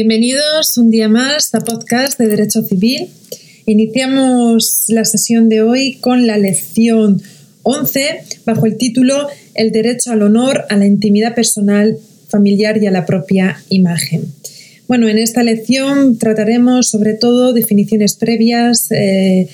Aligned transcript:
Bienvenidos 0.00 0.78
un 0.78 0.92
día 0.92 1.08
más 1.08 1.52
a 1.56 1.58
Podcast 1.58 2.20
de 2.20 2.28
Derecho 2.28 2.62
Civil. 2.62 3.08
Iniciamos 3.66 4.84
la 4.86 5.04
sesión 5.04 5.48
de 5.48 5.60
hoy 5.60 5.94
con 5.94 6.28
la 6.28 6.38
lección 6.38 7.20
11 7.64 8.20
bajo 8.44 8.66
el 8.66 8.76
título 8.76 9.26
El 9.56 9.72
derecho 9.72 10.12
al 10.12 10.22
honor, 10.22 10.66
a 10.70 10.76
la 10.76 10.86
intimidad 10.86 11.34
personal, 11.34 11.98
familiar 12.28 12.80
y 12.80 12.86
a 12.86 12.92
la 12.92 13.06
propia 13.06 13.60
imagen. 13.70 14.22
Bueno, 14.86 15.08
en 15.08 15.18
esta 15.18 15.42
lección 15.42 16.16
trataremos 16.16 16.88
sobre 16.88 17.14
todo 17.14 17.52
definiciones 17.52 18.14
previas, 18.14 18.92
eh, 18.92 19.48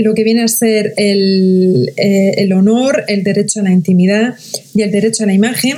lo 0.00 0.14
que 0.14 0.24
viene 0.24 0.42
a 0.42 0.48
ser 0.48 0.92
el, 0.96 1.92
eh, 1.98 2.34
el 2.38 2.52
honor, 2.52 3.04
el 3.06 3.22
derecho 3.22 3.60
a 3.60 3.62
la 3.62 3.70
intimidad 3.70 4.34
y 4.74 4.82
el 4.82 4.90
derecho 4.90 5.22
a 5.22 5.26
la 5.26 5.34
imagen. 5.34 5.76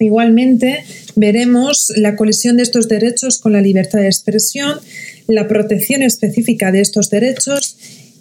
Igualmente, 0.00 0.84
veremos 1.16 1.92
la 1.96 2.14
colisión 2.14 2.56
de 2.56 2.62
estos 2.62 2.88
derechos 2.88 3.38
con 3.38 3.52
la 3.52 3.60
libertad 3.60 3.98
de 3.98 4.06
expresión, 4.06 4.78
la 5.26 5.48
protección 5.48 6.02
específica 6.02 6.70
de 6.70 6.80
estos 6.80 7.10
derechos 7.10 7.76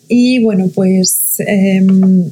y, 0.07 0.39
bueno, 0.39 0.69
pues 0.73 1.35
em, 1.39 2.31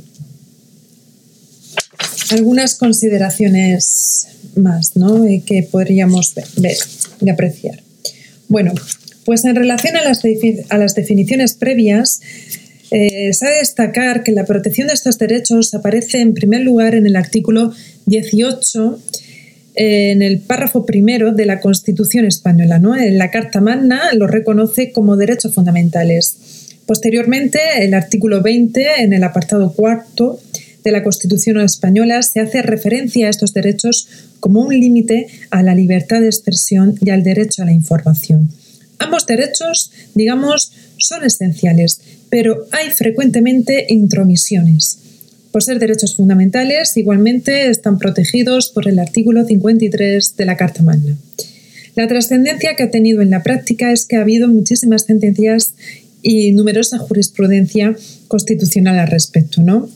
algunas 2.32 2.76
consideraciones 2.76 4.28
más 4.56 4.96
¿no? 4.96 5.26
Eh, 5.26 5.44
que 5.46 5.64
podríamos 5.64 6.34
ver, 6.58 6.78
y 7.22 7.30
apreciar. 7.30 7.82
Bueno, 8.48 8.74
pues 9.26 9.46
en 9.46 9.56
relación 9.56 9.96
a 9.96 10.04
las, 10.04 10.22
a 10.70 10.78
las 10.78 10.96
definiciones 10.96 11.54
previas, 11.54 12.22
eh, 12.92 13.34
se 13.34 13.46
ha 13.46 13.50
de 13.50 13.58
destacar 13.58 14.24
que 14.24 14.32
la 14.32 14.46
protección 14.46 14.88
de 14.88 14.94
estos 14.94 15.18
derechos 15.18 15.74
aparece 15.74 16.22
en 16.22 16.34
primer 16.34 16.62
lugar 16.62 16.96
en 16.96 17.06
el 17.06 17.16
artículo 17.16 17.74
18 18.06 19.00
en 19.76 20.22
el 20.22 20.40
párrafo 20.40 20.86
primero 20.86 21.34
de 21.34 21.45
la 21.45 21.59
Constitución 21.59 22.26
española. 22.26 22.80
¿no? 22.80 22.95
En 22.95 23.18
la 23.18 23.31
Carta 23.31 23.62
Magna 23.62 24.14
lo 24.14 24.28
reconoce 24.28 24.92
como 24.92 25.18
derechos 25.18 25.54
fundamentales. 25.54 26.38
Posteriormente, 26.86 27.59
el 27.80 27.94
artículo 27.94 28.42
20, 28.42 29.02
en 29.03 29.14
el 29.14 29.23
apartado 29.23 29.73
cuarto 29.73 30.40
de 30.84 30.92
la 30.92 31.03
Constitución 31.03 31.59
española, 31.59 32.22
se 32.22 32.40
hace 32.40 32.62
referencia 32.62 33.28
a 33.28 33.30
estos 33.31 33.53
derechos 33.53 34.08
como 34.40 34.62
un 34.62 34.80
límite 34.80 35.28
a 35.50 35.64
la 35.64 35.73
libertad 35.73 36.22
de 36.22 36.28
expresión 36.28 36.96
y 37.02 37.09
al 37.09 37.23
derecho 37.23 37.64
a 37.64 37.66
la 37.66 37.72
información. 37.72 38.52
Ambos 39.00 39.26
derechos, 39.26 39.92
digamos, 40.14 40.72
son 40.98 41.23
esenciales, 41.26 42.02
pero 42.30 42.68
hay 42.72 42.92
frecuentemente 42.92 43.88
intromisiones. 43.90 45.00
Por 45.56 45.64
ser 45.64 45.80
derechos 45.80 46.17
fundamentales, 46.17 46.98
igualmente 46.98 47.70
están 47.70 47.98
protegidos 47.98 48.72
por 48.72 48.89
el 48.89 49.00
artículo 49.00 49.45
53 49.45 50.36
de 50.36 50.45
la 50.45 50.58
Carta 50.58 50.84
Magna. 50.84 51.16
La 51.96 52.09
trascendencia 52.09 52.75
que 52.75 52.84
ha 52.84 52.91
tenido 52.91 53.22
en 53.22 53.30
la 53.30 53.41
práctica 53.41 53.94
es 53.94 54.06
que 54.06 54.18
ha 54.18 54.22
habido 54.24 54.50
muchísimas 54.50 55.03
sentencias 55.03 55.74
y 56.22 56.52
numerosa 56.52 56.97
jurisprudencia 56.97 57.96
constitucional 58.28 59.00
al 59.00 59.07
respecto, 59.07 59.62
¿no? 59.62 59.88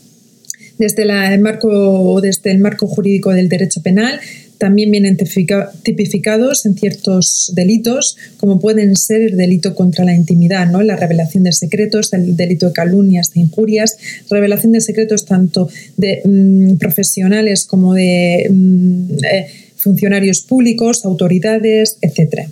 Desde, 0.78 1.04
marco, 1.36 2.22
desde 2.22 2.52
el 2.52 2.58
marco 2.58 2.86
jurídico 2.86 3.30
del 3.32 3.50
derecho 3.50 3.82
penal 3.82 4.18
también 4.60 4.90
vienen 4.90 5.16
tipificados 5.16 6.66
en 6.66 6.74
ciertos 6.76 7.50
delitos, 7.56 8.18
como 8.36 8.60
pueden 8.60 8.94
ser 8.94 9.22
el 9.22 9.36
delito 9.38 9.74
contra 9.74 10.04
la 10.04 10.14
intimidad, 10.14 10.70
¿no? 10.70 10.82
la 10.82 10.96
revelación 10.96 11.44
de 11.44 11.52
secretos, 11.52 12.12
el 12.12 12.36
delito 12.36 12.66
de 12.66 12.72
calumnias, 12.74 13.32
de 13.32 13.40
injurias, 13.40 13.96
revelación 14.28 14.72
de 14.72 14.82
secretos 14.82 15.24
tanto 15.24 15.70
de 15.96 16.20
mm, 16.24 16.76
profesionales 16.76 17.64
como 17.64 17.94
de 17.94 18.48
mm, 18.50 19.24
eh, 19.24 19.46
funcionarios 19.76 20.42
públicos, 20.42 21.06
autoridades, 21.06 21.96
etc. 22.02 22.50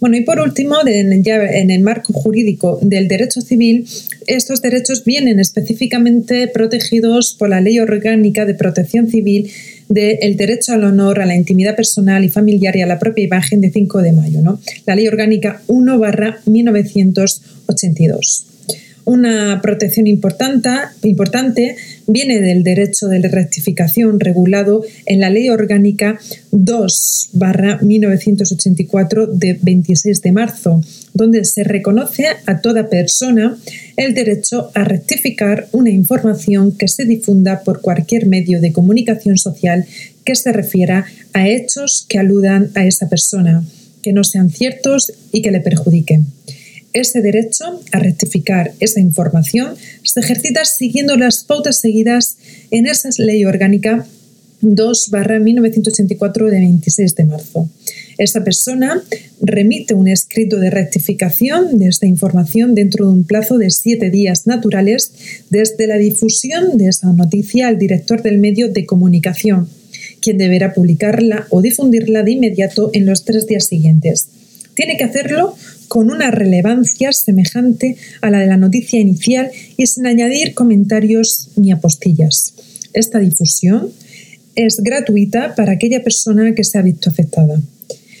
Bueno, 0.00 0.16
y 0.16 0.22
por 0.22 0.40
último, 0.40 0.76
ya 1.22 1.44
en 1.44 1.70
el 1.70 1.82
marco 1.82 2.14
jurídico 2.14 2.78
del 2.80 3.06
derecho 3.06 3.42
civil, 3.42 3.86
estos 4.26 4.62
derechos 4.62 5.04
vienen 5.04 5.38
específicamente 5.40 6.48
protegidos 6.48 7.36
por 7.38 7.50
la 7.50 7.60
Ley 7.60 7.78
Orgánica 7.80 8.46
de 8.46 8.54
Protección 8.54 9.10
Civil 9.10 9.50
del 9.90 10.36
derecho 10.36 10.72
al 10.72 10.84
honor, 10.84 11.20
a 11.20 11.26
la 11.26 11.34
intimidad 11.34 11.76
personal 11.76 12.24
y 12.24 12.30
familiar 12.30 12.74
y 12.76 12.80
a 12.80 12.86
la 12.86 12.98
propia 12.98 13.24
imagen 13.24 13.60
de 13.60 13.70
5 13.70 14.02
de 14.02 14.12
mayo, 14.12 14.40
¿no? 14.40 14.60
La 14.86 14.94
Ley 14.94 15.08
Orgánica 15.08 15.60
1 15.66 15.98
barra 15.98 16.38
1982. 16.46 18.46
Una 19.04 19.60
protección 19.60 20.06
importante, 20.06 20.70
importante 21.02 21.76
viene 22.06 22.40
del 22.40 22.62
derecho 22.62 23.08
de 23.08 23.20
rectificación 23.20 24.20
regulado 24.20 24.82
en 25.06 25.20
la 25.20 25.30
Ley 25.30 25.48
Orgánica 25.50 26.18
2 26.50 27.30
1984 27.82 29.26
de 29.26 29.58
26 29.60 30.22
de 30.22 30.32
marzo, 30.32 30.82
donde 31.14 31.44
se 31.44 31.64
reconoce 31.64 32.26
a 32.46 32.60
toda 32.60 32.88
persona 32.88 33.58
el 33.96 34.14
derecho 34.14 34.70
a 34.74 34.84
rectificar 34.84 35.68
una 35.72 35.90
información 35.90 36.76
que 36.76 36.88
se 36.88 37.04
difunda 37.04 37.62
por 37.64 37.80
cualquier 37.80 38.26
medio 38.26 38.60
de 38.60 38.72
comunicación 38.72 39.38
social 39.38 39.86
que 40.24 40.34
se 40.34 40.52
refiera 40.52 41.06
a 41.32 41.48
hechos 41.48 42.04
que 42.08 42.18
aludan 42.18 42.70
a 42.74 42.86
esa 42.86 43.08
persona, 43.08 43.64
que 44.02 44.12
no 44.12 44.24
sean 44.24 44.50
ciertos 44.50 45.12
y 45.32 45.42
que 45.42 45.50
le 45.50 45.60
perjudiquen. 45.60 46.26
Ese 46.92 47.20
derecho 47.20 47.80
a 47.92 48.00
rectificar 48.00 48.72
esa 48.80 48.98
información 48.98 49.74
se 50.12 50.20
ejercita 50.20 50.64
siguiendo 50.64 51.16
las 51.16 51.44
pautas 51.44 51.78
seguidas 51.78 52.36
en 52.72 52.86
esa 52.86 53.10
ley 53.18 53.44
orgánica 53.44 54.06
2-1984 54.60 56.50
de 56.50 56.58
26 56.58 57.14
de 57.14 57.24
marzo. 57.26 57.68
Esa 58.18 58.42
persona 58.42 59.02
remite 59.40 59.94
un 59.94 60.08
escrito 60.08 60.58
de 60.58 60.68
rectificación 60.68 61.78
de 61.78 61.86
esta 61.86 62.06
información 62.06 62.74
dentro 62.74 63.06
de 63.06 63.12
un 63.12 63.24
plazo 63.24 63.56
de 63.56 63.70
siete 63.70 64.10
días 64.10 64.48
naturales 64.48 65.12
desde 65.48 65.86
la 65.86 65.96
difusión 65.96 66.76
de 66.76 66.88
esa 66.88 67.12
noticia 67.12 67.68
al 67.68 67.78
director 67.78 68.20
del 68.20 68.38
medio 68.38 68.68
de 68.68 68.86
comunicación, 68.86 69.68
quien 70.20 70.38
deberá 70.38 70.74
publicarla 70.74 71.46
o 71.50 71.62
difundirla 71.62 72.24
de 72.24 72.32
inmediato 72.32 72.90
en 72.94 73.06
los 73.06 73.24
tres 73.24 73.46
días 73.46 73.66
siguientes. 73.68 74.26
Tiene 74.74 74.96
que 74.96 75.04
hacerlo 75.04 75.54
con 75.90 76.10
una 76.10 76.30
relevancia 76.30 77.12
semejante 77.12 77.96
a 78.20 78.30
la 78.30 78.38
de 78.38 78.46
la 78.46 78.56
noticia 78.56 79.00
inicial 79.00 79.50
y 79.80 79.86
sin 79.86 80.06
añadir 80.06 80.52
comentarios 80.52 81.48
ni 81.56 81.72
apostillas. 81.72 82.52
Esta 82.92 83.18
difusión 83.18 83.90
es 84.54 84.82
gratuita 84.82 85.54
para 85.54 85.72
aquella 85.72 86.04
persona 86.04 86.54
que 86.54 86.64
se 86.64 86.76
ha 86.76 86.82
visto 86.82 87.08
afectada. 87.08 87.58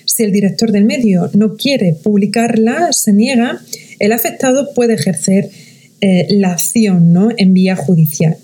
Si 0.06 0.22
el 0.22 0.32
director 0.32 0.72
del 0.72 0.86
medio 0.86 1.28
no 1.34 1.58
quiere 1.58 1.92
publicarla, 2.02 2.88
se 2.92 3.12
niega, 3.12 3.60
el 3.98 4.12
afectado 4.12 4.72
puede 4.72 4.94
ejercer 4.94 5.50
eh, 6.00 6.28
la 6.30 6.52
acción 6.52 7.12
¿no? 7.12 7.28
en 7.36 7.52
vía 7.52 7.76
judicial. 7.76 8.38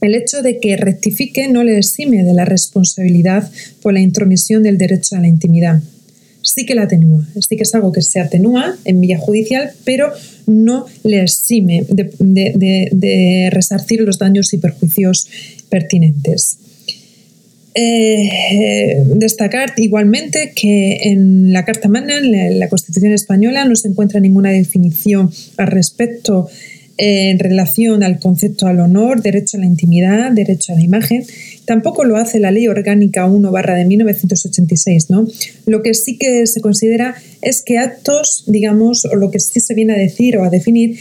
El 0.00 0.16
hecho 0.16 0.42
de 0.42 0.58
que 0.58 0.76
rectifique 0.76 1.46
no 1.46 1.62
le 1.62 1.78
exime 1.78 2.24
de 2.24 2.34
la 2.34 2.46
responsabilidad 2.46 3.48
por 3.80 3.92
la 3.92 4.00
intromisión 4.00 4.64
del 4.64 4.76
derecho 4.76 5.14
a 5.14 5.20
la 5.20 5.28
intimidad 5.28 5.80
sí 6.42 6.66
que 6.66 6.74
la 6.74 6.82
atenúa, 6.82 7.24
sí 7.48 7.56
que 7.56 7.62
es 7.62 7.74
algo 7.74 7.92
que 7.92 8.02
se 8.02 8.20
atenúa 8.20 8.76
en 8.84 9.00
vía 9.00 9.18
judicial, 9.18 9.72
pero 9.84 10.12
no 10.46 10.86
le 11.04 11.22
exime 11.22 11.84
de, 11.88 13.48
resarcir 13.52 14.00
los 14.00 14.18
daños 14.18 14.52
y 14.52 14.58
perjuicios 14.58 15.28
pertinentes. 15.68 16.58
Eh, 17.72 19.04
destacar 19.14 19.74
igualmente 19.76 20.52
que 20.56 20.98
en 21.04 21.52
la 21.52 21.64
Carta 21.64 21.88
Magna, 21.88 22.18
en 22.18 22.58
la 22.58 22.68
Constitución 22.68 23.12
española, 23.12 23.64
no 23.64 23.76
se 23.76 23.88
encuentra 23.88 24.18
ninguna 24.18 24.50
definición 24.50 25.30
al 25.56 25.68
respecto 25.68 26.48
en 27.02 27.38
relación 27.38 28.02
al 28.02 28.18
concepto 28.18 28.66
al 28.66 28.78
honor, 28.80 29.22
derecho 29.22 29.56
a 29.56 29.60
la 29.60 29.66
intimidad, 29.66 30.32
derecho 30.32 30.72
a 30.72 30.76
la 30.76 30.82
imagen. 30.82 31.24
Tampoco 31.70 32.02
lo 32.02 32.16
hace 32.16 32.40
la 32.40 32.50
Ley 32.50 32.66
Orgánica 32.66 33.26
1 33.26 33.52
barra 33.52 33.76
de 33.76 33.84
1986, 33.84 35.08
¿no? 35.08 35.28
Lo 35.66 35.84
que 35.84 35.94
sí 35.94 36.18
que 36.18 36.44
se 36.48 36.60
considera 36.60 37.14
es 37.42 37.62
que 37.62 37.78
actos, 37.78 38.42
digamos, 38.48 39.04
o 39.04 39.14
lo 39.14 39.30
que 39.30 39.38
sí 39.38 39.60
se 39.60 39.74
viene 39.74 39.92
a 39.92 39.96
decir 39.96 40.36
o 40.36 40.42
a 40.42 40.50
definir, 40.50 40.98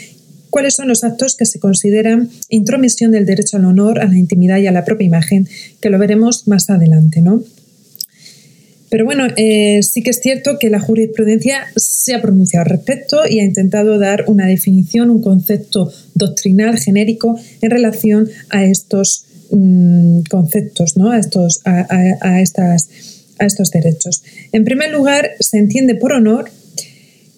cuáles 0.52 0.76
son 0.76 0.88
los 0.88 1.04
actos 1.04 1.36
que 1.36 1.48
se 1.48 1.60
consideran 1.60 2.30
intromisión 2.50 3.10
del 3.10 3.26
derecho 3.26 3.58
al 3.58 3.66
honor, 3.66 4.00
a 4.00 4.06
la 4.06 4.16
intimidad 4.16 4.60
y 4.60 4.68
a 4.68 4.72
la 4.72 4.86
propia 4.86 5.08
imagen, 5.08 5.50
que 5.82 5.90
lo 5.90 5.98
veremos 5.98 6.48
más 6.48 6.70
adelante, 6.70 7.24
¿no? 7.24 7.42
Pero 8.92 9.06
bueno, 9.06 9.26
eh, 9.38 9.82
sí 9.82 10.04
que 10.04 10.12
es 10.12 10.20
cierto 10.20 10.60
que 10.60 10.70
la 10.70 10.80
jurisprudencia 10.80 11.66
se 11.78 12.14
ha 12.14 12.22
pronunciado 12.22 12.66
al 12.66 12.70
respecto 12.70 13.22
y 13.28 13.40
ha 13.40 13.44
intentado 13.44 13.98
dar 13.98 14.26
una 14.28 14.46
definición, 14.46 15.10
un 15.10 15.24
concepto 15.24 15.92
doctrinal 16.14 16.78
genérico 16.78 17.40
en 17.62 17.72
relación 17.72 18.30
a 18.52 18.66
estos 18.66 19.26
mm, 19.52 20.22
conceptos, 20.30 20.98
¿no? 20.98 21.12
a, 21.12 21.20
estos, 21.20 21.62
a, 21.66 22.42
estas, 22.42 22.90
a 23.40 23.46
estos 23.46 23.72
derechos. 23.72 24.24
En 24.52 24.66
primer 24.66 24.92
lugar, 24.92 25.32
se 25.40 25.58
entiende 25.58 25.96
por 25.96 26.14
honor 26.14 26.50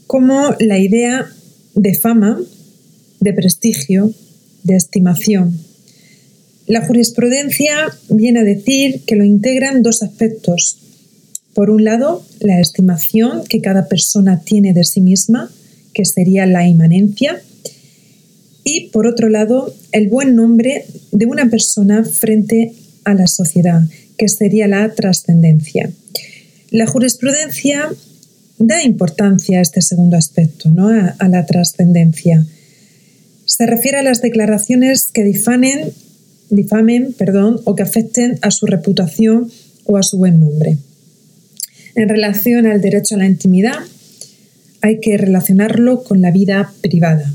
como 0.07 0.55
la 0.59 0.77
idea 0.77 1.25
de 1.75 1.93
fama, 1.93 2.41
de 3.19 3.33
prestigio, 3.33 4.11
de 4.63 4.75
estimación. 4.75 5.57
La 6.67 6.85
jurisprudencia 6.85 7.75
viene 8.09 8.41
a 8.41 8.43
decir 8.43 9.01
que 9.05 9.15
lo 9.15 9.23
integran 9.23 9.83
dos 9.83 10.03
aspectos 10.03 10.77
Por 11.53 11.69
un 11.69 11.83
lado, 11.83 12.23
la 12.39 12.61
estimación 12.61 13.43
que 13.43 13.59
cada 13.59 13.89
persona 13.89 14.39
tiene 14.39 14.71
de 14.71 14.85
sí 14.85 15.01
misma, 15.01 15.51
que 15.93 16.05
sería 16.05 16.45
la 16.45 16.65
inmanencia, 16.65 17.41
y 18.73 18.89
por 18.89 19.05
otro 19.05 19.27
lado, 19.27 19.73
el 19.91 20.07
buen 20.07 20.33
nombre 20.35 20.85
de 21.11 21.25
una 21.25 21.49
persona 21.49 22.05
frente 22.05 22.73
a 23.03 23.13
la 23.13 23.27
sociedad, 23.27 23.81
que 24.17 24.29
sería 24.29 24.67
la 24.67 24.93
trascendencia. 24.93 25.91
La 26.69 26.87
jurisprudencia 26.87 27.89
da 28.57 28.81
importancia 28.83 29.59
a 29.59 29.61
este 29.61 29.81
segundo 29.81 30.15
aspecto, 30.15 30.69
¿no? 30.69 30.87
a, 30.87 31.27
la 31.27 31.45
trascendencia. 31.45 32.45
Se 33.45 33.65
refiere 33.65 33.97
a 33.97 34.03
las 34.03 34.21
declaraciones 34.21 35.11
que 35.11 35.25
difamen, 35.25 35.93
perdón, 37.17 37.59
o 37.65 37.75
que 37.75 37.83
afecten 37.83 38.39
a 38.41 38.51
su 38.51 38.67
reputación 38.67 39.51
o 39.83 39.97
a 39.97 40.03
su 40.03 40.17
buen 40.17 40.39
nombre. 40.39 40.77
En 41.95 42.07
relación 42.07 42.67
al 42.67 42.79
derecho 42.79 43.15
a 43.15 43.17
la 43.17 43.25
intimidad, 43.25 43.79
hay 44.79 45.01
que 45.01 45.17
relacionarlo 45.17 46.05
con 46.05 46.21
la 46.21 46.31
vida 46.31 46.71
privada. 46.81 47.33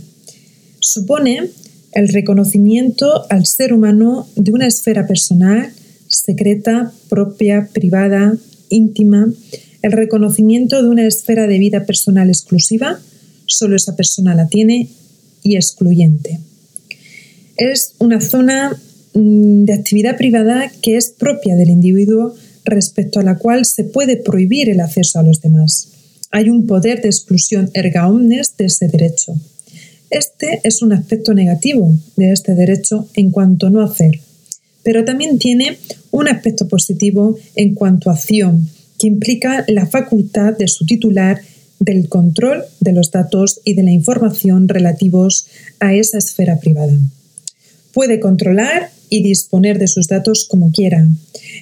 Supone 0.88 1.50
el 1.94 2.08
reconocimiento 2.10 3.26
al 3.28 3.44
ser 3.44 3.72
humano 3.72 4.28
de 4.36 4.52
una 4.52 4.68
esfera 4.68 5.08
personal, 5.08 5.72
secreta, 6.06 6.92
propia, 7.08 7.68
privada, 7.72 8.38
íntima, 8.68 9.28
el 9.82 9.90
reconocimiento 9.90 10.80
de 10.80 10.88
una 10.88 11.04
esfera 11.04 11.48
de 11.48 11.58
vida 11.58 11.86
personal 11.86 12.28
exclusiva, 12.28 13.00
solo 13.46 13.74
esa 13.74 13.96
persona 13.96 14.36
la 14.36 14.46
tiene, 14.46 14.88
y 15.42 15.56
excluyente. 15.56 16.38
Es 17.56 17.94
una 17.98 18.20
zona 18.20 18.80
mm, 19.12 19.64
de 19.64 19.72
actividad 19.72 20.16
privada 20.16 20.70
que 20.82 20.96
es 20.96 21.10
propia 21.10 21.56
del 21.56 21.70
individuo 21.70 22.36
respecto 22.64 23.18
a 23.18 23.24
la 23.24 23.38
cual 23.38 23.64
se 23.66 23.82
puede 23.82 24.16
prohibir 24.16 24.70
el 24.70 24.78
acceso 24.78 25.18
a 25.18 25.24
los 25.24 25.40
demás. 25.40 25.88
Hay 26.30 26.48
un 26.48 26.68
poder 26.68 27.02
de 27.02 27.08
exclusión 27.08 27.70
erga 27.74 28.08
omnes 28.08 28.56
de 28.56 28.66
ese 28.66 28.86
derecho. 28.86 29.34
Este 30.10 30.60
es 30.62 30.82
un 30.82 30.92
aspecto 30.92 31.34
negativo 31.34 31.92
de 32.16 32.32
este 32.32 32.54
derecho 32.54 33.08
en 33.14 33.30
cuanto 33.30 33.66
a 33.66 33.70
no 33.70 33.82
hacer, 33.82 34.20
pero 34.84 35.04
también 35.04 35.38
tiene 35.38 35.78
un 36.12 36.28
aspecto 36.28 36.68
positivo 36.68 37.36
en 37.56 37.74
cuanto 37.74 38.10
a 38.10 38.14
acción, 38.14 38.68
que 38.98 39.08
implica 39.08 39.64
la 39.66 39.86
facultad 39.86 40.56
de 40.56 40.68
su 40.68 40.86
titular 40.86 41.40
del 41.80 42.08
control 42.08 42.64
de 42.80 42.92
los 42.92 43.10
datos 43.10 43.60
y 43.64 43.74
de 43.74 43.82
la 43.82 43.90
información 43.90 44.68
relativos 44.68 45.48
a 45.80 45.92
esa 45.94 46.18
esfera 46.18 46.58
privada. 46.60 46.94
Puede 47.92 48.20
controlar 48.20 48.90
y 49.10 49.22
disponer 49.22 49.78
de 49.78 49.88
sus 49.88 50.08
datos 50.08 50.46
como 50.48 50.70
quiera. 50.70 51.06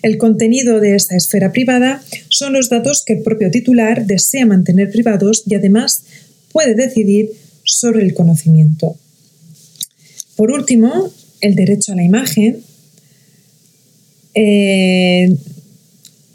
El 0.03 0.19
contenido 0.19 0.81
de 0.81 0.95
esa 0.95 1.17
esfera 1.17 1.53
privada 1.53 2.03
son 2.29 2.53
los 2.53 2.69
datos 2.69 3.05
que 3.05 3.15
el 3.15 3.23
propio 3.23 3.51
titular 3.51 4.07
desea 4.07 4.47
mantener 4.47 4.91
privados 4.91 5.45
y 5.47 5.55
además 5.55 6.05
puede 6.53 6.75
decidir 6.75 7.33
sobre 7.65 8.05
el 8.05 8.15
conocimiento. 8.15 8.97
Por 10.37 10.51
último, 10.51 11.11
el 11.41 11.55
derecho 11.55 11.93
a 11.93 11.97
la 11.97 12.05
imagen. 12.05 12.63
Eh, 14.35 15.37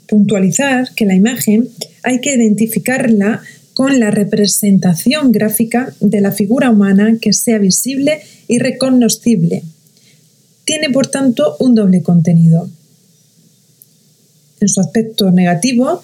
puntualizar 0.07 0.93
que 0.95 1.05
la 1.05 1.15
imagen 1.15 1.69
hay 2.03 2.21
que 2.21 2.33
identificarla 2.33 3.41
con 3.73 3.99
la 3.99 4.11
representación 4.11 5.31
gráfica 5.31 5.93
de 5.99 6.19
la 6.21 6.31
figura 6.31 6.69
humana 6.69 7.17
que 7.21 7.33
sea 7.33 7.59
visible 7.59 8.19
y 8.47 8.59
reconocible. 8.59 9.63
Tiene, 10.65 10.89
por 10.89 11.07
tanto, 11.07 11.55
un 11.59 11.75
doble 11.75 12.01
contenido. 12.01 12.69
En 14.59 14.67
su 14.67 14.81
aspecto 14.81 15.31
negativo, 15.31 16.01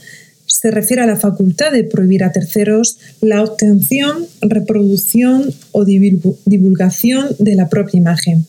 se 0.66 0.72
refiere 0.72 1.04
a 1.04 1.06
la 1.06 1.16
facultad 1.16 1.72
de 1.72 1.84
prohibir 1.84 2.24
a 2.24 2.32
terceros 2.32 2.98
la 3.22 3.44
obtención, 3.44 4.26
reproducción 4.42 5.54
o 5.72 5.86
divulgación 5.86 7.36
de 7.38 7.54
la 7.54 7.70
propia 7.70 8.00
imagen. 8.00 8.48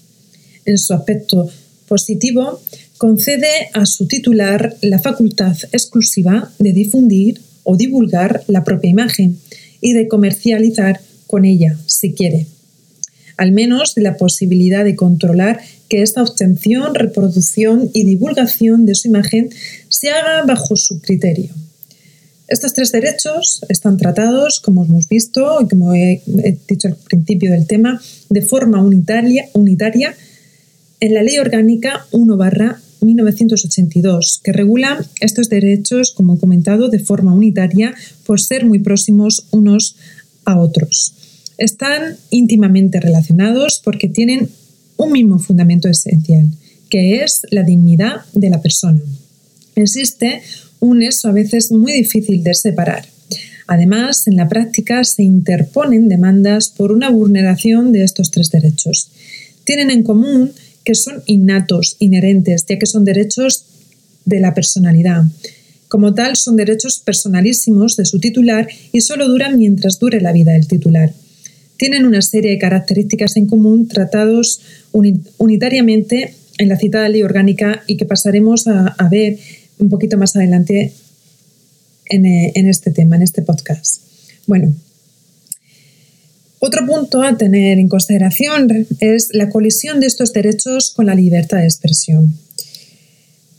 En 0.65 0.79
su 0.79 0.95
aspecto 0.95 1.47
positivo, 1.87 2.63
concede 2.97 3.69
a 3.75 3.85
su 3.85 4.07
titular 4.07 4.79
la 4.81 4.99
facultad 4.99 5.59
exclusiva 5.73 6.51
de 6.59 6.73
difundir 6.73 7.43
o 7.65 7.77
divulgar 7.77 8.43
la 8.47 8.65
propia 8.65 8.89
imagen 8.89 9.37
y 9.83 9.93
de 9.93 10.09
comercializar 10.09 11.03
con 11.27 11.45
ella, 11.45 11.77
si 11.85 12.15
quiere. 12.15 12.47
Al 13.37 13.53
menos 13.53 13.93
la 13.97 14.17
posibilidad 14.17 14.87
de 14.87 14.97
controlar 14.97 15.61
que 15.91 16.01
esta 16.01 16.23
obtención, 16.23 16.95
reproducción 16.95 17.91
y 17.93 18.07
divulgación 18.07 18.87
de 18.87 18.95
su 18.95 19.09
imagen 19.09 19.51
se 19.91 20.09
haga 20.09 20.47
bajo 20.47 20.77
su 20.77 20.99
criterio. 21.03 21.53
Estos 22.49 22.75
tres 22.75 22.93
derechos 22.93 23.65
están 23.69 23.97
tratados, 23.97 24.61
como 24.61 24.85
hemos 24.85 25.09
visto 25.09 25.59
y 25.61 25.69
como 25.69 25.95
he, 25.95 26.23
dicho 26.69 26.89
al 26.89 26.97
principio 26.97 27.51
del 27.51 27.67
tema, 27.67 28.01
de 28.31 28.43
forma 28.43 28.83
unitaria, 28.83 30.15
en 31.01 31.15
la 31.15 31.23
Ley 31.23 31.39
Orgánica 31.39 32.07
1 32.13 32.37
1982, 33.01 34.41
que 34.43 34.53
regula 34.53 35.05
estos 35.21 35.49
derechos, 35.49 36.13
como 36.13 36.37
he 36.37 36.39
comentado, 36.39 36.89
de 36.89 36.99
forma 36.99 37.35
unitaria 37.35 37.95
por 38.25 38.41
ser 38.41 38.65
muy 38.65 38.79
próximos 38.79 39.47
unos 39.51 39.97
a 40.45 40.59
otros. 40.59 41.15
Están 41.59 42.17
íntimamente 42.31 43.01
relacionados 43.01 43.81
porque 43.85 44.09
tienen 44.09 44.49
un 44.97 45.13
mismo 45.13 45.39
fundamento 45.39 45.89
esencial, 45.89 46.47
que 46.91 47.23
es 47.23 47.43
la 47.51 47.63
dignidad 47.63 48.23
de 48.33 48.51
la 48.51 48.63
persona. 48.63 49.01
Existe 49.77 50.41
un 50.81 51.03
eso 51.03 51.29
a 51.29 51.33
veces 51.33 51.71
muy 51.71 51.93
difícil 51.93 52.43
de 52.43 52.55
separar. 52.55 53.07
Además, 53.67 54.27
en 54.27 54.37
la 54.37 54.49
práctica 54.49 55.05
se 55.05 55.23
interponen 55.23 56.09
demandas 56.09 56.71
por 56.71 56.93
una 56.93 57.11
vulneración 57.11 57.93
de 57.93 58.03
estos 58.03 58.31
tres 58.31 58.51
derechos. 58.51 59.11
Tienen 59.65 59.91
en 59.91 60.03
común 60.03 60.53
que 60.83 60.95
son 60.95 61.23
innatos, 61.27 61.97
inherentes, 61.99 62.65
ya 62.67 62.79
que 62.79 62.87
son 62.87 63.05
derechos 63.05 63.65
de 64.25 64.41
la 64.41 64.55
personalidad. 64.55 65.25
Como 65.89 66.15
tal, 66.15 66.37
son 66.37 66.57
derechos 66.57 67.01
personalísimos 67.05 67.97
de 67.97 68.07
su 68.07 68.19
titular 68.19 68.69
y 68.93 69.03
solo 69.03 69.29
duran 69.29 69.59
mientras 69.59 69.99
dure 69.99 70.21
la 70.21 70.33
vida 70.33 70.53
del 70.53 70.67
titular. 70.67 71.13
Tienen 71.77 72.07
una 72.07 72.23
serie 72.23 72.53
de 72.53 72.59
características 72.59 73.37
en 73.37 73.47
común 73.47 73.89
tratados 73.89 74.63
unitariamente 74.93 76.35
en 76.59 76.69
la 76.69 76.79
citada 76.79 77.09
ley 77.09 77.23
orgánica 77.23 77.83
y 77.87 77.97
que 77.97 78.07
pasaremos 78.07 78.67
a, 78.67 79.09
ver 79.11 79.39
un 79.79 79.89
poquito 79.89 80.17
más 80.17 80.37
adelante 80.37 80.93
en, 82.07 82.27
en 82.27 82.69
este 82.69 82.91
tema, 82.91 83.17
en 83.17 83.23
este 83.23 83.43
podcast. 83.43 84.03
Bueno, 84.47 84.73
otro 86.59 86.87
punto 86.87 87.23
a 87.23 87.37
tener 87.37 87.79
en 87.79 87.89
consideración 87.89 88.87
es 89.01 89.29
la 89.33 89.51
colisión 89.51 90.01
de 90.01 90.07
estos 90.07 90.33
derechos 90.33 90.93
con 90.95 91.07
la 91.07 91.15
libertad 91.15 91.59
de 91.59 91.65
expresión. 91.65 92.35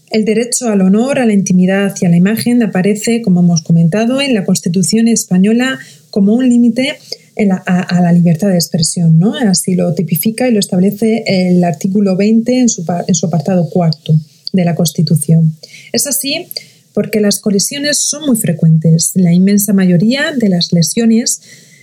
El 0.10 0.26
derecho 0.26 0.70
al 0.70 0.82
honor, 0.82 1.20
a 1.20 1.26
la 1.26 1.34
intimidad 1.34 1.94
y 2.02 2.06
a 2.06 2.10
la 2.10 2.18
imagen 2.18 2.64
aparece, 2.64 3.22
como 3.22 3.42
hemos 3.42 3.62
comentado, 3.62 4.22
en 4.22 4.34
la 4.34 4.46
Constitución 4.46 5.08
española 5.08 5.78
como 6.10 6.34
un 6.34 6.50
límite 6.50 6.98
a, 7.66 8.02
la 8.02 8.12
libertad 8.12 8.50
de 8.50 8.56
expresión. 8.56 9.20
¿no? 9.20 9.36
Así 9.36 9.76
lo 9.76 9.94
tipifica 9.94 10.48
y 10.48 10.54
lo 10.54 10.60
establece 10.60 11.24
el 11.28 11.64
artículo 11.64 12.16
20 12.16 12.60
en 12.62 12.70
su, 12.70 12.86
en 13.08 13.16
su 13.16 13.26
apartado 13.28 13.70
cuarto 13.70 14.16
de 14.54 14.66
la 14.66 14.76
Constitución. 14.76 15.54
Es 15.94 16.08
así 16.08 16.48
porque 16.94 17.22
las 17.22 17.40
colisiones 17.40 18.00
son 18.00 18.26
muy 18.26 18.38
frecuentes. 18.38 19.12
La 19.16 19.34
inmensa 19.34 19.74
mayoría 19.74 20.32
de 20.36 20.50
las 20.50 20.74
lesiones 20.74 21.42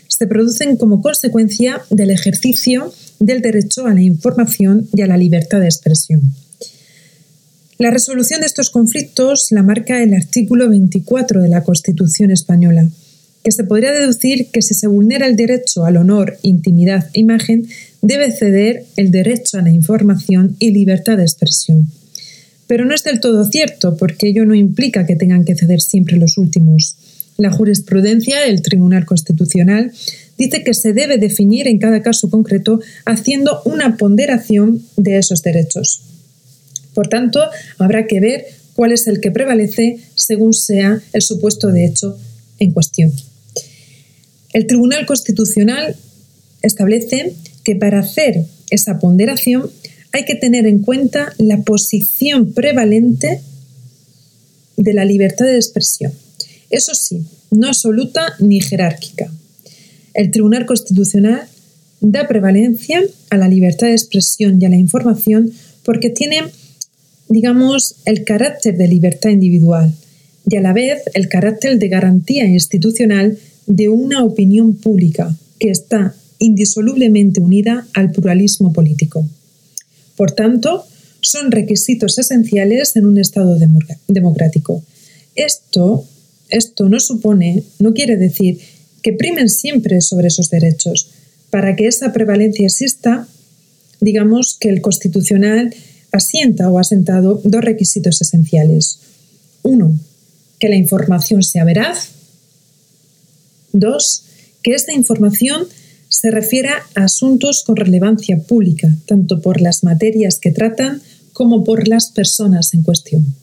se 0.08 0.26
producen 0.26 0.76
como 0.76 1.02
consecuencia 1.02 1.82
del 1.90 2.10
ejercicio 2.10 2.92
del 3.20 3.40
derecho 3.40 3.86
a 3.86 3.94
la 3.94 4.02
información 4.02 4.88
y 4.92 5.02
a 5.02 5.06
la 5.06 5.16
libertad 5.16 5.60
de 5.60 5.66
expresión. 5.66 6.34
La 7.78 7.90
resolución 7.90 8.40
de 8.40 8.46
estos 8.46 8.70
conflictos 8.70 9.48
la 9.50 9.62
marca 9.62 10.02
el 10.02 10.14
artículo 10.14 10.68
24 10.68 11.42
de 11.42 11.48
la 11.48 11.64
Constitución 11.64 12.30
española, 12.30 12.88
que 13.42 13.52
se 13.52 13.64
podría 13.64 13.92
deducir 13.92 14.48
que 14.52 14.62
si 14.62 14.74
se 14.74 14.86
vulnera 14.86 15.26
el 15.26 15.36
derecho 15.36 15.84
al 15.84 15.96
honor, 15.96 16.38
intimidad 16.42 17.10
e 17.12 17.20
imagen, 17.20 17.68
debe 18.00 18.32
ceder 18.32 18.84
el 18.96 19.10
derecho 19.10 19.58
a 19.58 19.62
la 19.62 19.70
información 19.70 20.56
y 20.58 20.70
libertad 20.70 21.16
de 21.16 21.24
expresión. 21.24 21.88
Pero 22.74 22.86
no 22.86 22.92
es 22.96 23.04
del 23.04 23.20
todo 23.20 23.44
cierto, 23.44 23.96
porque 23.96 24.26
ello 24.26 24.44
no 24.44 24.52
implica 24.52 25.06
que 25.06 25.14
tengan 25.14 25.44
que 25.44 25.54
ceder 25.54 25.80
siempre 25.80 26.16
los 26.16 26.38
últimos. 26.38 26.96
La 27.36 27.52
jurisprudencia 27.52 28.40
del 28.40 28.62
Tribunal 28.62 29.04
Constitucional 29.04 29.92
dice 30.36 30.64
que 30.64 30.74
se 30.74 30.92
debe 30.92 31.16
definir 31.18 31.68
en 31.68 31.78
cada 31.78 32.02
caso 32.02 32.30
concreto 32.30 32.80
haciendo 33.04 33.62
una 33.64 33.96
ponderación 33.96 34.82
de 34.96 35.18
esos 35.18 35.44
derechos. 35.44 36.02
Por 36.94 37.06
tanto, 37.06 37.38
habrá 37.78 38.08
que 38.08 38.18
ver 38.18 38.44
cuál 38.74 38.90
es 38.90 39.06
el 39.06 39.20
que 39.20 39.30
prevalece 39.30 40.00
según 40.16 40.52
sea 40.52 41.00
el 41.12 41.22
supuesto 41.22 41.68
de 41.68 41.84
hecho 41.84 42.18
en 42.58 42.72
cuestión. 42.72 43.12
El 44.52 44.66
Tribunal 44.66 45.06
Constitucional 45.06 45.94
establece 46.60 47.34
que 47.62 47.76
para 47.76 48.00
hacer 48.00 48.46
esa 48.70 48.98
ponderación 48.98 49.70
hay 50.14 50.24
que 50.24 50.36
tener 50.36 50.64
en 50.66 50.78
cuenta 50.78 51.34
la 51.38 51.62
posición 51.62 52.52
prevalente 52.52 53.40
de 54.76 54.94
la 54.94 55.04
libertad 55.04 55.44
de 55.44 55.56
expresión. 55.56 56.12
Eso 56.70 56.94
sí, 56.94 57.24
no 57.50 57.66
absoluta 57.66 58.34
ni 58.38 58.60
jerárquica. 58.60 59.28
El 60.14 60.30
Tribunal 60.30 60.66
Constitucional 60.66 61.42
da 62.00 62.28
prevalencia 62.28 63.02
a 63.30 63.36
la 63.36 63.48
libertad 63.48 63.88
de 63.88 63.94
expresión 63.94 64.62
y 64.62 64.64
a 64.64 64.68
la 64.68 64.76
información 64.76 65.50
porque 65.84 66.10
tiene, 66.10 66.42
digamos, 67.28 67.96
el 68.04 68.22
carácter 68.22 68.76
de 68.76 68.86
libertad 68.86 69.30
individual 69.30 69.92
y 70.48 70.56
a 70.56 70.60
la 70.60 70.72
vez 70.72 71.02
el 71.14 71.28
carácter 71.28 71.76
de 71.80 71.88
garantía 71.88 72.44
institucional 72.44 73.36
de 73.66 73.88
una 73.88 74.22
opinión 74.22 74.76
pública 74.76 75.34
que 75.58 75.70
está 75.70 76.14
indisolublemente 76.38 77.40
unida 77.40 77.88
al 77.94 78.12
pluralismo 78.12 78.72
político. 78.72 79.26
Por 80.16 80.32
tanto, 80.32 80.86
son 81.20 81.50
requisitos 81.50 82.18
esenciales 82.18 82.96
en 82.96 83.06
un 83.06 83.18
Estado 83.18 83.58
democrático. 84.08 84.82
Esto, 85.34 86.04
esto 86.50 86.88
no 86.88 87.00
supone, 87.00 87.64
no 87.78 87.94
quiere 87.94 88.16
decir 88.16 88.58
que 89.02 89.12
primen 89.12 89.48
siempre 89.48 90.00
sobre 90.00 90.28
esos 90.28 90.50
derechos. 90.50 91.08
Para 91.50 91.76
que 91.76 91.86
esa 91.86 92.12
prevalencia 92.12 92.66
exista, 92.66 93.28
digamos 94.00 94.56
que 94.58 94.68
el 94.68 94.80
Constitucional 94.80 95.74
asienta 96.12 96.70
o 96.70 96.78
ha 96.78 96.82
asentado 96.82 97.40
dos 97.44 97.62
requisitos 97.62 98.20
esenciales. 98.20 99.00
Uno, 99.62 99.94
que 100.58 100.68
la 100.68 100.76
información 100.76 101.42
sea 101.42 101.64
veraz. 101.64 102.10
Dos, 103.72 104.24
que 104.62 104.72
esta 104.72 104.92
información 104.92 105.66
se 106.14 106.30
refiera 106.30 106.86
a 106.94 107.06
asuntos 107.06 107.64
con 107.64 107.74
relevancia 107.74 108.38
pública, 108.38 108.88
tanto 109.04 109.42
por 109.42 109.60
las 109.60 109.82
materias 109.82 110.38
que 110.38 110.52
tratan 110.52 111.02
como 111.32 111.64
por 111.64 111.88
las 111.88 112.12
personas 112.12 112.72
en 112.72 112.84
cuestión. 112.84 113.34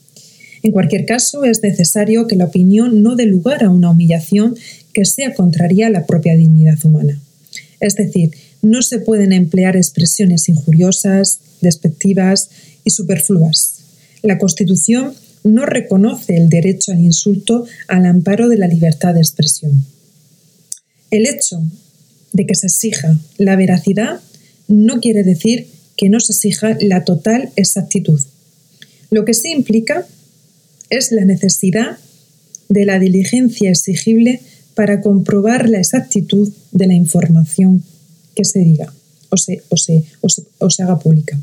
En 0.62 0.72
cualquier 0.72 1.04
caso, 1.04 1.44
es 1.44 1.62
necesario 1.62 2.26
que 2.26 2.34
la 2.34 2.46
opinión 2.46 3.02
no 3.02 3.14
dé 3.14 3.26
lugar 3.26 3.62
a 3.62 3.68
una 3.68 3.90
humillación 3.90 4.56
que 4.94 5.04
sea 5.04 5.34
contraria 5.34 5.88
a 5.88 5.90
la 5.90 6.06
propia 6.06 6.34
dignidad 6.34 6.78
humana. 6.82 7.20
Es 7.78 7.96
decir, 7.96 8.30
no 8.62 8.80
se 8.80 9.00
pueden 9.00 9.34
emplear 9.34 9.76
expresiones 9.76 10.48
injuriosas, 10.48 11.40
despectivas 11.60 12.48
y 12.84 12.90
superfluas. 12.90 13.82
La 14.22 14.38
Constitución 14.38 15.12
no 15.44 15.66
reconoce 15.66 16.38
el 16.38 16.48
derecho 16.48 16.92
al 16.92 17.00
insulto 17.00 17.66
al 17.86 18.06
amparo 18.06 18.48
de 18.48 18.56
la 18.56 18.66
libertad 18.66 19.12
de 19.12 19.20
expresión. 19.20 19.84
El 21.10 21.26
hecho 21.26 21.60
de 22.32 22.46
que 22.46 22.54
se 22.54 22.66
exija 22.66 23.18
la 23.38 23.56
veracidad 23.56 24.20
no 24.68 25.00
quiere 25.00 25.22
decir 25.22 25.68
que 25.96 26.08
no 26.08 26.20
se 26.20 26.32
exija 26.32 26.76
la 26.80 27.04
total 27.04 27.50
exactitud. 27.56 28.20
Lo 29.10 29.24
que 29.24 29.34
sí 29.34 29.50
implica 29.50 30.06
es 30.90 31.12
la 31.12 31.24
necesidad 31.24 31.98
de 32.68 32.84
la 32.86 32.98
diligencia 32.98 33.70
exigible 33.70 34.40
para 34.74 35.00
comprobar 35.00 35.68
la 35.68 35.78
exactitud 35.78 36.50
de 36.70 36.86
la 36.86 36.94
información 36.94 37.82
que 38.34 38.44
se 38.44 38.60
diga 38.60 38.92
o 39.28 39.36
se, 39.36 39.62
o 39.68 39.76
se, 39.76 40.04
o 40.20 40.70
se, 40.70 40.82
haga 40.82 40.98
pública. 40.98 41.38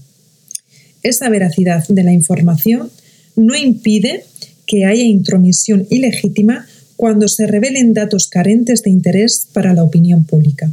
Esa 1.03 1.29
veracidad 1.29 1.87
de 1.87 2.03
la 2.03 2.11
información 2.11 2.91
no 3.35 3.55
impide 3.55 4.25
que 4.65 4.85
haya 4.85 5.03
intromisión 5.03 5.87
ilegítima 5.89 6.67
cuando 6.99 7.29
se 7.29 7.47
revelen 7.47 7.93
datos 7.93 8.27
carentes 8.27 8.83
de 8.83 8.89
interés 8.89 9.47
para 9.53 9.73
la 9.73 9.85
opinión 9.85 10.25
pública. 10.25 10.69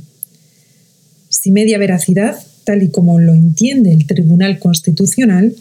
Si 1.28 1.52
media 1.52 1.78
veracidad 1.78 2.37
tal 2.64 2.83
y 2.83 2.88
como 2.88 3.21
lo 3.21 3.33
entiende 3.33 3.92
el 3.92 4.09
Tribunal 4.09 4.59
Constitucional, 4.59 5.54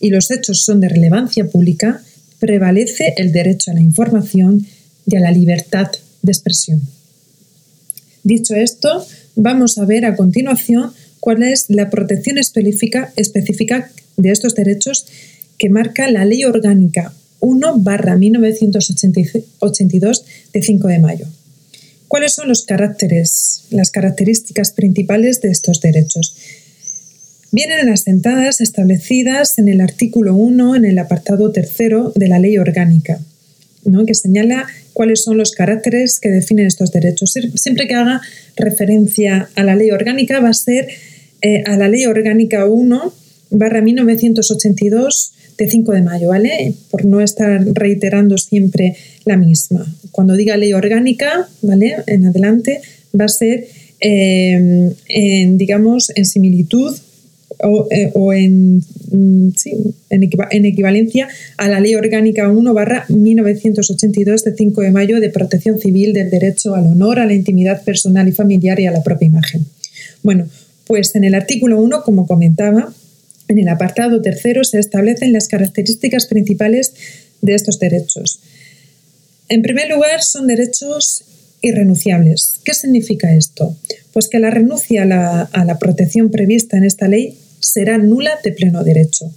y 0.00 0.08
los 0.08 0.30
hechos 0.30 0.62
son 0.64 0.80
de 0.80 0.88
relevancia 0.88 1.50
pública, 1.50 2.00
prevalece 2.38 3.12
el 3.18 3.32
derecho 3.32 3.70
a 3.70 3.74
la 3.74 3.82
información 3.82 4.66
y 5.04 5.16
a 5.16 5.20
la 5.20 5.30
libertad 5.30 5.90
de 6.22 6.32
expresión. 6.32 6.80
Dicho 8.24 8.54
esto, 8.54 9.06
vamos 9.36 9.76
a 9.76 9.84
ver 9.84 10.06
a 10.06 10.16
continuación 10.16 10.90
cuál 11.20 11.42
es 11.42 11.66
la 11.68 11.90
protección 11.90 12.38
específica, 12.38 13.12
de 14.16 14.30
estos 14.30 14.54
derechos 14.54 15.04
que 15.58 15.68
marca 15.68 16.10
la 16.10 16.24
Ley 16.24 16.44
Orgánica 16.44 17.12
1 17.40 17.82
1982 18.18 20.24
de 20.52 20.62
5 20.62 20.88
de 20.88 20.98
mayo. 20.98 21.26
¿Cuáles 22.08 22.32
son 22.32 22.48
los 22.48 22.64
caracteres, 22.64 23.64
las 23.70 23.90
características 23.90 24.72
principales 24.72 25.42
de 25.42 25.50
estos 25.50 25.80
derechos? 25.80 26.34
Vienen 27.50 27.88
asentadas 27.90 28.60
establecidas 28.60 29.58
en 29.58 29.68
el 29.68 29.80
artículo 29.80 30.34
1, 30.34 30.76
en 30.76 30.84
el 30.84 30.98
apartado 30.98 31.50
tercero 31.52 32.12
de 32.14 32.28
la 32.28 32.38
ley 32.38 32.58
orgánica, 32.58 33.18
¿no? 33.84 34.04
que 34.04 34.14
señala 34.14 34.66
cuáles 34.92 35.22
son 35.22 35.38
los 35.38 35.52
caracteres 35.52 36.20
que 36.20 36.30
definen 36.30 36.66
estos 36.66 36.92
derechos. 36.92 37.34
Siempre 37.54 37.86
que 37.86 37.94
haga 37.94 38.20
referencia 38.56 39.48
a 39.54 39.64
la 39.64 39.76
ley 39.76 39.90
orgánica 39.90 40.40
va 40.40 40.50
a 40.50 40.54
ser 40.54 40.88
eh, 41.40 41.62
a 41.66 41.76
la 41.76 41.88
ley 41.88 42.06
orgánica 42.06 42.66
1 42.66 43.14
barra 43.50 43.80
1982 43.82 45.32
de 45.58 45.68
5 45.68 45.92
de 45.92 46.02
mayo, 46.02 46.28
¿vale? 46.28 46.74
Por 46.90 47.04
no 47.04 47.20
estar 47.20 47.64
reiterando 47.72 48.38
siempre 48.38 48.96
la 49.24 49.36
misma. 49.36 49.86
Cuando 50.12 50.36
diga 50.36 50.56
ley 50.56 50.72
orgánica, 50.72 51.48
¿vale? 51.62 51.96
En 52.06 52.26
adelante 52.26 52.80
va 53.18 53.24
a 53.24 53.28
ser, 53.28 53.66
em, 54.00 54.92
en, 55.08 55.58
digamos, 55.58 56.12
en 56.14 56.24
similitud 56.24 56.96
o, 57.60 57.88
eh, 57.90 58.12
en, 58.36 58.76
mm, 59.10 59.50
sí, 59.56 59.72
en, 60.10 60.64
equivalencia 60.64 61.28
a 61.56 61.68
la 61.68 61.80
Ley 61.80 61.94
Orgánica 61.94 62.48
1 62.48 62.72
barra 62.72 63.04
1982 63.08 64.44
de 64.44 64.54
5 64.54 64.80
de 64.82 64.92
mayo 64.92 65.20
de 65.20 65.30
protección 65.30 65.78
civil 65.78 66.12
del 66.12 66.30
derecho 66.30 66.74
al 66.74 66.86
honor, 66.86 67.18
a 67.18 67.26
la 67.26 67.34
intimidad 67.34 67.82
personal 67.82 68.28
y 68.28 68.32
familiar 68.32 68.78
y 68.78 68.86
a 68.86 68.92
la 68.92 69.02
propia 69.02 69.26
imagen. 69.26 69.66
Bueno, 70.22 70.46
pues 70.86 71.14
en 71.16 71.24
el 71.24 71.34
artículo 71.34 71.80
1, 71.80 72.02
como 72.02 72.26
comentaba, 72.26 72.92
en 73.48 73.58
el 73.58 73.68
apartado 73.68 74.20
tercero 74.22 74.64
se 74.64 74.78
establecen 74.78 75.32
las 75.32 75.48
características 75.48 76.26
principales 76.26 76.92
de 77.40 77.54
estos 77.54 77.78
derechos. 77.78 78.40
En 79.48 79.62
primer 79.62 79.88
lugar, 79.88 80.22
son 80.22 80.46
derechos 80.46 81.24
irrenunciables. 81.62 82.60
¿Qué 82.64 82.74
significa 82.74 83.34
esto? 83.34 83.76
Pues 84.12 84.28
que 84.28 84.38
la 84.38 84.50
renuncia 84.50 85.02
a 85.02 85.64
la, 85.64 85.78
protección 85.78 86.30
prevista 86.30 86.76
en 86.76 86.84
esta 86.84 87.08
ley 87.08 87.38
será 87.60 87.98
nula 87.98 88.32
de 88.44 88.52
pleno 88.52 88.84
derecho. 88.84 89.32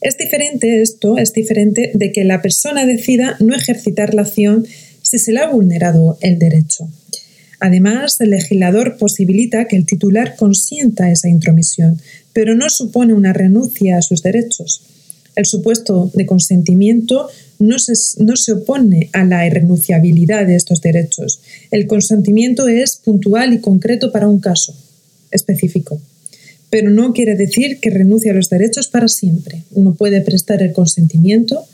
Es 0.00 0.16
diferente 0.16 0.80
esto, 0.80 1.18
es 1.18 1.32
diferente 1.32 1.90
de 1.94 2.12
que 2.12 2.24
la 2.24 2.40
persona 2.40 2.86
decida 2.86 3.36
no 3.40 3.54
ejercitar 3.54 4.14
la 4.14 4.22
acción 4.22 4.66
si 5.02 5.18
se 5.18 5.32
le 5.32 5.40
ha 5.40 5.48
vulnerado 5.48 6.18
el 6.20 6.38
derecho. 6.38 6.88
Además, 7.58 8.18
el 8.20 8.30
legislador 8.30 8.96
posibilita 8.96 9.66
que 9.66 9.76
el 9.76 9.84
titular 9.84 10.36
consienta 10.36 11.10
esa 11.10 11.28
intromisión, 11.28 12.00
pero 12.32 12.54
no 12.54 12.68
supone 12.70 13.14
una 13.14 13.32
renuncia 13.32 13.98
a 13.98 14.02
sus 14.02 14.22
derechos. 14.22 14.82
El 15.36 15.46
supuesto 15.46 16.10
de 16.14 16.26
consentimiento 16.26 17.28
no 17.58 17.78
se, 17.78 17.92
no 18.22 18.36
se, 18.36 18.52
opone 18.52 19.10
a 19.12 19.24
la 19.24 19.46
irrenunciabilidad 19.46 20.46
de 20.46 20.56
estos 20.56 20.80
derechos. 20.80 21.40
El 21.70 21.86
consentimiento 21.86 22.68
es 22.68 22.96
puntual 22.96 23.52
y 23.52 23.60
concreto 23.60 24.12
para 24.12 24.28
un 24.28 24.40
caso 24.40 24.74
específico, 25.30 26.00
pero 26.68 26.90
no 26.90 27.12
quiere 27.12 27.36
decir 27.36 27.78
que 27.80 27.90
renuncie 27.90 28.30
a 28.30 28.34
los 28.34 28.50
derechos 28.50 28.88
para 28.88 29.08
siempre. 29.08 29.62
Uno 29.72 29.94
puede 29.94 30.20
prestar 30.20 30.62
el 30.62 30.72
consentimiento 30.72 31.64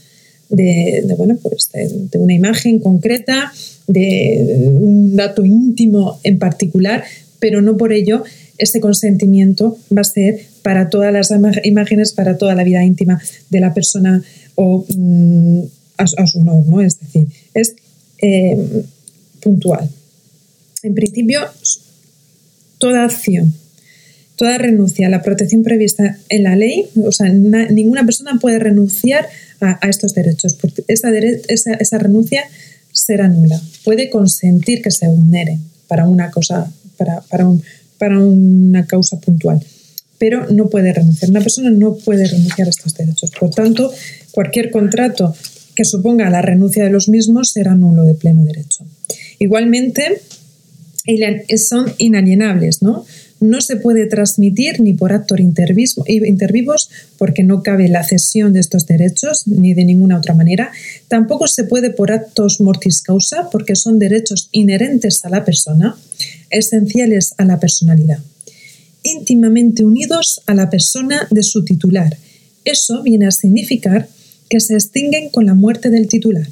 de, 0.48 1.04
bueno, 1.16 1.36
pues 1.42 1.70
de 1.72 2.18
una 2.18 2.34
imagen 2.34 2.78
concreta, 2.78 3.52
de 3.86 4.70
un 4.80 5.16
dato 5.16 5.44
íntimo 5.44 6.20
en 6.22 6.38
particular, 6.38 7.04
pero 7.38 7.62
no 7.62 7.76
por 7.76 7.92
ello 7.92 8.24
ese 8.58 8.80
consentimiento 8.80 9.78
va 9.96 10.00
a 10.00 10.04
ser 10.04 10.46
para 10.62 10.88
todas 10.90 11.12
las 11.12 11.32
imágenes, 11.64 12.12
para 12.12 12.38
toda 12.38 12.54
la 12.54 12.64
vida 12.64 12.84
íntima 12.84 13.20
de 13.50 13.60
la 13.60 13.74
persona 13.74 14.22
o 14.54 14.84
mm, 14.88 15.60
a, 15.98 16.26
su 16.26 16.38
honor, 16.38 16.66
¿no? 16.66 16.80
Es 16.80 16.98
decir, 17.00 17.28
es 17.54 17.74
eh, 18.20 18.84
puntual. 19.40 19.88
En 20.82 20.94
principio, 20.94 21.40
toda 22.78 23.04
acción, 23.04 23.54
toda 24.36 24.58
renuncia 24.58 25.06
a 25.06 25.10
la 25.10 25.22
protección 25.22 25.62
prevista 25.62 26.18
en 26.28 26.42
la 26.42 26.56
ley, 26.56 26.88
o 27.04 27.12
sea, 27.12 27.28
ninguna 27.28 28.04
persona 28.04 28.38
puede 28.40 28.58
renunciar 28.58 29.28
a, 29.60 29.88
estos 29.88 30.14
derechos, 30.14 30.54
porque 30.54 30.84
esa, 30.88 31.98
renuncia 31.98 32.44
será 32.92 33.28
nula. 33.28 33.60
Puede 33.84 34.10
consentir 34.10 34.82
que 34.82 34.90
se 34.90 35.08
vulnere 35.08 35.58
para 35.88 36.06
una 36.06 36.30
cosa, 36.30 36.70
para, 36.96 37.46
un, 37.46 37.62
para 37.98 38.18
una 38.18 38.86
causa 38.86 39.20
puntual, 39.20 39.60
pero 40.18 40.50
no 40.50 40.68
puede 40.68 40.92
renunciar. 40.92 41.30
Una 41.30 41.40
persona 41.40 41.70
no 41.70 41.94
puede 41.96 42.26
renunciar 42.26 42.66
a 42.66 42.70
estos 42.70 42.94
derechos. 42.94 43.30
Por 43.38 43.50
tanto, 43.50 43.92
cualquier 44.32 44.70
contrato 44.70 45.34
que 45.74 45.84
suponga 45.84 46.30
la 46.30 46.42
renuncia 46.42 46.84
de 46.84 46.90
los 46.90 47.08
mismos 47.08 47.52
será 47.52 47.74
nulo 47.74 48.04
de 48.04 48.14
pleno 48.14 48.44
derecho. 48.44 48.84
Igualmente, 49.38 50.22
son 51.56 51.92
inalienables, 51.98 52.82
¿no? 52.82 53.04
no 53.40 53.60
se 53.60 53.76
puede 53.76 54.06
transmitir 54.06 54.80
ni 54.80 54.94
por 54.94 55.12
actor 55.12 55.40
intervivos 55.40 56.90
porque 57.18 57.42
no 57.42 57.62
cabe 57.62 57.88
la 57.88 58.04
cesión 58.04 58.52
de 58.52 58.60
estos 58.60 58.86
derechos 58.86 59.46
ni 59.46 59.74
de 59.74 59.84
ninguna 59.84 60.18
otra 60.18 60.34
manera. 60.34 60.70
Tampoco 61.08 61.46
se 61.46 61.64
puede 61.64 61.90
por 61.90 62.12
actos 62.12 62.60
mortis 62.60 63.02
causa 63.02 63.50
porque 63.50 63.76
son 63.76 63.98
derechos 63.98 64.48
inherentes 64.52 65.24
a 65.24 65.30
la 65.30 65.44
persona, 65.44 65.96
esenciales 66.50 67.34
a 67.38 67.44
la 67.44 67.60
personalidad, 67.60 68.18
íntimamente 69.02 69.84
unidos 69.84 70.40
a 70.46 70.54
la 70.54 70.70
persona 70.70 71.26
de 71.30 71.42
su 71.42 71.64
titular. 71.64 72.16
Eso 72.64 73.02
viene 73.02 73.26
a 73.26 73.30
significar 73.30 74.08
que 74.48 74.60
se 74.60 74.74
extinguen 74.74 75.30
con 75.30 75.46
la 75.46 75.54
muerte 75.54 75.90
del 75.90 76.08
titular. 76.08 76.48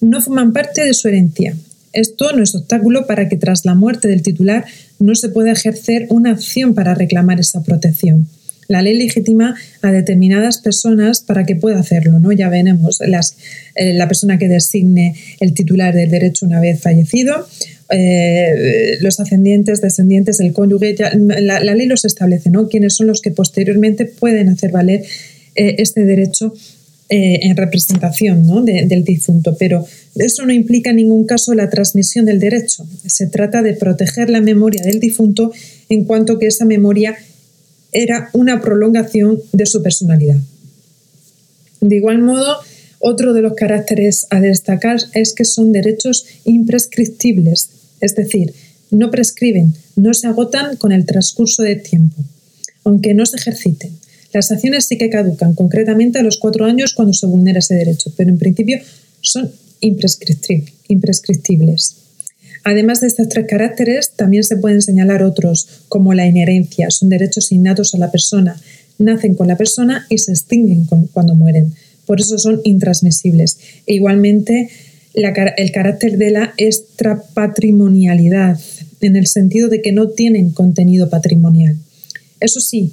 No 0.00 0.20
forman 0.20 0.52
parte 0.52 0.84
de 0.84 0.94
su 0.94 1.08
herencia, 1.08 1.56
esto 1.92 2.32
no 2.32 2.42
es 2.42 2.54
obstáculo 2.54 3.06
para 3.06 3.28
que 3.28 3.36
tras 3.36 3.64
la 3.64 3.74
muerte 3.74 4.08
del 4.08 4.22
titular 4.22 4.64
no 4.98 5.14
se 5.14 5.30
pueda 5.30 5.52
ejercer 5.52 6.06
una 6.10 6.32
acción 6.32 6.74
para 6.74 6.94
reclamar 6.94 7.40
esa 7.40 7.62
protección. 7.62 8.28
La 8.68 8.82
ley 8.82 8.98
legitima 8.98 9.56
a 9.80 9.92
determinadas 9.92 10.58
personas 10.58 11.22
para 11.22 11.46
que 11.46 11.56
pueda 11.56 11.78
hacerlo, 11.78 12.20
¿no? 12.20 12.32
Ya 12.32 12.50
veremos 12.50 13.00
eh, 13.00 13.94
la 13.94 14.08
persona 14.08 14.38
que 14.38 14.46
designe 14.46 15.14
el 15.40 15.54
titular 15.54 15.94
del 15.94 16.10
derecho 16.10 16.44
una 16.44 16.60
vez 16.60 16.80
fallecido, 16.80 17.48
eh, 17.90 18.98
los 19.00 19.18
ascendientes, 19.18 19.80
descendientes, 19.80 20.40
el 20.40 20.52
cónyuge, 20.52 20.94
la, 21.18 21.60
ley 21.60 21.86
los 21.86 22.04
establece, 22.04 22.50
¿no? 22.50 22.68
Quiénes 22.68 22.94
son 22.96 23.06
los 23.06 23.22
que 23.22 23.30
posteriormente 23.30 24.04
pueden 24.04 24.48
hacer 24.48 24.72
valer 24.72 25.04
eh, 25.54 25.76
este 25.78 26.04
derecho 26.04 26.52
eh, 27.08 27.40
en 27.42 27.56
representación 27.56 28.44
del 28.66 29.04
difunto, 29.04 29.56
pero 29.58 29.86
eso 30.16 30.44
no 30.44 30.52
implica 30.52 30.90
en 30.90 30.96
ningún 30.96 31.24
caso 31.24 31.54
la 31.54 31.70
transmisión 31.70 32.26
del 32.26 32.38
derecho. 32.40 32.86
Se 33.06 33.26
trata 33.26 33.62
de 33.62 33.72
proteger 33.72 34.28
la 34.28 34.42
memoria 34.42 34.82
del 34.82 35.00
difunto 35.00 35.50
en 35.88 36.04
cuanto 36.04 36.38
que 36.38 36.48
esa 36.48 36.66
memoria 36.66 37.16
era 37.92 38.28
una 38.34 38.60
prolongación 38.60 39.40
de 39.52 39.64
su 39.64 39.82
personalidad. 39.82 40.36
De 41.80 41.96
igual 41.96 42.18
modo, 42.18 42.58
otro 42.98 43.32
de 43.32 43.42
los 43.42 43.54
caracteres 43.54 44.26
a 44.30 44.40
destacar 44.40 44.98
es 45.14 45.32
que 45.32 45.44
son 45.44 45.72
derechos 45.72 46.26
imprescriptibles, 46.44 47.70
es 48.00 48.14
decir, 48.14 48.54
no 48.90 49.10
prescriben, 49.10 49.74
no 49.96 50.14
se 50.14 50.28
agotan 50.28 50.76
con 50.76 50.92
el 50.92 51.04
transcurso 51.04 51.62
del 51.62 51.82
tiempo, 51.82 52.22
aunque 52.84 53.14
no 53.14 53.26
se 53.26 53.36
ejerciten. 53.36 53.90
Las 54.32 54.50
acciones 54.50 54.86
sí 54.86 54.96
que 54.98 55.10
caducan, 55.10 55.54
concretamente 55.54 56.18
a 56.18 56.22
los 56.22 56.38
cuatro 56.38 56.64
años 56.64 56.94
cuando 56.94 57.14
se 57.14 57.26
vulnera 57.26 57.60
ese 57.60 57.74
derecho, 57.74 58.12
pero 58.16 58.30
en 58.30 58.38
principio 58.38 58.78
son 59.20 59.50
imprescriptibles. 59.80 61.96
Además 62.64 63.00
de 63.00 63.06
estos 63.06 63.28
tres 63.28 63.46
caracteres, 63.48 64.12
también 64.16 64.44
se 64.44 64.56
pueden 64.56 64.82
señalar 64.82 65.22
otros, 65.22 65.84
como 65.88 66.12
la 66.12 66.26
inherencia. 66.26 66.90
Son 66.90 67.08
derechos 67.08 67.52
innatos 67.52 67.94
a 67.94 67.98
la 67.98 68.10
persona, 68.10 68.60
nacen 68.98 69.34
con 69.34 69.48
la 69.48 69.56
persona 69.56 70.06
y 70.10 70.18
se 70.18 70.32
extinguen 70.32 70.86
cuando 71.12 71.34
mueren. 71.34 71.72
Por 72.04 72.20
eso 72.20 72.38
son 72.38 72.60
intransmisibles. 72.64 73.58
E 73.86 73.94
igualmente, 73.94 74.68
el 75.24 75.72
carácter 75.72 76.18
de 76.18 76.30
la 76.30 76.52
extrapatrimonialidad, 76.56 78.60
en 79.00 79.16
el 79.16 79.26
sentido 79.26 79.68
de 79.68 79.82
que 79.82 79.90
no 79.92 80.08
tienen 80.08 80.50
contenido 80.50 81.10
patrimonial. 81.10 81.76
Eso 82.40 82.60
sí, 82.60 82.92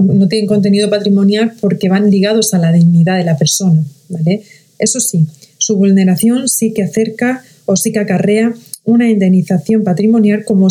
no 0.00 0.28
tienen 0.28 0.46
contenido 0.46 0.88
patrimonial 0.90 1.54
porque 1.60 1.88
van 1.88 2.10
ligados 2.10 2.52
a 2.54 2.58
la 2.58 2.72
dignidad 2.72 3.18
de 3.18 3.24
la 3.24 3.38
persona, 3.38 3.84
¿vale? 4.08 4.42
Eso 4.78 5.00
sí, 5.00 5.26
su 5.58 5.76
vulneración 5.76 6.48
sí 6.48 6.72
que 6.72 6.82
acerca 6.82 7.44
o 7.64 7.76
sí 7.76 7.92
que 7.92 8.00
acarrea 8.00 8.54
una 8.84 9.10
indemnización 9.10 9.82
patrimonial 9.82 10.44
como, 10.44 10.68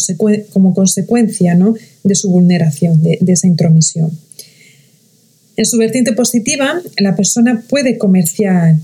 consecuencia 0.73 1.55
¿no? 1.55 1.75
de 2.03 2.15
su 2.15 2.31
vulneración, 2.31 3.03
de 3.03 3.19
esa 3.27 3.47
intromisión. 3.47 4.11
En 5.57 5.65
su 5.65 5.77
vertiente 5.77 6.13
positiva, 6.13 6.81
la 6.97 7.15
persona 7.15 7.63
puede 7.69 7.97
comerciar 7.97 8.75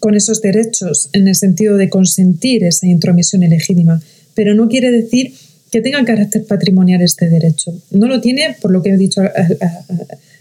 con 0.00 0.14
esos 0.14 0.40
derechos 0.40 1.10
en 1.12 1.28
el 1.28 1.34
sentido 1.34 1.76
de 1.76 1.88
consentir 1.88 2.64
esa 2.64 2.86
intromisión 2.86 3.42
ilegítima, 3.42 4.00
pero 4.34 4.54
no 4.54 4.68
quiere 4.68 4.90
decir 4.90 5.32
que 5.70 5.80
tenga 5.80 6.04
carácter 6.04 6.44
patrimonial 6.44 7.02
este 7.02 7.28
derecho. 7.28 7.74
No 7.90 8.06
lo 8.06 8.20
tiene 8.20 8.56
por 8.60 8.70
lo 8.70 8.82
que 8.82 8.90
he 8.90 8.96
dicho 8.96 9.22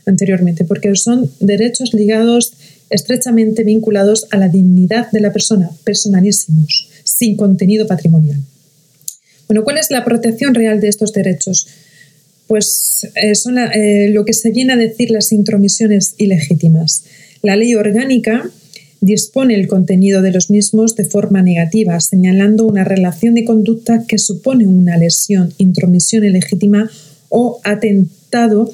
anteriormente, 0.05 0.63
porque 0.63 0.95
son 0.95 1.29
derechos 1.39 1.93
ligados 1.93 2.53
estrechamente 2.89 3.63
vinculados 3.63 4.27
a 4.31 4.37
la 4.37 4.47
dignidad 4.47 5.11
de 5.11 5.19
la 5.19 5.33
persona, 5.33 5.69
personalísimos, 5.83 6.89
sin 7.03 7.35
contenido 7.35 7.85
patrimonial. 7.87 8.39
Bueno, 9.47 9.63
¿cuál 9.63 9.77
es 9.77 9.91
la 9.91 10.05
protección 10.05 10.53
real 10.55 10.79
de 10.79 10.87
estos 10.87 11.13
derechos? 11.13 11.67
Pues 12.47 13.07
eh, 13.15 13.35
son 13.35 13.57
eh, 13.57 14.09
lo 14.09 14.23
que 14.23 14.33
se 14.33 14.51
viene 14.51 14.73
a 14.73 14.77
decir 14.77 15.11
las 15.11 15.31
intromisiones 15.31 16.15
ilegítimas. 16.17 17.03
La 17.41 17.55
ley 17.55 17.75
orgánica 17.75 18.49
dispone 19.01 19.55
el 19.55 19.67
contenido 19.67 20.21
de 20.21 20.31
los 20.31 20.49
mismos 20.49 20.95
de 20.95 21.05
forma 21.05 21.41
negativa, 21.41 21.99
señalando 21.99 22.65
una 22.65 22.83
relación 22.83 23.35
de 23.35 23.45
conducta 23.45 24.05
que 24.07 24.17
supone 24.17 24.67
una 24.67 24.97
lesión, 24.97 25.53
intromisión 25.57 26.23
ilegítima 26.25 26.89
o 27.29 27.59
atentado 27.63 28.71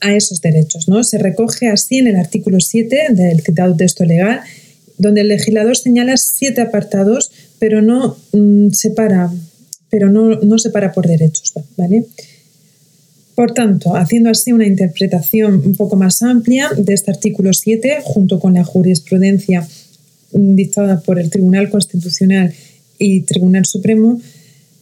a 0.00 0.14
esos 0.14 0.40
derechos. 0.40 0.88
¿no? 0.88 1.02
Se 1.04 1.18
recoge 1.18 1.68
así 1.68 1.98
en 1.98 2.08
el 2.08 2.16
artículo 2.16 2.60
7 2.60 3.08
del 3.10 3.40
citado 3.40 3.74
texto 3.76 4.04
legal, 4.04 4.40
donde 4.98 5.22
el 5.22 5.28
legislador 5.28 5.76
señala 5.76 6.16
siete 6.16 6.60
apartados, 6.60 7.32
pero 7.58 7.82
no 7.82 8.16
mm, 8.32 8.70
separa, 8.70 9.32
pero 9.90 10.10
no, 10.10 10.36
no 10.40 10.58
separa 10.58 10.92
por 10.92 11.06
derechos. 11.06 11.52
¿vale? 11.76 12.04
Por 13.34 13.52
tanto, 13.52 13.96
haciendo 13.96 14.30
así 14.30 14.52
una 14.52 14.66
interpretación 14.66 15.62
un 15.64 15.74
poco 15.74 15.96
más 15.96 16.22
amplia 16.22 16.70
de 16.76 16.94
este 16.94 17.10
artículo 17.10 17.52
7, 17.52 17.98
junto 18.04 18.38
con 18.38 18.54
la 18.54 18.64
jurisprudencia 18.64 19.66
dictada 20.30 21.00
por 21.00 21.18
el 21.18 21.30
Tribunal 21.30 21.68
Constitucional 21.68 22.54
y 22.98 23.22
Tribunal 23.22 23.66
Supremo, 23.66 24.20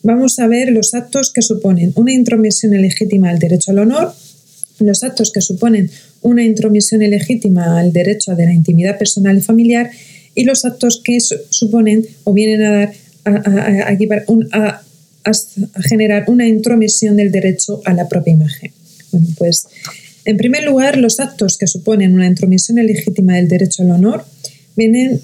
vamos 0.03 0.38
a 0.38 0.47
ver 0.49 0.71
los 0.71 0.93
actos 0.93 1.33
que 1.33 1.41
suponen 1.41 1.93
una 1.97 2.12
intromisión 2.12 2.75
ilegítima 2.75 3.31
al 3.31 3.38
derecho 3.38 3.71
al 3.71 3.79
honor, 3.79 4.12
los 4.81 5.03
actos 5.03 5.33
que 5.33 5.41
suponen 5.41 5.91
una 6.21 6.43
intromisión 6.45 7.03
ilegítima 7.03 7.79
al 7.79 7.93
derecho 7.93 8.35
de 8.35 8.47
la 8.47 8.53
intimidad 8.53 8.99
personal 8.99 9.38
y 9.38 9.43
familiar 9.43 9.91
y 10.35 10.45
los 10.45 10.65
actos 10.65 11.01
que 11.03 11.19
suponen 11.21 12.07
o 12.25 12.33
vienen 12.33 12.62
a 12.65 12.71
dar 12.71 12.93
a, 13.25 13.31
a, 13.91 14.69
a 14.69 14.83
generar 15.88 16.24
una 16.28 16.46
intromisión 16.46 17.16
del 17.16 17.30
derecho 17.30 17.80
a 17.85 17.92
la 17.94 18.08
propia 18.08 18.35
imagen. 18.35 18.72
Bueno, 19.11 19.28
pues 19.38 19.66
en 20.24 20.37
primer 20.37 20.64
lugar, 20.64 20.98
los 20.98 21.20
actos 21.20 21.58
que 21.58 21.66
suponen 21.66 22.14
una 22.14 22.26
intromisión 22.26 22.78
ilegítima 22.78 23.37
del 23.37 23.48
derecho 23.48 23.82
al 23.82 23.90
honor 23.90 24.24
vienen, 24.76 25.20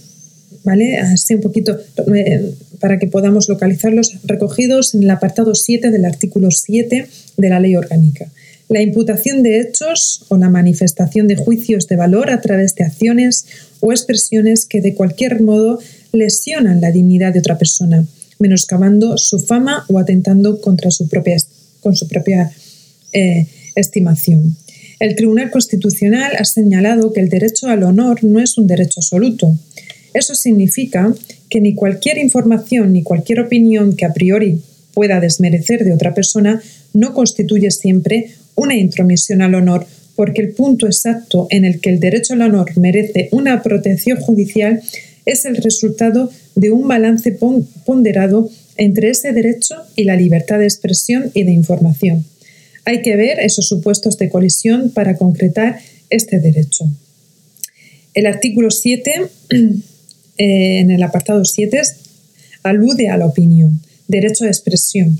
¿vale? 0.64 0.98
Así 0.98 1.34
un 1.34 1.40
poquito 1.40 1.78
eh, 2.14 2.54
para 2.80 2.98
que 2.98 3.06
podamos 3.06 3.48
localizarlos, 3.48 4.18
recogidos 4.24 4.94
en 4.94 5.04
el 5.04 5.10
apartado 5.10 5.54
7 5.54 5.90
del 5.90 6.04
artículo 6.04 6.50
7 6.50 7.06
de 7.36 7.48
la 7.48 7.60
ley 7.60 7.76
orgánica. 7.76 8.26
La 8.68 8.82
imputación 8.82 9.42
de 9.42 9.60
hechos 9.60 10.24
o 10.28 10.36
la 10.36 10.50
manifestación 10.50 11.26
de 11.26 11.36
juicios 11.36 11.86
de 11.86 11.96
valor 11.96 12.30
a 12.30 12.40
través 12.40 12.74
de 12.74 12.84
acciones 12.84 13.46
o 13.80 13.92
expresiones 13.92 14.66
que 14.66 14.80
de 14.80 14.94
cualquier 14.94 15.40
modo 15.40 15.78
lesionan 16.12 16.80
la 16.80 16.90
dignidad 16.90 17.32
de 17.32 17.38
otra 17.38 17.56
persona 17.56 18.04
menoscabando 18.38 19.16
su 19.18 19.38
fama 19.38 19.84
o 19.88 19.98
atentando 19.98 20.60
contra 20.60 20.90
su 20.90 21.08
propia, 21.08 21.36
con 21.80 21.96
su 21.96 22.08
propia 22.08 22.50
eh, 23.12 23.46
estimación. 23.74 24.56
El 25.00 25.14
Tribunal 25.14 25.50
Constitucional 25.50 26.32
ha 26.38 26.44
señalado 26.44 27.12
que 27.12 27.20
el 27.20 27.28
derecho 27.28 27.68
al 27.68 27.84
honor 27.84 28.24
no 28.24 28.40
es 28.40 28.58
un 28.58 28.66
derecho 28.66 29.00
absoluto. 29.00 29.56
Eso 30.12 30.34
significa 30.34 31.14
que 31.48 31.60
ni 31.60 31.74
cualquier 31.74 32.18
información 32.18 32.92
ni 32.92 33.02
cualquier 33.02 33.40
opinión 33.40 33.94
que 33.94 34.04
a 34.04 34.12
priori 34.12 34.60
pueda 34.92 35.20
desmerecer 35.20 35.84
de 35.84 35.92
otra 35.92 36.14
persona 36.14 36.60
no 36.92 37.14
constituye 37.14 37.70
siempre 37.70 38.30
una 38.56 38.74
intromisión 38.74 39.42
al 39.42 39.54
honor, 39.54 39.86
porque 40.16 40.42
el 40.42 40.50
punto 40.50 40.86
exacto 40.86 41.46
en 41.50 41.64
el 41.64 41.80
que 41.80 41.90
el 41.90 42.00
derecho 42.00 42.34
al 42.34 42.42
honor 42.42 42.76
merece 42.76 43.28
una 43.30 43.62
protección 43.62 44.18
judicial 44.18 44.82
es 45.24 45.44
el 45.44 45.56
resultado 45.56 46.30
de 46.58 46.70
un 46.70 46.88
balance 46.88 47.38
ponderado 47.84 48.50
entre 48.76 49.10
ese 49.10 49.32
derecho 49.32 49.76
y 49.96 50.04
la 50.04 50.16
libertad 50.16 50.58
de 50.58 50.64
expresión 50.64 51.30
y 51.34 51.44
de 51.44 51.52
información. 51.52 52.24
Hay 52.84 53.02
que 53.02 53.16
ver 53.16 53.38
esos 53.40 53.68
supuestos 53.68 54.16
de 54.18 54.30
colisión 54.30 54.90
para 54.90 55.16
concretar 55.16 55.78
este 56.10 56.40
derecho. 56.40 56.84
El 58.14 58.26
artículo 58.26 58.70
7, 58.70 59.12
eh, 59.50 60.78
en 60.78 60.90
el 60.90 61.02
apartado 61.02 61.44
7, 61.44 61.80
alude 62.62 63.08
a 63.08 63.16
la 63.16 63.26
opinión, 63.26 63.80
derecho 64.06 64.44
de 64.44 64.50
expresión, 64.50 65.18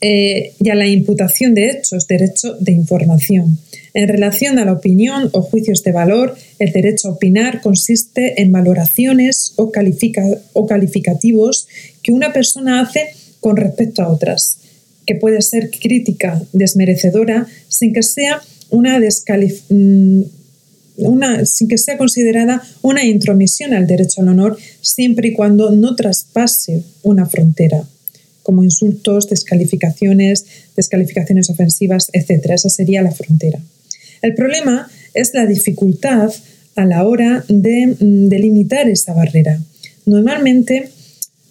eh, 0.00 0.52
y 0.60 0.70
a 0.70 0.74
la 0.74 0.86
imputación 0.86 1.54
de 1.54 1.70
hechos, 1.70 2.06
derecho 2.06 2.54
de 2.60 2.72
información. 2.72 3.58
En 3.96 4.08
relación 4.08 4.58
a 4.58 4.66
la 4.66 4.74
opinión 4.74 5.30
o 5.32 5.40
juicios 5.40 5.82
de 5.82 5.90
valor, 5.90 6.36
el 6.58 6.70
derecho 6.70 7.08
a 7.08 7.12
opinar 7.12 7.62
consiste 7.62 8.42
en 8.42 8.52
valoraciones 8.52 9.54
o, 9.56 9.72
o 10.52 10.66
calificativos 10.66 11.66
que 12.02 12.12
una 12.12 12.30
persona 12.34 12.82
hace 12.82 13.08
con 13.40 13.56
respecto 13.56 14.02
a 14.02 14.12
otras. 14.12 14.58
que 15.06 15.14
puede 15.14 15.40
ser 15.40 15.70
crítica, 15.70 16.42
desmerecedora, 16.52 17.46
sin 17.68 17.94
que 17.94 18.02
sea 18.02 18.42
una 18.68 18.98
mm, 18.98 20.22
sin 21.44 21.68
que 21.68 21.78
sea 21.78 21.96
considerada 21.96 22.62
una 22.82 23.02
intromisión 23.02 23.72
al 23.72 23.86
derecho 23.86 24.20
al 24.20 24.28
honor, 24.28 24.58
siempre 24.82 25.28
y 25.28 25.32
cuando 25.32 25.70
no 25.70 25.96
traspase 25.96 26.82
una 27.02 27.24
frontera, 27.24 27.88
como 28.42 28.62
insultos, 28.62 29.30
descalificaciones, 29.30 30.44
descalificaciones 30.76 31.48
ofensivas, 31.48 32.10
etc. 32.12 32.50
Esa 32.50 32.68
sería 32.68 33.00
la 33.00 33.12
frontera. 33.12 33.58
El 34.22 34.34
problema 34.34 34.88
es 35.14 35.32
la 35.34 35.46
dificultad 35.46 36.32
a 36.74 36.84
la 36.84 37.04
hora 37.06 37.44
de 37.48 37.86
mm, 37.86 38.28
delimitar 38.28 38.88
esa 38.88 39.14
barrera. 39.14 39.60
Normalmente, 40.04 40.90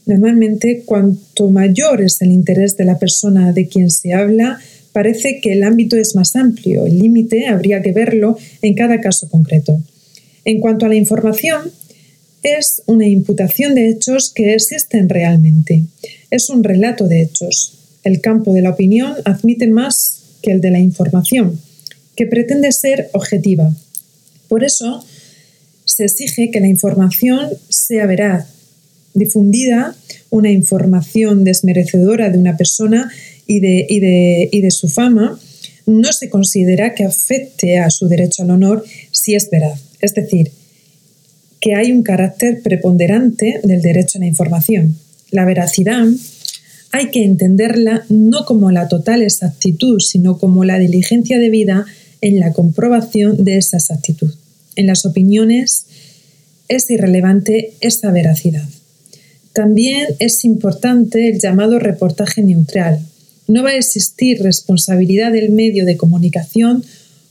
normalmente, 0.05 0.83
cuanto 0.85 1.49
mayor 1.49 2.01
es 2.01 2.21
el 2.21 2.31
interés 2.31 2.77
de 2.77 2.85
la 2.85 2.99
persona 2.99 3.51
de 3.51 3.67
quien 3.67 3.89
se 3.89 4.13
habla, 4.13 4.59
parece 4.93 5.41
que 5.41 5.53
el 5.53 5.63
ámbito 5.63 5.97
es 5.97 6.15
más 6.15 6.35
amplio. 6.35 6.85
El 6.85 6.99
límite 6.99 7.47
habría 7.47 7.81
que 7.81 7.91
verlo 7.91 8.37
en 8.61 8.75
cada 8.75 9.01
caso 9.01 9.29
concreto. 9.29 9.81
En 10.45 10.59
cuanto 10.61 10.85
a 10.85 10.89
la 10.89 10.95
información, 10.95 11.71
es 12.43 12.83
una 12.85 13.07
imputación 13.07 13.73
de 13.73 13.89
hechos 13.89 14.31
que 14.33 14.53
existen 14.53 15.09
realmente. 15.09 15.83
Es 16.29 16.49
un 16.49 16.63
relato 16.63 17.07
de 17.07 17.23
hechos. 17.23 17.79
El 18.03 18.21
campo 18.21 18.53
de 18.53 18.61
la 18.61 18.69
opinión 18.69 19.15
admite 19.25 19.67
más 19.67 20.21
que 20.43 20.51
el 20.51 20.61
de 20.61 20.69
la 20.69 20.79
información, 20.79 21.59
que 22.15 22.25
pretende 22.25 22.71
ser 22.71 23.09
objetiva. 23.13 23.73
Por 24.47 24.63
eso, 24.63 25.03
se 25.85 26.05
exige 26.05 26.51
que 26.51 26.59
la 26.59 26.67
información 26.67 27.49
sea 27.69 28.05
veraz, 28.05 28.47
difundida 29.13 29.95
una 30.29 30.51
información 30.51 31.43
desmerecedora 31.43 32.29
de 32.29 32.37
una 32.37 32.57
persona 32.57 33.09
y 33.47 33.59
de, 33.59 33.87
y 33.89 34.61
de, 34.61 34.71
su 34.71 34.89
fama, 34.89 35.39
no 35.85 36.11
se 36.11 36.29
considera 36.29 36.95
que 36.95 37.05
afecte 37.05 37.79
a 37.79 37.89
su 37.89 38.07
derecho 38.07 38.43
al 38.43 38.49
honor 38.51 38.83
si 39.11 39.35
es 39.35 39.49
veraz. 39.49 39.79
Es 40.01 40.13
decir, 40.13 40.51
que 41.61 41.75
hay 41.75 41.91
un 41.91 42.03
carácter 42.03 42.61
preponderante 42.61 43.61
del 43.63 43.81
derecho 43.81 44.17
a 44.17 44.21
la 44.21 44.27
información. 44.27 44.97
La 45.31 45.45
veracidad 45.45 46.05
hay 46.91 47.11
que 47.11 47.23
entenderla 47.23 48.05
no 48.09 48.45
como 48.45 48.71
la 48.71 48.87
total 48.87 49.21
exactitud, 49.21 49.99
sino 49.99 50.37
como 50.37 50.63
la 50.63 50.79
diligencia 50.79 51.39
debida 51.39 51.85
en 52.25 52.39
la 52.39 52.53
comprobación 52.53 53.43
de 53.43 53.57
esa 53.57 53.77
exactitud 53.77 54.31
en 54.75 54.87
las 54.87 55.05
opiniones 55.05 55.85
es 56.67 56.89
irrelevante 56.89 57.73
esa 57.81 58.11
veracidad. 58.11 58.67
También 59.53 60.07
es 60.17 60.43
importante 60.43 61.29
el 61.29 61.39
llamado 61.39 61.77
reportaje 61.77 62.41
neutral. 62.41 62.99
No 63.47 63.61
va 63.61 63.69
a 63.69 63.77
existir 63.77 64.41
responsabilidad 64.41 65.31
del 65.31 65.51
medio 65.51 65.85
de 65.85 65.97
comunicación 65.97 66.83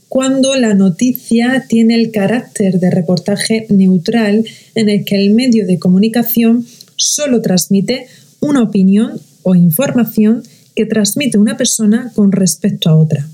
cuando 0.08 0.54
la 0.54 0.74
noticia 0.74 1.66
tiene 1.68 1.96
el 1.96 2.12
carácter 2.12 2.78
de 2.78 2.90
reportaje 2.92 3.66
neutral 3.70 4.44
en 4.76 4.88
el 4.88 5.04
que 5.04 5.16
el 5.16 5.30
medio 5.34 5.66
de 5.66 5.80
comunicación 5.80 6.64
solo 6.94 7.42
transmite 7.42 8.06
una 8.38 8.62
opinión 8.62 9.20
o 9.42 9.56
información 9.56 10.44
que 10.76 10.86
transmite 10.86 11.36
una 11.36 11.56
persona 11.56 12.12
con 12.14 12.30
respecto 12.30 12.88
a 12.88 12.94
otra. 12.94 13.28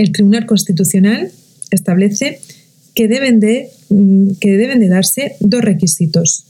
El 0.00 0.12
Tribunal 0.12 0.46
Constitucional 0.46 1.30
establece 1.70 2.40
que 2.94 3.06
deben 3.06 3.38
de, 3.38 3.68
mm, 3.90 4.30
que 4.40 4.56
deben 4.56 4.80
de 4.80 4.88
darse 4.88 5.36
dos 5.40 5.60
requisitos. 5.60 6.46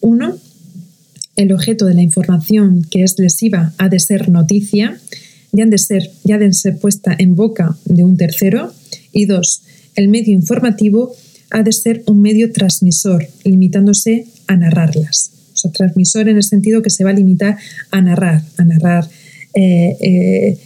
Uno, 0.00 0.36
el 1.34 1.52
objeto 1.52 1.86
de 1.86 1.94
la 1.94 2.02
información 2.02 2.86
que 2.88 3.02
es 3.02 3.18
lesiva 3.18 3.72
ha 3.78 3.88
de 3.88 3.98
ser 3.98 4.28
noticia 4.28 5.00
y 5.52 5.62
han 5.62 5.70
de 5.70 5.78
ser, 5.78 6.12
ya 6.22 6.38
de 6.38 6.52
ser 6.52 6.78
puesta 6.78 7.12
en 7.18 7.34
boca 7.34 7.76
de 7.86 8.04
un 8.04 8.16
tercero. 8.16 8.72
Y 9.10 9.24
dos, 9.24 9.62
el 9.96 10.06
medio 10.06 10.32
informativo 10.32 11.12
ha 11.50 11.64
de 11.64 11.72
ser 11.72 12.04
un 12.06 12.22
medio 12.22 12.52
transmisor, 12.52 13.26
limitándose 13.42 14.26
a 14.46 14.54
narrarlas. 14.54 15.32
O 15.54 15.56
sea, 15.56 15.72
transmisor 15.72 16.28
en 16.28 16.36
el 16.36 16.44
sentido 16.44 16.82
que 16.82 16.90
se 16.90 17.02
va 17.02 17.10
a 17.10 17.14
limitar 17.14 17.58
a 17.90 18.00
narrar, 18.00 18.44
a 18.58 18.64
narrar 18.64 19.08
eh, 19.54 19.96
eh, 19.98 20.58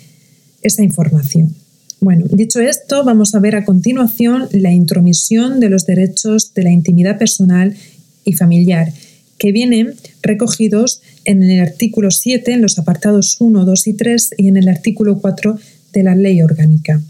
esa 0.61 0.83
información. 0.83 1.55
Bueno, 2.01 2.25
dicho 2.31 2.61
esto, 2.61 3.05
vamos 3.05 3.35
a 3.35 3.41
ver 3.41 3.55
a 3.55 3.67
continuación 3.67 4.49
la 4.53 4.73
intromisión 4.73 5.61
de 5.61 5.69
los 5.69 5.85
derechos 5.85 6.55
de 6.55 6.63
la 6.63 6.71
intimidad 6.71 7.19
personal 7.19 7.77
y 8.25 8.33
familiar, 8.33 8.91
que 9.37 9.53
vienen 9.53 9.95
recogidos 10.23 11.03
en 11.27 11.43
el 11.43 11.61
artículo 11.61 12.11
7, 12.11 12.53
en 12.53 12.63
los 12.63 12.79
apartados 12.79 13.37
1, 13.39 13.67
2 13.67 13.87
y 13.87 13.93
3 13.93 14.31
y 14.39 14.49
en 14.49 14.57
el 14.57 14.69
artículo 14.69 15.21
4 15.21 15.59
de 15.93 16.03
la 16.03 16.15
ley 16.15 16.41
orgánica. 16.41 17.03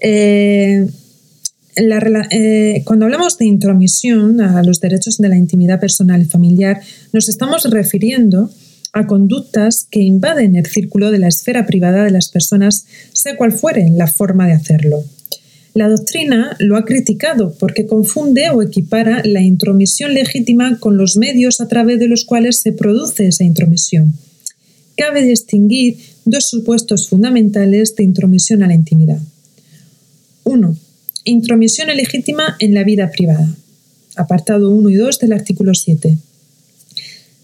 Eh, 0.00 0.88
eh, 1.76 2.82
cuando 2.84 3.04
hablamos 3.04 3.38
de 3.38 3.46
intromisión 3.46 4.40
a 4.40 4.62
los 4.64 4.80
derechos 4.80 5.18
de 5.18 5.28
la 5.28 5.36
intimidad 5.36 5.78
personal 5.78 6.20
y 6.20 6.24
familiar, 6.24 6.80
nos 7.12 7.28
estamos 7.28 7.64
refiriendo 7.70 8.50
a 8.94 9.08
conductas 9.08 9.88
que 9.90 10.00
invaden 10.00 10.54
el 10.54 10.66
círculo 10.66 11.10
de 11.10 11.18
la 11.18 11.26
esfera 11.26 11.66
privada 11.66 12.04
de 12.04 12.12
las 12.12 12.28
personas, 12.28 12.86
sea 13.12 13.36
cual 13.36 13.52
fuere 13.52 13.90
la 13.90 14.06
forma 14.06 14.46
de 14.46 14.52
hacerlo. 14.52 15.02
La 15.74 15.88
doctrina 15.88 16.56
lo 16.60 16.76
ha 16.76 16.84
criticado 16.84 17.52
porque 17.58 17.86
confunde 17.86 18.48
o 18.50 18.62
equipara 18.62 19.22
la 19.24 19.42
intromisión 19.42 20.14
legítima 20.14 20.78
con 20.78 20.96
los 20.96 21.16
medios 21.16 21.60
a 21.60 21.66
través 21.66 21.98
de 21.98 22.06
los 22.06 22.24
cuales 22.24 22.60
se 22.60 22.70
produce 22.70 23.26
esa 23.26 23.42
intromisión. 23.42 24.14
Cabe 24.96 25.22
distinguir 25.22 25.98
dos 26.24 26.48
supuestos 26.48 27.08
fundamentales 27.08 27.96
de 27.96 28.04
intromisión 28.04 28.62
a 28.62 28.68
la 28.68 28.74
intimidad. 28.74 29.18
1. 30.44 30.76
Intromisión 31.24 31.90
ilegítima 31.90 32.54
en 32.60 32.74
la 32.74 32.84
vida 32.84 33.10
privada. 33.10 33.52
Apartado 34.14 34.70
1 34.70 34.88
y 34.90 34.94
2 34.94 35.18
del 35.18 35.32
artículo 35.32 35.74
7. 35.74 36.16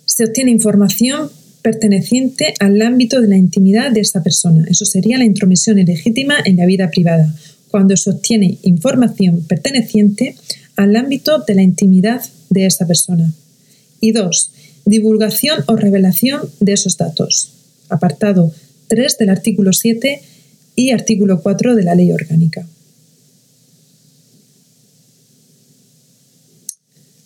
Se 0.04 0.24
obtiene 0.24 0.52
información 0.52 1.30
perteneciente 1.62 2.54
al 2.58 2.80
ámbito 2.82 3.20
de 3.20 3.28
la 3.28 3.36
intimidad 3.36 3.90
de 3.90 4.00
esta 4.00 4.22
persona. 4.22 4.64
Eso 4.68 4.84
sería 4.84 5.18
la 5.18 5.24
intromisión 5.24 5.78
ilegítima 5.78 6.36
en 6.44 6.56
la 6.56 6.66
vida 6.66 6.90
privada, 6.90 7.34
cuando 7.70 7.96
se 7.96 8.10
obtiene 8.10 8.58
información 8.62 9.44
perteneciente 9.46 10.36
al 10.76 10.96
ámbito 10.96 11.40
de 11.46 11.54
la 11.54 11.62
intimidad 11.62 12.22
de 12.48 12.66
esa 12.66 12.86
persona. 12.86 13.32
Y 14.00 14.12
dos, 14.12 14.52
divulgación 14.84 15.62
o 15.66 15.76
revelación 15.76 16.40
de 16.60 16.72
esos 16.72 16.96
datos. 16.96 17.52
Apartado 17.88 18.52
3 18.88 19.18
del 19.18 19.28
artículo 19.28 19.72
7 19.72 20.22
y 20.74 20.90
artículo 20.90 21.42
4 21.42 21.76
de 21.76 21.82
la 21.84 21.94
ley 21.94 22.10
orgánica. 22.12 22.66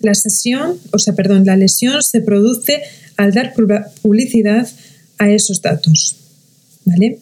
La 0.00 0.14
sesión, 0.14 0.76
o 0.90 0.98
sea, 0.98 1.14
perdón, 1.14 1.46
la 1.46 1.56
lesión 1.56 2.02
se 2.02 2.20
produce 2.20 2.82
al 3.16 3.32
dar 3.32 3.54
publicidad 4.02 4.68
a 5.18 5.30
esos 5.30 5.62
datos. 5.62 6.16
¿Vale? 6.84 7.18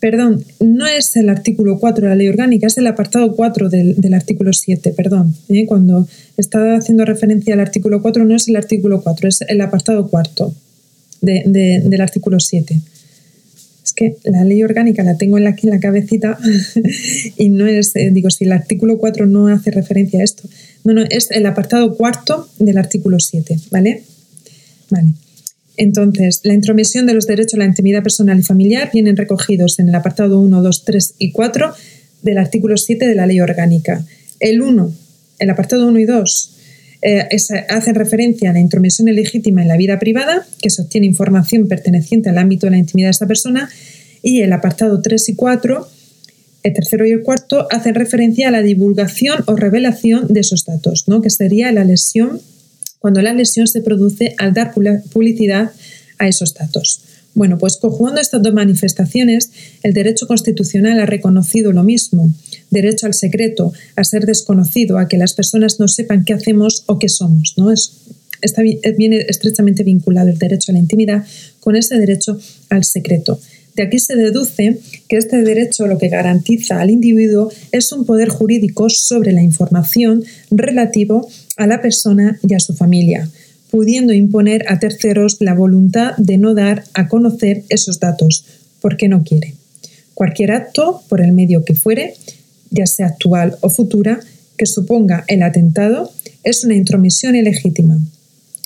Perdón, 0.00 0.42
no 0.60 0.86
es 0.86 1.14
el 1.16 1.28
artículo 1.28 1.78
4 1.78 2.04
de 2.04 2.08
la 2.08 2.14
ley 2.16 2.28
orgánica, 2.28 2.66
es 2.66 2.78
el 2.78 2.86
apartado 2.86 3.36
4 3.36 3.68
del, 3.68 4.14
artículo 4.14 4.52
7, 4.54 4.94
perdón. 4.96 5.34
¿eh? 5.50 5.66
Cuando 5.66 6.08
estaba 6.38 6.76
haciendo 6.76 7.04
referencia 7.04 7.52
al 7.52 7.60
artículo 7.60 8.00
4, 8.00 8.24
no 8.24 8.34
es 8.34 8.48
el 8.48 8.56
artículo 8.56 9.02
4, 9.02 9.28
es 9.28 9.42
el 9.42 9.60
apartado 9.60 10.08
4 10.08 10.54
del 11.20 12.00
artículo 12.00 12.40
7. 12.40 12.80
Es 13.84 13.92
que 13.92 14.16
la 14.24 14.42
ley 14.44 14.62
orgánica 14.62 15.02
la 15.02 15.18
tengo 15.18 15.36
aquí 15.36 15.66
en 15.66 15.74
la 15.74 15.80
cabecita 15.80 16.38
y 17.36 17.50
no 17.50 17.66
es, 17.66 17.94
eh, 17.94 18.08
digo, 18.10 18.30
si 18.30 18.44
el 18.44 18.52
artículo 18.52 18.96
4 18.96 19.26
no 19.26 19.48
hace 19.48 19.70
referencia 19.70 20.20
a 20.20 20.24
esto. 20.24 20.48
No, 20.82 20.94
no, 20.94 21.02
es 21.02 21.30
el 21.30 21.44
apartado 21.44 21.94
cuarto 21.94 22.48
del 22.58 22.78
artículo 22.78 23.20
7, 23.20 23.58
¿vale? 23.70 24.02
Vale. 24.90 25.14
Entonces, 25.76 26.40
la 26.44 26.52
intromisión 26.52 27.06
de 27.06 27.14
los 27.14 27.26
derechos 27.26 27.54
a 27.54 27.58
la 27.58 27.64
intimidad 27.64 28.02
personal 28.02 28.38
y 28.38 28.42
familiar 28.42 28.90
vienen 28.92 29.16
recogidos 29.16 29.78
en 29.78 29.88
el 29.88 29.94
apartado 29.94 30.40
1, 30.40 30.62
2, 30.62 30.84
3 30.84 31.14
y 31.18 31.32
4 31.32 31.72
del 32.22 32.38
artículo 32.38 32.76
7 32.76 33.06
de 33.08 33.14
la 33.14 33.26
ley 33.26 33.40
orgánica. 33.40 34.04
El 34.40 34.60
1, 34.60 34.92
el 35.38 35.50
apartado 35.50 35.86
1 35.86 35.98
y 35.98 36.04
2, 36.04 36.56
eh, 37.02 37.28
hacen 37.70 37.94
referencia 37.94 38.50
a 38.50 38.52
la 38.52 38.60
intromisión 38.60 39.08
ilegítima 39.08 39.62
en 39.62 39.68
la 39.68 39.78
vida 39.78 39.98
privada, 39.98 40.46
que 40.60 40.68
se 40.68 40.82
obtiene 40.82 41.06
información 41.06 41.66
perteneciente 41.66 42.28
al 42.28 42.36
ámbito 42.36 42.66
de 42.66 42.72
la 42.72 42.78
intimidad 42.78 43.06
de 43.08 43.12
esta 43.12 43.26
persona, 43.26 43.70
y 44.22 44.42
el 44.42 44.52
apartado 44.52 45.00
3 45.00 45.30
y 45.30 45.34
4, 45.34 45.88
el 46.62 46.72
tercero 46.74 47.06
y 47.06 47.12
el 47.12 47.22
cuarto, 47.22 47.66
hacen 47.70 47.94
referencia 47.94 48.48
a 48.48 48.50
la 48.50 48.60
divulgación 48.60 49.44
o 49.46 49.56
revelación 49.56 50.26
de 50.28 50.40
esos 50.40 50.66
datos, 50.66 51.04
¿no? 51.06 51.22
que 51.22 51.30
sería 51.30 51.72
la 51.72 51.84
lesión 51.84 52.42
cuando 53.00 53.20
la 53.22 53.34
lesión 53.34 53.66
se 53.66 53.80
produce 53.80 54.34
al 54.38 54.54
dar 54.54 54.72
publicidad 54.72 55.72
a 56.18 56.28
esos 56.28 56.54
datos. 56.54 57.02
Bueno, 57.34 57.58
pues 57.58 57.76
conjugando 57.76 58.20
estas 58.20 58.42
dos 58.42 58.52
manifestaciones, 58.52 59.50
el 59.82 59.94
derecho 59.94 60.26
constitucional 60.26 61.00
ha 61.00 61.06
reconocido 61.06 61.72
lo 61.72 61.82
mismo, 61.82 62.30
derecho 62.70 63.06
al 63.06 63.14
secreto, 63.14 63.72
a 63.96 64.04
ser 64.04 64.26
desconocido, 64.26 64.98
a 64.98 65.08
que 65.08 65.16
las 65.16 65.34
personas 65.34 65.80
no 65.80 65.88
sepan 65.88 66.24
qué 66.24 66.34
hacemos 66.34 66.84
o 66.86 66.98
qué 66.98 67.08
somos. 67.08 67.54
¿no? 67.56 67.72
Es, 67.72 67.92
está, 68.42 68.62
viene 68.96 69.24
estrechamente 69.28 69.84
vinculado 69.84 70.28
el 70.28 70.38
derecho 70.38 70.70
a 70.70 70.74
la 70.74 70.80
intimidad 70.80 71.24
con 71.60 71.76
ese 71.76 71.98
derecho 71.98 72.38
al 72.68 72.84
secreto. 72.84 73.40
De 73.76 73.84
aquí 73.84 73.98
se 73.98 74.16
deduce 74.16 74.78
que 75.08 75.16
este 75.16 75.42
derecho 75.42 75.86
lo 75.86 75.98
que 75.98 76.08
garantiza 76.08 76.80
al 76.80 76.90
individuo 76.90 77.50
es 77.70 77.92
un 77.92 78.04
poder 78.04 78.28
jurídico 78.28 78.90
sobre 78.90 79.32
la 79.32 79.42
información 79.42 80.24
relativo 80.50 81.28
a 81.60 81.66
la 81.66 81.82
persona 81.82 82.38
y 82.48 82.54
a 82.54 82.60
su 82.60 82.74
familia, 82.74 83.28
pudiendo 83.70 84.14
imponer 84.14 84.64
a 84.68 84.78
terceros 84.78 85.36
la 85.40 85.54
voluntad 85.54 86.16
de 86.16 86.38
no 86.38 86.54
dar 86.54 86.84
a 86.94 87.06
conocer 87.06 87.64
esos 87.68 88.00
datos, 88.00 88.46
porque 88.80 89.08
no 89.08 89.22
quiere. 89.22 89.54
Cualquier 90.14 90.52
acto, 90.52 91.02
por 91.08 91.20
el 91.20 91.32
medio 91.32 91.64
que 91.64 91.74
fuere, 91.74 92.14
ya 92.70 92.86
sea 92.86 93.06
actual 93.06 93.56
o 93.60 93.68
futura, 93.68 94.20
que 94.56 94.64
suponga 94.64 95.24
el 95.28 95.42
atentado, 95.42 96.10
es 96.44 96.64
una 96.64 96.74
intromisión 96.74 97.36
ilegítima. 97.36 97.98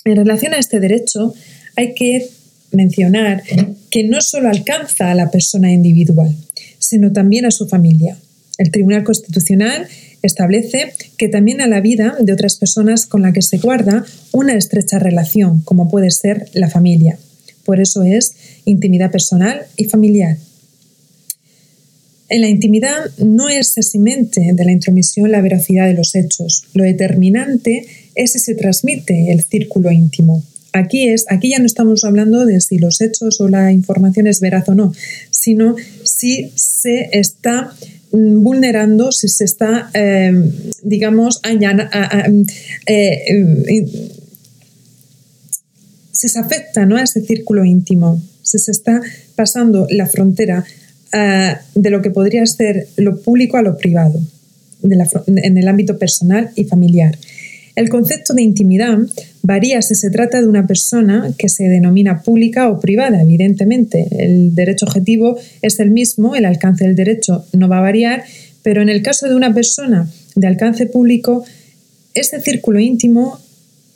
En 0.05 0.15
relación 0.15 0.53
a 0.53 0.59
este 0.59 0.79
derecho, 0.79 1.33
hay 1.75 1.93
que 1.95 2.29
mencionar 2.71 3.43
que 3.91 4.03
no 4.03 4.21
solo 4.21 4.47
alcanza 4.47 5.11
a 5.11 5.15
la 5.15 5.31
persona 5.31 5.71
individual, 5.71 6.33
sino 6.79 7.11
también 7.11 7.45
a 7.45 7.51
su 7.51 7.67
familia. 7.67 8.17
El 8.57 8.71
Tribunal 8.71 9.03
Constitucional 9.03 9.87
establece 10.25 10.93
que 11.17 11.27
también 11.27 11.61
a 11.61 11.67
la 11.67 11.81
vida 11.81 12.15
de 12.19 12.33
otras 12.33 12.57
personas 12.57 13.05
con 13.05 13.21
las 13.21 13.33
que 13.33 13.41
se 13.41 13.57
guarda 13.57 14.05
una 14.31 14.55
estrecha 14.55 14.99
relación, 14.99 15.61
como 15.61 15.89
puede 15.89 16.11
ser 16.11 16.49
la 16.53 16.69
familia. 16.69 17.17
Por 17.63 17.79
eso 17.79 18.03
es 18.03 18.35
intimidad 18.65 19.11
personal 19.11 19.61
y 19.77 19.85
familiar. 19.85 20.37
En 22.27 22.41
la 22.41 22.49
intimidad 22.49 23.11
no 23.19 23.49
es 23.49 23.77
eximente 23.77 24.51
de 24.53 24.65
la 24.65 24.71
intromisión 24.71 25.31
la 25.31 25.41
veracidad 25.41 25.87
de 25.87 25.93
los 25.93 26.15
hechos. 26.15 26.65
Lo 26.73 26.83
determinante 26.83 27.85
es 28.15 28.31
si 28.31 28.39
se 28.39 28.55
transmite 28.55 29.31
el 29.31 29.43
círculo 29.43 29.91
íntimo. 29.91 30.43
Aquí, 30.73 31.07
es, 31.07 31.25
aquí 31.29 31.51
ya 31.51 31.59
no 31.59 31.67
estamos 31.67 32.03
hablando 32.03 32.45
de 32.45 32.59
si 32.59 32.79
los 32.79 32.99
hechos 32.99 33.39
o 33.39 33.47
la 33.47 33.71
información 33.71 34.27
es 34.27 34.41
veraz 34.41 34.67
o 34.67 34.75
no, 34.75 34.91
sino 35.29 35.75
si 36.03 36.51
se 36.55 37.09
está 37.13 37.73
vulnerando, 38.15 39.11
si 39.11 39.27
se 39.27 39.43
está, 39.45 39.89
em, 39.93 40.51
digamos, 40.83 41.41
eh, 42.87 43.85
si 46.11 46.29
se 46.29 46.39
afecta 46.39 46.85
¿no? 46.85 46.97
a 46.97 47.03
ese 47.03 47.21
círculo 47.21 47.65
íntimo, 47.65 48.21
si 48.41 48.57
se 48.59 48.71
está 48.71 49.01
pasando 49.35 49.87
la 49.89 50.07
frontera 50.07 50.63
eh, 51.13 51.55
de 51.75 51.89
lo 51.89 52.01
que 52.01 52.11
podría 52.11 52.45
ser 52.45 52.87
lo 52.95 53.19
público 53.19 53.57
a 53.57 53.61
lo 53.61 53.77
privado, 53.77 54.19
en 54.83 55.57
el 55.57 55.67
ámbito 55.67 55.97
personal 55.97 56.51
y 56.55 56.65
familiar. 56.65 57.17
El 57.75 57.89
concepto 57.89 58.33
de 58.33 58.43
intimidad 58.43 58.99
varía 59.45 59.81
si 59.83 59.93
se 59.93 60.09
trata 60.09 60.41
de 60.41 60.47
una 60.47 60.65
persona 60.65 61.31
que 61.37 61.49
se 61.49 61.65
denomina 61.65 62.23
pública 62.23 62.69
o 62.69 62.79
privada, 62.79 63.21
evidentemente. 63.21 64.07
El 64.11 64.55
derecho 64.55 64.87
objetivo 64.87 65.37
es 65.61 65.79
el 65.79 65.91
mismo, 65.91 66.35
el 66.35 66.45
alcance 66.45 66.85
del 66.85 66.95
derecho 66.95 67.45
no 67.53 67.69
va 67.69 67.77
a 67.77 67.81
variar, 67.81 68.23
pero 68.63 68.81
en 68.81 68.89
el 68.89 69.03
caso 69.03 69.29
de 69.29 69.35
una 69.35 69.53
persona 69.53 70.09
de 70.35 70.47
alcance 70.47 70.87
público, 70.87 71.45
ese 72.15 72.41
círculo 72.41 72.79
íntimo 72.79 73.39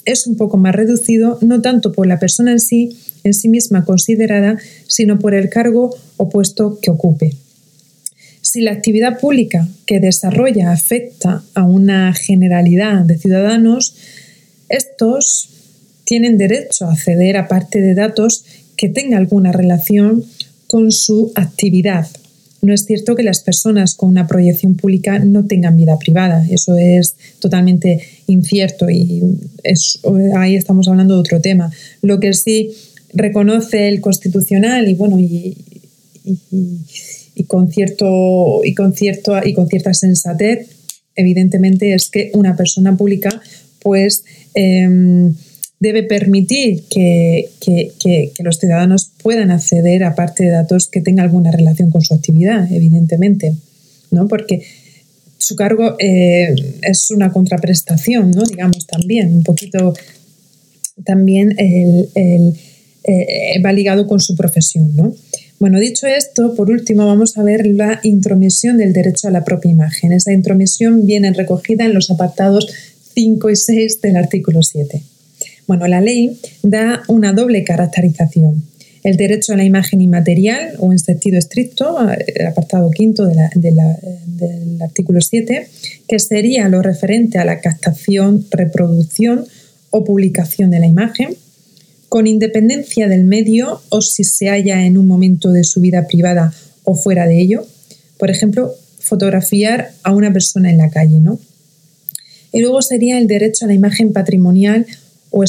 es 0.05 0.27
un 0.27 0.37
poco 0.37 0.57
más 0.57 0.75
reducido, 0.75 1.39
no 1.41 1.61
tanto 1.61 1.93
por 1.93 2.05
la 2.05 2.19
persona 2.19 2.51
en 2.51 2.59
sí, 2.59 2.95
en 3.23 3.33
sí 3.33 3.49
misma 3.49 3.85
considerada, 3.85 4.57
sino 4.87 5.17
por 5.17 5.33
el 5.33 5.49
cargo 5.49 5.95
o 6.17 6.29
puesto 6.29 6.79
que 6.79 6.91
ocupe. 6.91 7.31
Si 8.41 8.61
la 8.61 8.71
actividad 8.71 9.19
pública 9.19 9.67
que 9.87 9.99
desarrolla 9.99 10.71
afecta 10.71 11.43
a 11.55 11.63
una 11.63 12.13
generalidad 12.13 13.03
de 13.03 13.17
ciudadanos, 13.17 13.95
estos 14.69 15.49
tienen 16.05 16.37
derecho 16.37 16.85
a 16.85 16.93
acceder 16.93 17.37
a 17.37 17.47
parte 17.47 17.81
de 17.81 17.93
datos 17.93 18.45
que 18.77 18.89
tengan 18.89 19.19
alguna 19.19 19.51
relación 19.51 20.23
con 20.67 20.91
su 20.91 21.31
actividad. 21.35 22.07
No 22.61 22.73
es 22.73 22.85
cierto 22.85 23.15
que 23.15 23.23
las 23.23 23.41
personas 23.41 23.95
con 23.95 24.09
una 24.09 24.27
proyección 24.27 24.75
pública 24.75 25.19
no 25.19 25.45
tengan 25.45 25.77
vida 25.77 25.97
privada. 25.97 26.45
Eso 26.49 26.77
es 26.77 27.15
totalmente 27.39 28.01
incierto 28.27 28.89
y 28.89 29.23
ahí 30.35 30.55
estamos 30.55 30.87
hablando 30.87 31.15
de 31.15 31.19
otro 31.21 31.41
tema. 31.41 31.71
Lo 32.01 32.19
que 32.19 32.33
sí 32.33 32.71
reconoce 33.13 33.87
el 33.87 34.01
constitucional 34.01 34.87
y 34.87 34.93
bueno 34.93 35.19
y, 35.19 35.57
y, 37.35 37.43
con 37.45 37.71
cierto 37.71 38.61
y 38.63 38.75
con 38.75 38.93
cierto 38.93 39.33
y 39.43 39.53
con 39.53 39.67
cierta 39.67 39.93
sensatez 39.93 40.67
evidentemente 41.15 41.93
es 41.93 42.09
que 42.09 42.31
una 42.33 42.55
persona 42.55 42.95
pública 42.95 43.41
pues 43.79 44.25
em, 44.53 45.33
debe 45.79 46.03
permitir 46.03 46.83
que, 46.89 47.49
los 48.39 48.57
ciudadanos 48.57 49.11
puedan 49.21 49.51
acceder 49.51 50.03
a 50.03 50.15
parte 50.15 50.43
de 50.43 50.49
datos 50.49 50.87
que 50.87 51.01
tengan 51.01 51.25
alguna 51.25 51.51
relación 51.51 51.91
con 51.91 52.01
su 52.01 52.13
actividad, 52.13 52.71
evidentemente, 52.71 53.53
¿no? 54.11 54.27
Porque 54.27 54.61
su 55.37 55.55
cargo 55.55 55.95
eh, 55.99 56.53
es 56.81 57.11
una 57.11 57.31
contraprestación, 57.31 58.31
¿no? 58.31 58.43
Digamos 58.43 58.85
también, 58.87 59.33
un 59.33 59.43
poquito 59.43 59.93
también 61.05 61.55
el, 61.57 62.09
eh, 63.03 63.61
va 63.63 63.71
ligado 63.71 64.07
con 64.07 64.19
su 64.19 64.35
profesión, 64.35 64.95
¿no? 64.95 65.13
Bueno, 65.59 65.77
dicho 65.79 66.07
esto, 66.07 66.55
por 66.55 66.69
último 66.69 67.05
vamos 67.05 67.37
a 67.37 67.43
ver 67.43 67.67
la 67.67 67.99
intromisión 68.03 68.77
del 68.77 68.93
derecho 68.93 69.27
a 69.27 69.31
la 69.31 69.43
propia 69.43 69.69
imagen. 69.69 70.13
Esa 70.13 70.31
intromisión 70.31 71.05
viene 71.05 71.33
recogida 71.33 71.83
en 71.83 71.93
los 71.93 72.09
apartados 72.09 72.67
5 73.19 73.49
y 73.49 73.55
6 73.57 74.01
del 74.01 74.15
artículo 74.15 74.63
7. 74.63 75.03
Bueno, 75.67 75.85
la 75.87 75.99
ley 75.99 76.39
da 76.63 77.03
una 77.09 77.33
doble 77.33 77.65
caracterización. 77.65 78.63
El 79.03 79.17
derecho 79.17 79.51
a 79.51 79.57
la 79.57 79.65
imagen 79.65 79.99
inmaterial, 79.99 80.75
o 80.77 80.93
en 80.93 80.99
sentido 80.99 81.37
estricto, 81.37 81.97
el 81.99 82.47
apartado 82.47 82.89
quinto 82.91 83.25
del 83.25 83.79
artículo 84.81 85.19
7, 85.19 85.67
que 86.07 86.19
sería 86.19 86.69
lo 86.69 86.81
referente 86.81 87.39
a 87.39 87.43
la 87.43 87.59
captación, 87.59 88.45
reproducción 88.51 89.45
o 89.89 90.05
publicación 90.05 90.71
de 90.71 90.79
la 90.79 90.87
imagen, 90.87 91.35
con 92.07 92.25
independencia 92.25 93.09
del 93.09 93.25
medio 93.25 93.81
o 93.89 94.01
si 94.01 94.23
se 94.23 94.47
halla 94.47 94.85
en 94.85 94.97
un 94.97 95.07
momento 95.07 95.51
de 95.51 95.65
su 95.65 95.81
vida 95.81 96.07
privada 96.07 96.53
o 96.85 96.95
fuera 96.95 97.27
de 97.27 97.41
ello. 97.41 97.67
Por 98.17 98.31
ejemplo, 98.31 98.73
fotografiar 98.99 99.91
a 100.03 100.13
una 100.13 100.31
persona 100.31 100.69
en 100.69 100.77
la 100.77 100.89
calle, 100.89 101.19
¿no? 101.19 101.37
Y 102.51 102.59
luego 102.61 102.81
sería 102.81 103.19
el 103.19 103.27
derecho 103.27 103.65
a 103.65 103.67
la 103.67 103.73
imagen 103.73 104.13
patrimonial 104.13 104.85
o, 105.31 105.43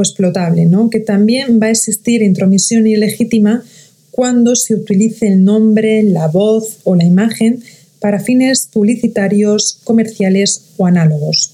explotable, 0.00 0.66
¿no? 0.66 0.90
que 0.90 1.00
también 1.00 1.58
va 1.60 1.66
a 1.66 1.70
existir 1.70 2.22
intromisión 2.22 2.86
ilegítima 2.86 3.64
cuando 4.10 4.56
se 4.56 4.74
utilice 4.74 5.28
el 5.28 5.44
nombre, 5.44 6.02
la 6.02 6.26
voz 6.26 6.78
o 6.84 6.94
la 6.94 7.04
imagen 7.04 7.62
para 8.00 8.20
fines 8.20 8.68
publicitarios, 8.72 9.78
comerciales 9.84 10.62
o 10.76 10.86
análogos. 10.86 11.52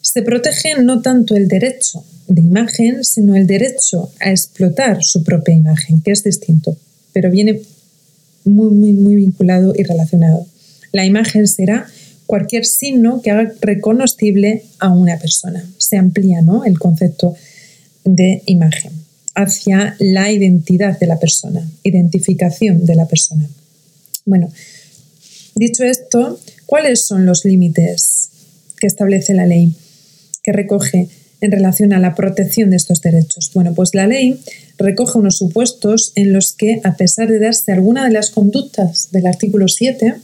Se 0.00 0.22
protege 0.22 0.82
no 0.82 1.02
tanto 1.02 1.36
el 1.36 1.48
derecho 1.48 2.04
de 2.28 2.42
imagen, 2.42 3.04
sino 3.04 3.36
el 3.36 3.46
derecho 3.46 4.10
a 4.20 4.30
explotar 4.30 5.02
su 5.02 5.22
propia 5.24 5.54
imagen, 5.54 6.02
que 6.02 6.12
es 6.12 6.24
distinto, 6.24 6.76
pero 7.12 7.30
viene 7.30 7.60
muy, 8.44 8.70
muy, 8.70 8.92
muy 8.92 9.16
vinculado 9.16 9.72
y 9.76 9.82
relacionado. 9.82 10.46
La 10.92 11.04
imagen 11.04 11.46
será 11.46 11.86
cualquier 12.28 12.66
signo 12.66 13.22
que 13.22 13.30
haga 13.30 13.54
reconocible 13.62 14.62
a 14.78 14.90
una 14.90 15.18
persona. 15.18 15.64
Se 15.78 15.96
amplía 15.96 16.42
¿no? 16.42 16.66
el 16.66 16.78
concepto 16.78 17.34
de 18.04 18.42
imagen 18.44 18.92
hacia 19.34 19.96
la 19.98 20.30
identidad 20.30 20.98
de 20.98 21.06
la 21.06 21.18
persona, 21.18 21.66
identificación 21.84 22.84
de 22.84 22.96
la 22.96 23.06
persona. 23.06 23.48
Bueno, 24.26 24.52
dicho 25.54 25.84
esto, 25.84 26.38
¿cuáles 26.66 27.06
son 27.06 27.24
los 27.24 27.46
límites 27.46 28.28
que 28.78 28.86
establece 28.86 29.32
la 29.32 29.46
ley 29.46 29.74
que 30.42 30.52
recoge 30.52 31.08
en 31.40 31.50
relación 31.50 31.94
a 31.94 31.98
la 31.98 32.14
protección 32.14 32.68
de 32.68 32.76
estos 32.76 33.00
derechos? 33.00 33.52
Bueno, 33.54 33.72
pues 33.72 33.94
la 33.94 34.06
ley 34.06 34.38
recoge 34.76 35.16
unos 35.16 35.38
supuestos 35.38 36.12
en 36.14 36.34
los 36.34 36.52
que, 36.52 36.82
a 36.84 36.96
pesar 36.96 37.28
de 37.28 37.38
darse 37.38 37.72
alguna 37.72 38.04
de 38.04 38.12
las 38.12 38.28
conductas 38.28 39.08
del 39.12 39.26
artículo 39.26 39.66
7, 39.66 40.16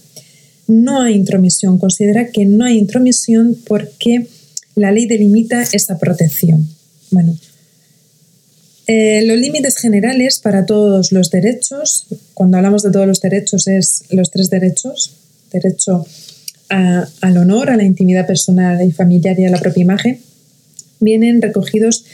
no 0.67 1.03
hay 1.03 1.15
intromisión. 1.15 1.79
Considera 1.79 2.29
que 2.29 2.45
no 2.45 2.65
hay 2.65 2.79
intromisión 2.79 3.57
porque 3.67 4.27
la 4.75 4.93
ley 4.93 5.07
delimita 5.07 5.63
esa 5.63 5.99
protección. 5.99 6.69
Bueno, 7.11 7.37
eh, 8.87 9.25
los 9.27 9.39
límites 9.39 9.77
generales 9.79 10.41
para 10.41 10.67
todos 10.67 11.13
los 11.13 11.31
derechos, 11.31 12.07
cuando 12.35 12.59
hablamos 12.59 12.83
de 12.83 12.91
todos 12.91 13.07
los 13.07 13.21
derechos, 13.21 13.67
es 13.67 14.05
los 14.11 14.31
tres 14.31 14.51
derechos, 14.51 15.13
derecho 15.51 16.07
al 16.69 17.37
honor, 17.37 17.71
a 17.71 17.77
la 17.77 17.85
intimidad 17.85 18.27
personal 18.27 18.85
y 18.85 18.91
familiar 18.91 19.39
y 19.39 19.45
a 19.45 19.51
la 19.51 19.61
propia 19.61 19.83
imagen, 19.83 20.19
vienen 20.99 21.41
recogidos 21.41 22.05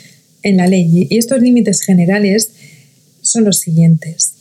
en 0.42 0.58
la 0.58 0.66
ley. 0.66 1.08
Y 1.10 1.16
estos 1.16 1.40
límites 1.40 1.80
generales 1.80 2.50
son 3.22 3.44
los 3.44 3.58
siguientes. 3.60 4.34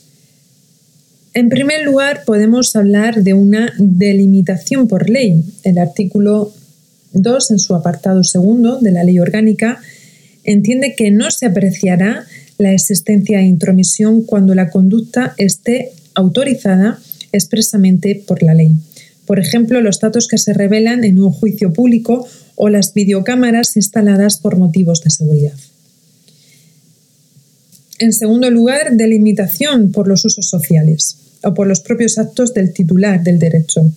En 1.34 1.50
primer 1.50 1.84
lugar, 1.84 2.24
podemos 2.26 2.76
hablar 2.76 3.24
de 3.24 3.34
una 3.34 3.72
delimitación 3.78 4.88
por 4.88 5.10
ley. 5.10 5.44
El 5.64 5.78
artículo 5.78 6.52
2, 7.14 7.52
en 7.52 7.60
su 7.60 7.76
apartado 7.76 8.24
segundo 8.24 8.80
de 8.80 8.92
la 8.92 9.04
ley 9.04 9.20
orgánica, 9.20 9.80
entiende 10.44 10.96
que 10.98 11.12
no 11.12 11.30
se 11.30 11.46
apreciará 11.46 12.26
la 12.58 12.74
existencia 12.74 13.38
de 13.38 13.46
intromisión 13.46 14.24
cuando 14.24 14.56
la 14.56 14.70
conducta 14.70 15.36
esté 15.38 15.92
autorizada 16.16 17.00
expresamente 17.32 18.22
por 18.28 18.42
la 18.42 18.56
ley. 18.56 18.76
Por 19.28 19.40
ejemplo, 19.40 19.82
los 19.82 20.00
datos 20.00 20.28
que 20.28 20.40
se 20.40 20.54
revelan 20.54 21.04
en 21.04 21.22
un 21.22 21.32
juicio 21.32 21.72
público 21.72 22.28
o 22.56 22.70
las 22.70 22.96
videocámaras 22.96 23.76
instaladas 23.78 24.40
por 24.40 24.58
motivos 24.58 25.04
de 25.04 25.12
seguridad. 25.12 25.54
En 28.00 28.14
segundo 28.14 28.50
lugar, 28.50 28.94
delimitación 28.94 29.92
por 29.92 30.08
los 30.08 30.24
usos 30.24 30.50
sociales 30.50 31.18
o 31.44 31.54
por 31.54 31.68
los 31.68 31.82
propios 31.82 32.18
actos 32.18 32.54
del 32.54 32.72
titular 32.72 33.22
del 33.24 33.40
derecho. 33.40 33.92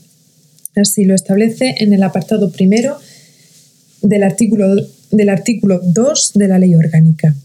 Así 0.74 1.04
lo 1.04 1.14
establece 1.14 1.76
en 1.78 1.92
el 1.92 2.02
apartado 2.02 2.50
primero 2.50 2.98
del 4.00 4.24
artículo, 4.24 4.74
del 5.12 5.28
artículo 5.28 5.80
2 5.84 6.32
de 6.34 6.48
la 6.48 6.58
ley 6.58 6.74
orgánica. 6.74 7.36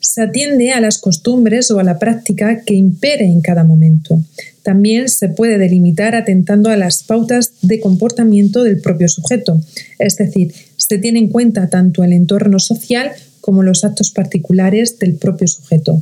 Se 0.00 0.22
atiende 0.22 0.72
a 0.72 0.80
las 0.80 0.98
costumbres 0.98 1.70
o 1.70 1.78
a 1.78 1.84
la 1.84 1.98
práctica 2.00 2.62
que 2.62 2.74
impere 2.74 3.26
en 3.26 3.40
cada 3.42 3.62
momento. 3.62 4.20
También 4.64 5.08
se 5.08 5.28
puede 5.28 5.58
delimitar 5.58 6.16
atentando 6.16 6.70
a 6.70 6.76
las 6.76 7.04
pautas 7.04 7.52
de 7.62 7.78
comportamiento 7.78 8.64
del 8.64 8.80
propio 8.80 9.08
sujeto, 9.08 9.60
es 9.98 10.16
decir, 10.16 10.52
se 10.76 10.98
tiene 10.98 11.20
en 11.20 11.28
cuenta 11.28 11.68
tanto 11.68 12.02
el 12.02 12.12
entorno 12.12 12.58
social 12.58 13.12
como 13.50 13.64
los 13.64 13.82
actos 13.82 14.12
particulares 14.12 15.00
del 15.00 15.16
propio 15.16 15.48
sujeto. 15.48 16.00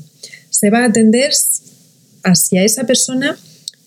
Se 0.50 0.68
va 0.68 0.80
a 0.80 0.88
atender 0.88 1.30
hacia 2.22 2.62
esa 2.62 2.84
persona, 2.84 3.38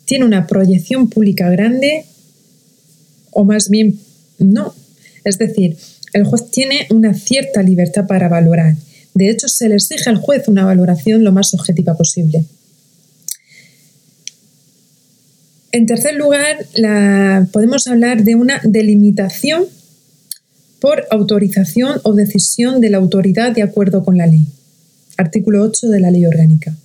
tiene 0.06 0.26
una 0.26 0.48
proyección 0.48 1.12
pública 1.12 1.48
grande 1.52 2.06
o 3.30 3.46
más 3.46 3.70
bien 3.70 4.00
no. 4.40 4.74
Es 5.24 5.38
decir, 5.38 5.78
el 6.14 6.24
juez 6.24 6.50
tiene 6.50 6.88
una 6.90 7.14
cierta 7.14 7.62
libertad 7.62 8.08
para 8.08 8.30
valorar. 8.30 8.78
De 9.14 9.30
hecho, 9.30 9.48
se 9.48 9.70
le 9.70 9.76
exige 9.76 10.10
al 10.10 10.18
juez 10.18 10.48
una 10.48 10.66
valoración 10.66 11.24
lo 11.24 11.32
más 11.32 11.54
objetiva 11.54 11.96
posible. 11.96 12.44
En 15.72 15.86
tercer 15.86 16.16
lugar, 16.16 16.66
podemos 17.52 17.86
hablar 17.86 18.24
de 18.24 18.34
una 18.34 18.60
delimitación 18.64 19.66
por 20.82 21.06
autorización 21.12 22.02
o 22.04 22.14
decisión 22.14 22.82
de 22.82 22.90
la 22.90 22.98
autoridad 22.98 23.54
de 23.54 23.62
acuerdo 23.62 24.04
con 24.04 24.18
la 24.18 24.26
ley. 24.26 24.48
Artículo 25.16 25.62
8 25.62 25.90
de 25.90 26.00
la 26.00 26.10
ley 26.10 26.26
orgánica. 26.26 26.76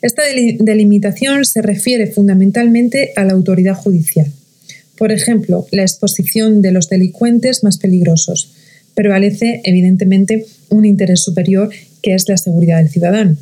Esta 0.00 0.22
delimitación 0.60 1.44
se 1.44 1.60
refiere 1.60 2.06
fundamentalmente 2.06 3.12
a 3.16 3.24
la 3.24 3.32
autoridad 3.32 3.74
judicial. 3.74 4.30
Por 4.96 5.10
ejemplo, 5.10 5.66
la 5.72 5.82
exposición 5.82 6.62
de 6.62 6.70
los 6.70 6.88
delincuentes 6.88 7.64
más 7.64 7.78
peligrosos. 7.78 8.52
Prevalece, 8.94 9.62
evidentemente, 9.64 10.46
un 10.68 10.84
interés 10.84 11.20
superior 11.20 11.70
que 12.02 12.14
es 12.14 12.28
la 12.28 12.36
seguridad 12.36 12.78
del 12.78 12.90
ciudadano. 12.90 13.36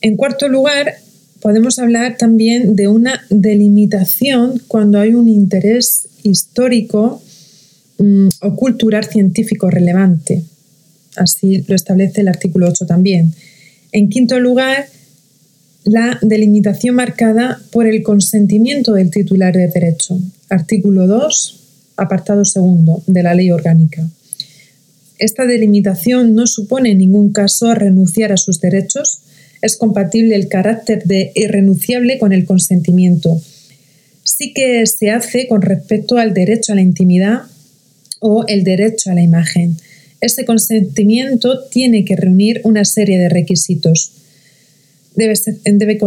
En 0.00 0.16
cuarto 0.16 0.48
lugar, 0.48 0.96
podemos 1.40 1.78
hablar 1.78 2.16
también 2.16 2.74
de 2.74 2.88
una 2.88 3.24
delimitación 3.30 4.60
cuando 4.66 4.98
hay 4.98 5.14
un 5.14 5.28
interés 5.28 6.08
histórico 6.24 7.22
mm, 7.98 8.28
o 8.42 8.56
cultural 8.56 9.04
científico 9.04 9.70
relevante. 9.70 10.42
Así 11.16 11.64
lo 11.66 11.74
establece 11.74 12.20
el 12.20 12.28
artículo 12.28 12.68
8 12.68 12.86
también. 12.86 13.34
En 13.92 14.08
quinto 14.08 14.38
lugar, 14.38 14.86
la 15.84 16.18
delimitación 16.22 16.94
marcada 16.94 17.60
por 17.72 17.86
el 17.86 18.02
consentimiento 18.02 18.92
del 18.92 19.10
titular 19.10 19.54
de 19.54 19.68
derecho. 19.68 20.18
Artículo 20.48 21.06
2, 21.06 21.60
apartado 21.96 22.44
segundo 22.44 23.02
de 23.06 23.22
la 23.22 23.34
ley 23.34 23.50
orgánica. 23.50 24.08
Esta 25.18 25.46
delimitación 25.46 26.34
no 26.34 26.46
supone 26.46 26.92
en 26.92 26.98
ningún 26.98 27.32
caso 27.32 27.74
renunciar 27.74 28.32
a 28.32 28.36
sus 28.36 28.60
derechos. 28.60 29.20
Es 29.62 29.76
compatible 29.76 30.36
el 30.36 30.48
carácter 30.48 31.02
de 31.04 31.32
irrenunciable 31.34 32.18
con 32.18 32.32
el 32.32 32.44
consentimiento. 32.44 33.40
Sí 34.22 34.52
que 34.54 34.86
se 34.86 35.10
hace 35.10 35.48
con 35.48 35.62
respecto 35.62 36.18
al 36.18 36.34
derecho 36.34 36.72
a 36.72 36.76
la 36.76 36.82
intimidad 36.82 37.42
o 38.20 38.44
el 38.46 38.64
derecho 38.64 39.10
a 39.10 39.14
la 39.14 39.22
imagen. 39.22 39.76
Este 40.20 40.44
consentimiento 40.44 41.64
tiene 41.68 42.04
que 42.04 42.16
reunir 42.16 42.60
una 42.64 42.84
serie 42.84 43.18
de 43.18 43.28
requisitos 43.28 44.12
debe, 45.18 45.34
debe 45.64 45.98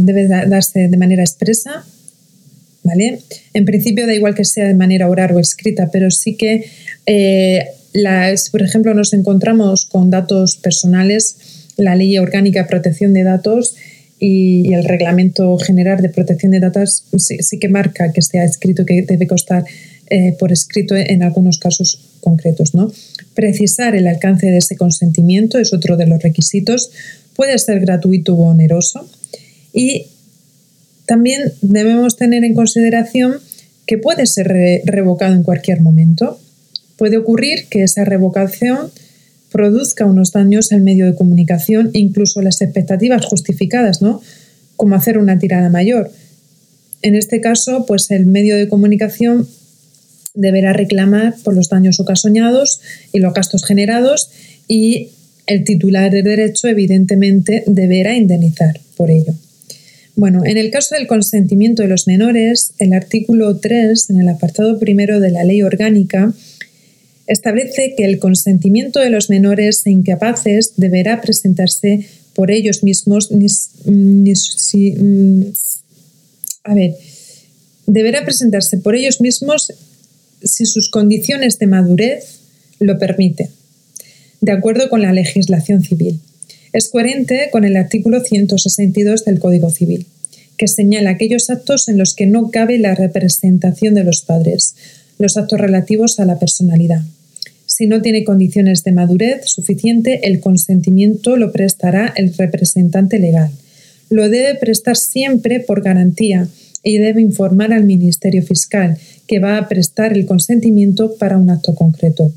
debe 0.00 0.28
darse 0.48 0.88
de 0.88 0.96
manera 0.96 1.22
expresa, 1.22 1.84
¿vale? 2.82 3.20
En 3.54 3.64
principio 3.64 4.06
da 4.06 4.14
igual 4.14 4.34
que 4.34 4.44
sea 4.44 4.66
de 4.66 4.74
manera 4.74 5.08
oral 5.08 5.32
o 5.32 5.38
escrita, 5.38 5.88
pero 5.92 6.10
sí 6.10 6.36
que, 6.36 6.64
eh, 7.06 7.64
por 8.50 8.62
ejemplo, 8.62 8.92
nos 8.92 9.12
encontramos 9.12 9.86
con 9.86 10.10
datos 10.10 10.56
personales, 10.56 11.36
la 11.76 11.94
Ley 11.94 12.18
Orgánica 12.18 12.62
de 12.62 12.68
Protección 12.68 13.14
de 13.14 13.22
Datos 13.22 13.76
y, 14.18 14.72
el 14.74 14.84
Reglamento 14.84 15.56
General 15.58 16.00
de 16.02 16.08
Protección 16.08 16.50
de 16.52 16.60
Datos 16.60 17.04
sí, 17.18 17.58
que 17.58 17.68
marca 17.68 18.12
que 18.12 18.22
sea 18.22 18.44
escrito, 18.44 18.84
que 18.84 19.02
debe 19.02 19.26
costar 19.26 19.64
eh, 20.08 20.36
por 20.38 20.52
escrito 20.52 20.94
en 20.96 21.22
algunos 21.22 21.58
casos 21.58 22.00
concretos. 22.20 22.74
¿no? 22.74 22.92
Precisar 23.34 23.94
el 23.94 24.06
alcance 24.06 24.46
de 24.46 24.58
ese 24.58 24.76
consentimiento 24.76 25.58
es 25.58 25.72
otro 25.72 25.96
de 25.96 26.06
los 26.06 26.22
requisitos 26.22 26.90
puede 27.36 27.58
ser 27.58 27.80
gratuito 27.80 28.34
o 28.34 28.48
oneroso 28.48 29.08
y 29.72 30.06
también 31.04 31.52
debemos 31.62 32.16
tener 32.16 32.42
en 32.42 32.54
consideración 32.54 33.34
que 33.86 33.98
puede 33.98 34.26
ser 34.26 34.48
revocado 34.84 35.34
en 35.34 35.44
cualquier 35.44 35.80
momento. 35.80 36.40
Puede 36.96 37.18
ocurrir 37.18 37.68
que 37.68 37.84
esa 37.84 38.04
revocación 38.04 38.90
produzca 39.52 40.06
unos 40.06 40.32
daños 40.32 40.72
al 40.72 40.80
medio 40.80 41.06
de 41.06 41.14
comunicación, 41.14 41.90
incluso 41.92 42.42
las 42.42 42.60
expectativas 42.62 43.24
justificadas, 43.24 44.02
¿no? 44.02 44.20
Como 44.74 44.96
hacer 44.96 45.18
una 45.18 45.38
tirada 45.38 45.68
mayor. 45.70 46.10
En 47.02 47.14
este 47.14 47.40
caso, 47.40 47.86
pues 47.86 48.10
el 48.10 48.26
medio 48.26 48.56
de 48.56 48.68
comunicación 48.68 49.46
deberá 50.36 50.72
reclamar 50.72 51.34
por 51.42 51.54
los 51.54 51.68
daños 51.68 51.98
ocasionados 51.98 52.80
y 53.12 53.18
los 53.18 53.34
gastos 53.34 53.64
generados 53.64 54.30
y 54.68 55.10
el 55.46 55.64
titular 55.64 56.10
del 56.10 56.24
derecho 56.24 56.68
evidentemente 56.68 57.64
deberá 57.66 58.16
indemnizar 58.16 58.80
por 58.96 59.10
ello. 59.10 59.34
Bueno, 60.14 60.44
en 60.44 60.56
el 60.56 60.70
caso 60.70 60.94
del 60.94 61.06
consentimiento 61.06 61.82
de 61.82 61.88
los 61.88 62.06
menores, 62.06 62.72
el 62.78 62.94
artículo 62.94 63.58
3, 63.58 64.10
en 64.10 64.20
el 64.20 64.28
apartado 64.28 64.78
primero 64.78 65.20
de 65.20 65.30
la 65.30 65.44
ley 65.44 65.62
orgánica, 65.62 66.32
establece 67.26 67.94
que 67.96 68.04
el 68.04 68.18
consentimiento 68.18 69.00
de 69.00 69.10
los 69.10 69.28
menores 69.28 69.84
e 69.84 69.90
incapaces 69.90 70.72
deberá 70.76 71.20
presentarse 71.20 72.06
por 72.34 72.50
ellos 72.50 72.82
mismos 72.82 73.30
mm, 73.30 74.30
a 76.64 76.74
ver, 76.74 76.94
deberá 77.86 78.24
presentarse 78.24 78.78
por 78.78 78.94
ellos 78.94 79.20
mismos 79.20 79.72
si 80.46 80.66
sus 80.66 80.90
condiciones 80.90 81.58
de 81.58 81.66
madurez 81.66 82.40
lo 82.80 82.98
permiten 82.98 83.48
de 84.40 84.52
acuerdo 84.52 84.88
con 84.88 85.02
la 85.02 85.12
legislación 85.12 85.82
civil. 85.82 86.20
Es 86.72 86.88
coherente 86.88 87.48
con 87.50 87.64
el 87.64 87.76
artículo 87.76 88.20
162 88.20 89.24
del 89.24 89.38
Código 89.38 89.70
Civil, 89.70 90.06
que 90.56 90.68
señala 90.68 91.10
aquellos 91.10 91.50
actos 91.50 91.88
en 91.88 91.98
los 91.98 92.14
que 92.14 92.26
no 92.26 92.50
cabe 92.50 92.78
la 92.78 92.94
representación 92.94 93.94
de 93.94 94.04
los 94.04 94.22
padres, 94.22 94.74
los 95.18 95.36
actos 95.36 95.60
relativos 95.60 96.20
a 96.20 96.24
la 96.24 96.38
personalidad. 96.38 97.02
Si 97.66 97.86
no 97.86 98.02
tiene 98.02 98.24
condiciones 98.24 98.84
de 98.84 98.92
madurez 98.92 99.46
suficiente, 99.46 100.20
el 100.22 100.40
consentimiento 100.40 101.36
lo 101.36 101.52
prestará 101.52 102.12
el 102.16 102.32
representante 102.34 103.18
legal. 103.18 103.50
Lo 104.08 104.28
debe 104.28 104.54
prestar 104.54 104.96
siempre 104.96 105.60
por 105.60 105.82
garantía 105.82 106.48
y 106.82 106.98
debe 106.98 107.20
informar 107.20 107.72
al 107.72 107.84
Ministerio 107.84 108.42
Fiscal, 108.44 108.96
que 109.26 109.38
va 109.38 109.58
a 109.58 109.68
prestar 109.68 110.12
el 110.12 110.26
consentimiento 110.26 111.16
para 111.16 111.38
un 111.38 111.50
acto 111.50 111.74
concreto 111.74 112.32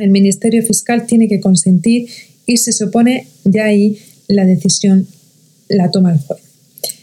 el 0.00 0.10
Ministerio 0.10 0.62
Fiscal 0.62 1.06
tiene 1.06 1.28
que 1.28 1.40
consentir 1.40 2.08
y 2.46 2.56
si 2.56 2.72
se 2.72 2.84
opone, 2.84 3.26
ya 3.44 3.66
ahí 3.66 3.98
la 4.28 4.46
decisión 4.46 5.06
la 5.68 5.90
toma 5.90 6.12
el 6.12 6.18
juez. 6.18 6.40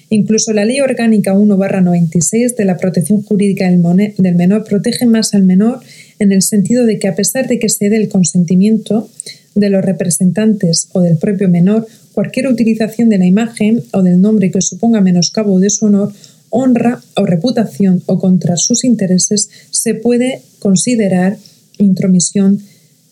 Incluso 0.09 0.51
la 0.53 0.65
Ley 0.65 0.80
Orgánica 0.80 1.34
1-96 1.34 2.55
de 2.55 2.65
la 2.65 2.78
protección 2.78 3.21
jurídica 3.21 3.69
del 3.69 4.36
menor 4.36 4.63
protege 4.63 5.05
más 5.05 5.34
al 5.34 5.43
menor 5.43 5.82
en 6.19 6.32
el 6.32 6.41
sentido 6.41 6.86
de 6.86 6.97
que 6.97 7.07
a 7.07 7.15
pesar 7.15 7.47
de 7.47 7.59
que 7.59 7.69
se 7.69 7.89
dé 7.89 7.97
el 7.97 8.09
consentimiento 8.09 9.09
de 9.53 9.69
los 9.69 9.84
representantes 9.84 10.89
o 10.93 11.01
del 11.01 11.17
propio 11.17 11.49
menor, 11.49 11.88
cualquier 12.13 12.47
utilización 12.47 13.09
de 13.09 13.17
la 13.17 13.25
imagen 13.25 13.84
o 13.91 14.01
del 14.01 14.21
nombre 14.21 14.49
que 14.49 14.61
suponga 14.61 15.01
menoscabo 15.01 15.59
de 15.59 15.69
su 15.69 15.86
honor, 15.86 16.13
honra 16.49 17.01
o 17.15 17.25
reputación 17.25 18.03
o 18.05 18.19
contra 18.19 18.57
sus 18.57 18.83
intereses 18.83 19.49
se 19.71 19.93
puede 19.93 20.41
considerar 20.59 21.37
intromisión 21.77 22.61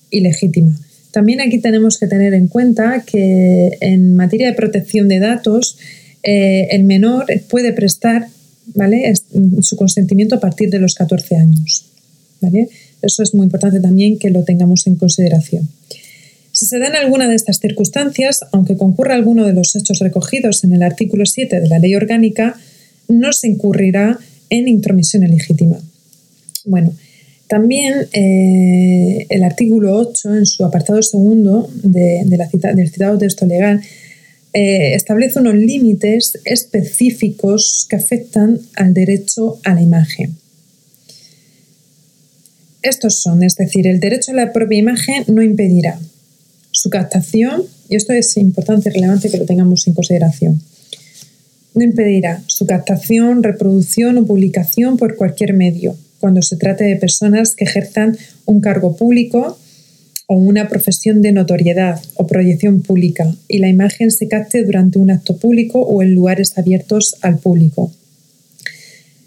ilegítima. 0.10 0.78
También 1.12 1.42
aquí 1.42 1.60
tenemos 1.60 1.98
que 1.98 2.08
tener 2.08 2.34
en 2.34 2.48
cuenta 2.48 3.04
que 3.06 3.78
en 3.80 4.16
materia 4.16 4.48
de 4.48 4.54
protección 4.54 5.08
de 5.08 5.20
datos, 5.20 5.78
eh, 6.24 6.68
el 6.72 6.84
menor 6.84 7.26
puede 7.50 7.72
prestar 7.72 8.28
¿vale? 8.74 9.14
su 9.62 9.76
consentimiento 9.78 10.36
a 10.36 10.40
partir 10.40 10.70
de 10.70 10.80
los 10.80 10.96
14 10.96 11.38
años. 11.38 11.86
¿vale? 12.42 12.68
Eso 13.02 13.24
es 13.24 13.34
muy 13.34 13.46
importante 13.46 13.80
también 13.80 14.18
que 14.20 14.30
lo 14.30 14.44
tengamos 14.44 14.88
en 14.88 14.96
consideración. 14.96 15.70
Si 16.52 16.66
se 16.66 16.80
dan 16.80 16.96
alguna 16.96 17.28
de 17.28 17.36
estas 17.36 17.60
circunstancias, 17.60 18.40
aunque 18.52 18.78
concurra 18.78 19.16
alguno 19.16 19.46
de 19.46 19.54
los 19.54 19.76
hechos 19.76 20.00
recogidos 20.00 20.64
en 20.64 20.74
el 20.74 20.84
artículo 20.84 21.26
7 21.26 21.60
de 21.60 21.68
la 21.68 21.80
Ley 21.80 21.96
Orgánica, 21.96 22.56
no 23.08 23.34
se 23.34 23.48
incurrirá 23.48 24.20
en 24.50 24.68
intromisión 24.68 25.24
ilegítima. 25.24 25.80
Bueno, 26.66 26.94
también 27.48 28.08
eh, 28.14 29.28
el 29.30 29.44
artículo 29.44 29.98
8, 29.98 30.36
en 30.36 30.46
su 30.46 30.66
apartado 30.66 31.02
segundo 31.04 31.70
de, 31.84 32.26
la 32.38 32.50
del 32.74 32.90
citado 32.90 33.18
texto 33.18 33.46
legal, 33.46 33.82
eh, 34.54 34.96
establece 34.96 35.40
unos 35.40 35.56
límites 35.56 36.40
específicos 36.46 37.86
que 37.90 37.98
afectan 37.98 38.60
al 38.76 38.94
derecho 38.94 39.60
a 39.64 39.76
la 39.76 39.82
imagen. 39.82 40.36
Estos 42.82 43.20
son, 43.20 43.44
es 43.44 43.56
decir, 43.56 43.88
el 43.88 44.00
derecho 44.00 44.32
a 44.32 44.36
la 44.36 44.54
propia 44.54 44.78
imagen 44.78 45.24
no 45.28 45.42
impedirá 45.42 46.00
su 46.72 46.90
captación, 46.90 47.64
y 47.90 47.96
esto 47.96 48.14
es 48.14 48.38
importante 48.38 48.90
y 48.90 48.94
relevante 48.94 49.30
que 49.30 49.38
lo 49.38 49.46
tengamos 49.46 49.88
en 49.88 49.94
consideración, 49.94 50.62
impedirá 51.84 52.42
su 52.48 52.66
captación, 52.66 53.44
reproducción 53.44 54.18
o 54.18 54.26
publicación 54.26 54.98
por 54.98 55.16
cualquier 55.16 55.54
medio, 55.54 55.96
cuando 56.20 56.42
se 56.42 56.58
trate 56.58 56.86
de 56.86 56.96
personas 56.96 57.56
que 57.56 57.66
ejerzan 57.66 58.18
un 58.46 58.62
cargo 58.62 58.96
público 58.96 59.58
o 60.28 60.36
una 60.36 60.68
profesión 60.68 61.22
de 61.22 61.32
notoriedad 61.32 62.02
o 62.16 62.26
proyección 62.26 62.82
pública 62.82 63.36
y 63.48 63.60
la 63.60 63.68
imagen 63.68 64.10
se 64.12 64.28
capte 64.28 64.64
durante 64.64 64.98
un 64.98 65.12
acto 65.12 65.38
público 65.38 65.82
o 65.82 66.02
en 66.02 66.16
lugares 66.16 66.58
abiertos 66.58 67.16
al 67.22 67.38
público. 67.38 67.92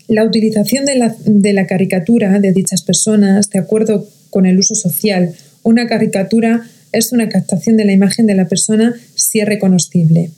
La 0.09 0.24
utilización 0.24 0.86
de 0.86 1.53
la 1.53 1.66
caricatura 1.66 2.40
de 2.40 2.53
dichas 2.53 2.82
personas, 2.82 3.51
de 3.51 3.59
acuerdo 3.59 4.09
con 4.30 4.46
el 4.46 4.59
uso 4.59 4.74
social, 4.74 5.34
una 5.62 5.86
caricatura 5.86 6.62
es 6.92 7.12
una 7.12 7.28
captación 7.28 7.76
de 7.76 7.84
la 7.84 7.92
imagen 7.92 8.26
de 8.26 8.34
la 8.34 8.49
persona 8.49 8.94
si 9.14 9.40
es 9.40 9.46
reconocible. 9.46 10.30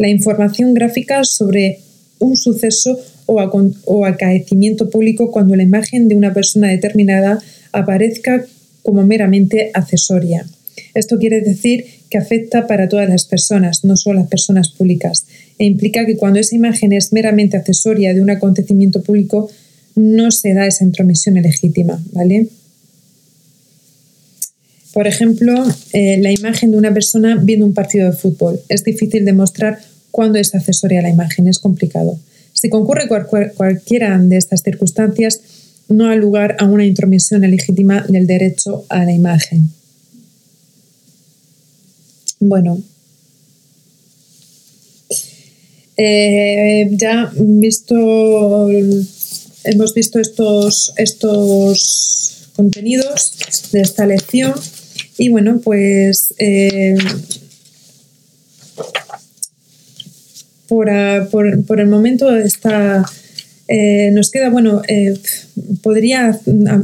La 0.00 0.08
información 0.08 0.72
gráfica 0.72 1.24
sobre 1.24 1.80
un 2.20 2.34
suceso 2.34 2.98
o, 3.26 4.06
acaecimiento 4.06 4.88
público 4.88 5.30
cuando 5.30 5.54
la 5.56 5.62
imagen 5.62 6.08
de 6.08 6.16
una 6.16 6.32
persona 6.32 6.68
determinada 6.68 7.38
aparezca 7.70 8.46
como 8.82 9.04
meramente 9.04 9.70
accesoria. 9.74 10.46
Esto 10.94 11.18
quiere 11.18 11.42
decir 11.42 11.84
que 12.08 12.16
afecta 12.16 12.66
para 12.66 12.88
todas 12.88 13.10
las 13.10 13.26
personas, 13.26 13.84
no 13.84 13.94
solo 13.94 14.20
las 14.20 14.28
personas 14.30 14.70
públicas, 14.70 15.26
e 15.58 15.66
implica 15.66 16.06
que 16.06 16.16
cuando 16.16 16.40
esa 16.40 16.56
imagen 16.56 16.94
es 16.94 17.12
meramente 17.12 17.58
accesoria 17.58 18.14
de 18.14 18.22
un 18.22 18.30
acontecimiento 18.30 19.02
público, 19.02 19.50
no 19.96 20.30
se 20.30 20.54
da 20.54 20.66
esa 20.66 20.84
intromisión 20.84 21.36
ilegítima, 21.36 22.02
¿vale? 22.12 22.48
Por 24.94 25.06
ejemplo, 25.06 25.62
eh, 25.92 26.18
la 26.22 26.32
imagen 26.32 26.70
de 26.70 26.78
una 26.78 26.94
persona 26.94 27.36
viendo 27.36 27.66
un 27.66 27.74
partido 27.74 28.06
de 28.06 28.16
fútbol. 28.16 28.60
Es 28.70 28.82
difícil 28.82 29.26
demostrar 29.26 29.78
cuándo 30.10 30.38
es 30.38 30.54
accesoria 30.54 31.02
la 31.02 31.10
imagen, 31.10 31.48
es 31.48 31.58
complicado. 31.58 32.18
Si 32.52 32.68
concurre 32.68 33.08
cualquiera 33.56 34.18
de 34.18 34.36
estas 34.36 34.62
circunstancias, 34.62 35.40
no 35.88 36.08
ha 36.08 36.16
lugar 36.16 36.56
a 36.58 36.64
una 36.66 36.84
intromisión 36.84 37.44
ilegítima 37.44 38.04
del 38.08 38.26
derecho 38.26 38.84
a 38.88 39.04
la 39.04 39.12
imagen. 39.12 39.70
Bueno, 42.38 42.82
eh, 45.96 46.88
ya 46.92 47.30
visto, 47.36 48.70
hemos 49.64 49.94
visto 49.94 50.18
estos, 50.18 50.94
estos 50.96 52.48
contenidos 52.56 53.36
de 53.72 53.82
esta 53.82 54.06
lección 54.06 54.54
y 55.18 55.28
bueno, 55.28 55.60
pues 55.62 56.32
eh, 56.38 56.96
por, 60.70 61.80
el 61.80 61.86
momento 61.88 62.34
está, 62.34 63.04
eh, 63.68 64.10
nos 64.12 64.30
queda, 64.30 64.48
bueno, 64.48 64.82
eh, 64.88 65.14
podría 65.82 66.38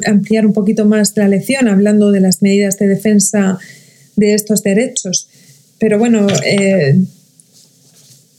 ampliar 0.07 0.45
un 0.45 0.53
poquito 0.53 0.85
más 0.85 1.13
la 1.17 1.29
lección 1.29 1.69
hablando 1.69 2.13
de 2.13 2.21
las 2.21 2.43
medidas 2.43 2.79
de 2.79 2.89
defensa 2.89 3.59
de 4.17 4.35
estos 4.35 4.63
derechos, 4.63 5.29
pero 5.79 5.99
bueno, 5.99 6.27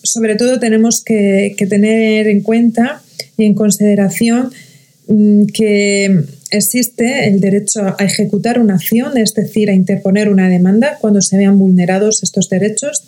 sobre 0.03 0.35
todo 0.35 0.59
tenemos 0.59 1.03
que, 1.03 1.55
que, 1.57 1.67
tener 1.67 2.27
en 2.27 2.41
cuenta 2.41 3.01
y 3.37 3.45
en 3.45 3.53
consideración 3.53 4.51
mm, 5.07 5.45
que 5.53 6.23
existe 6.51 7.27
el 7.27 7.39
derecho 7.39 7.95
a 7.97 8.03
ejecutar 8.03 8.59
una 8.59 8.75
acción, 8.75 9.17
es 9.17 9.33
decir, 9.33 9.69
a 9.69 9.73
interponer 9.73 10.29
una 10.29 10.49
demanda 10.49 10.97
cuando 10.99 11.21
se 11.21 11.37
vean 11.37 11.57
vulnerados 11.57 12.23
estos 12.23 12.49
derechos. 12.49 13.03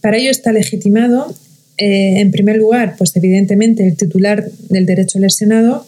Para 0.00 0.18
ello 0.18 0.30
está 0.30 0.52
legitimado, 0.52 1.34
eh, 1.76 2.20
en 2.20 2.30
primer 2.30 2.56
lugar, 2.56 2.94
pues 2.96 3.14
evidentemente 3.16 3.86
el 3.86 3.96
titular 3.96 4.50
del 4.68 4.86
derecho 4.86 5.18
lesionado 5.18 5.86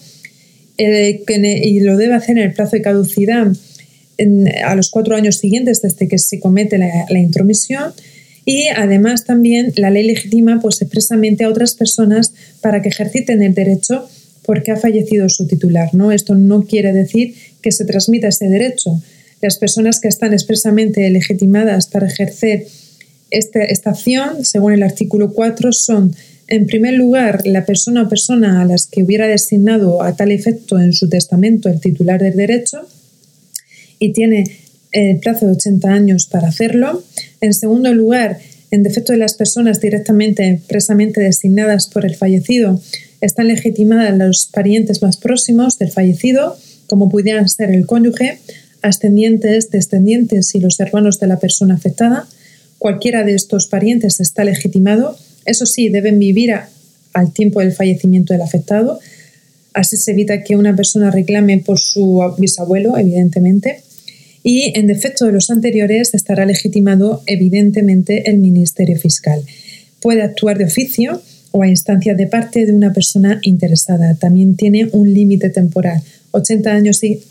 eh, 0.79 1.23
y 1.65 1.81
lo 1.81 1.97
debe 1.97 2.15
hacer 2.15 2.39
en 2.39 2.45
el 2.45 2.53
plazo 2.53 2.77
de 2.77 2.83
caducidad 2.83 3.53
a 4.65 4.75
los 4.75 4.91
cuatro 4.91 5.15
años 5.15 5.37
siguientes 5.37 5.83
desde 5.83 6.09
que 6.09 6.19
se 6.19 6.41
comete 6.41 6.79
la, 6.79 6.89
la 7.11 7.19
intromisión 7.19 7.93
y 8.47 8.69
además 8.69 9.25
también 9.25 9.73
la 9.77 9.91
ley 9.91 10.07
legitima 10.07 10.61
pues 10.61 10.81
expresamente 10.81 11.45
a 11.45 11.49
otras 11.49 11.75
personas 11.75 12.33
para 12.61 12.81
que 12.81 12.89
ejerciten 12.89 13.43
el 13.43 13.55
derecho 13.55 14.09
porque 14.47 14.71
ha 14.71 14.77
fallecido 14.77 15.29
su 15.29 15.47
titular. 15.47 15.93
¿no? 15.93 16.13
Esto 16.13 16.35
no 16.37 16.63
quiere 16.63 16.93
decir 16.93 17.35
que 17.61 17.73
se 17.73 17.85
transmita 17.85 18.29
ese 18.29 18.49
derecho. 18.49 19.03
Las 19.43 19.59
personas 19.59 20.01
que 20.01 20.09
están 20.09 20.33
expresamente 20.33 21.11
legitimadas 21.11 21.89
para 21.89 22.07
ejercer 22.07 22.61
este, 22.61 22.86
esta 23.31 23.91
acción, 23.91 24.45
según 24.45 24.73
el 24.73 24.83
artículo 24.83 25.33
4, 25.33 25.73
son, 25.73 26.15
en 26.49 26.67
primer 26.67 26.95
lugar, 26.95 27.43
la 27.45 27.65
persona 27.65 28.03
o 28.03 28.09
persona 28.09 28.63
a 28.63 28.65
las 28.65 28.87
que 28.87 29.03
hubiera 29.03 29.27
designado 29.27 30.03
a 30.03 30.15
tal 30.15 30.31
efecto 30.31 30.79
en 30.79 30.93
su 30.93 31.09
testamento 31.09 31.69
el 31.69 31.81
titular 31.81 32.21
del 32.21 32.37
derecho 32.37 32.87
y 33.99 34.13
tiene 34.13 34.45
el 34.93 35.19
plazo 35.19 35.47
de 35.47 35.53
80 35.53 35.89
años 35.89 36.27
para 36.27 36.49
hacerlo. 36.49 37.03
En 37.41 37.53
segundo 37.53 37.93
lugar, 37.93 38.39
en 38.71 38.83
defecto 38.83 39.13
de 39.13 39.19
las 39.19 39.35
personas 39.35 39.81
directamente 39.81 40.49
expresamente 40.49 41.21
designadas 41.21 41.89
por 41.89 42.05
el 42.05 42.15
fallecido, 42.15 42.81
están 43.21 43.49
legitimadas 43.49 44.17
los 44.17 44.49
parientes 44.53 45.03
más 45.03 45.17
próximos 45.17 45.79
del 45.79 45.91
fallecido, 45.91 46.57
como 46.87 47.09
pudieran 47.09 47.49
ser 47.49 47.71
el 47.71 47.87
cónyuge, 47.87 48.39
ascendientes, 48.83 49.71
descendientes 49.71 50.55
y 50.55 50.61
los 50.61 50.79
hermanos 50.81 51.19
de 51.19 51.27
la 51.27 51.39
persona 51.39 51.75
afectada. 51.75 52.27
Cualquiera 52.79 53.25
de 53.25 53.35
estos 53.35 53.67
parientes 53.67 54.21
está 54.21 54.45
legitimado. 54.45 55.17
Eso 55.45 55.67
sí, 55.67 55.89
deben 55.89 56.19
vivir 56.19 56.55
al 57.13 57.33
tiempo 57.33 57.61
del 57.61 57.73
fallecimiento 57.73 58.33
del 58.33 58.43
afectado. 58.43 59.01
Así 59.73 59.97
se 59.97 60.13
evita 60.13 60.43
que 60.43 60.57
una 60.57 60.75
persona 60.75 61.11
reclame 61.11 61.59
por 61.59 61.79
su 61.79 62.23
bisabuelo, 62.39 62.97
evidentemente. 62.97 63.83
Y 64.43 64.79
en 64.79 64.87
defecto 64.87 65.27
de 65.27 65.33
los 65.33 65.51
anteriores 65.51 66.15
estará 66.15 66.47
legitimado, 66.47 67.23
evidentemente, 67.27 68.31
el 68.31 68.39
Ministerio 68.39 68.99
Fiscal. 68.99 69.43
Puede 70.01 70.23
actuar 70.23 70.57
de 70.57 70.67
oficio 70.67 71.21
o 71.51 71.63
a 71.63 71.69
instancia 71.69 72.15
de 72.15 72.27
parte 72.27 72.67
de 72.67 72.73
una 72.73 72.93
persona 72.93 73.41
interesada. 73.43 74.15
También 74.15 74.57
tiene 74.57 74.89
un 74.93 75.13
límite 75.13 75.51
temporal, 75.51 76.01
80 76.31 76.71
años 76.71 77.03
y, 77.03 77.23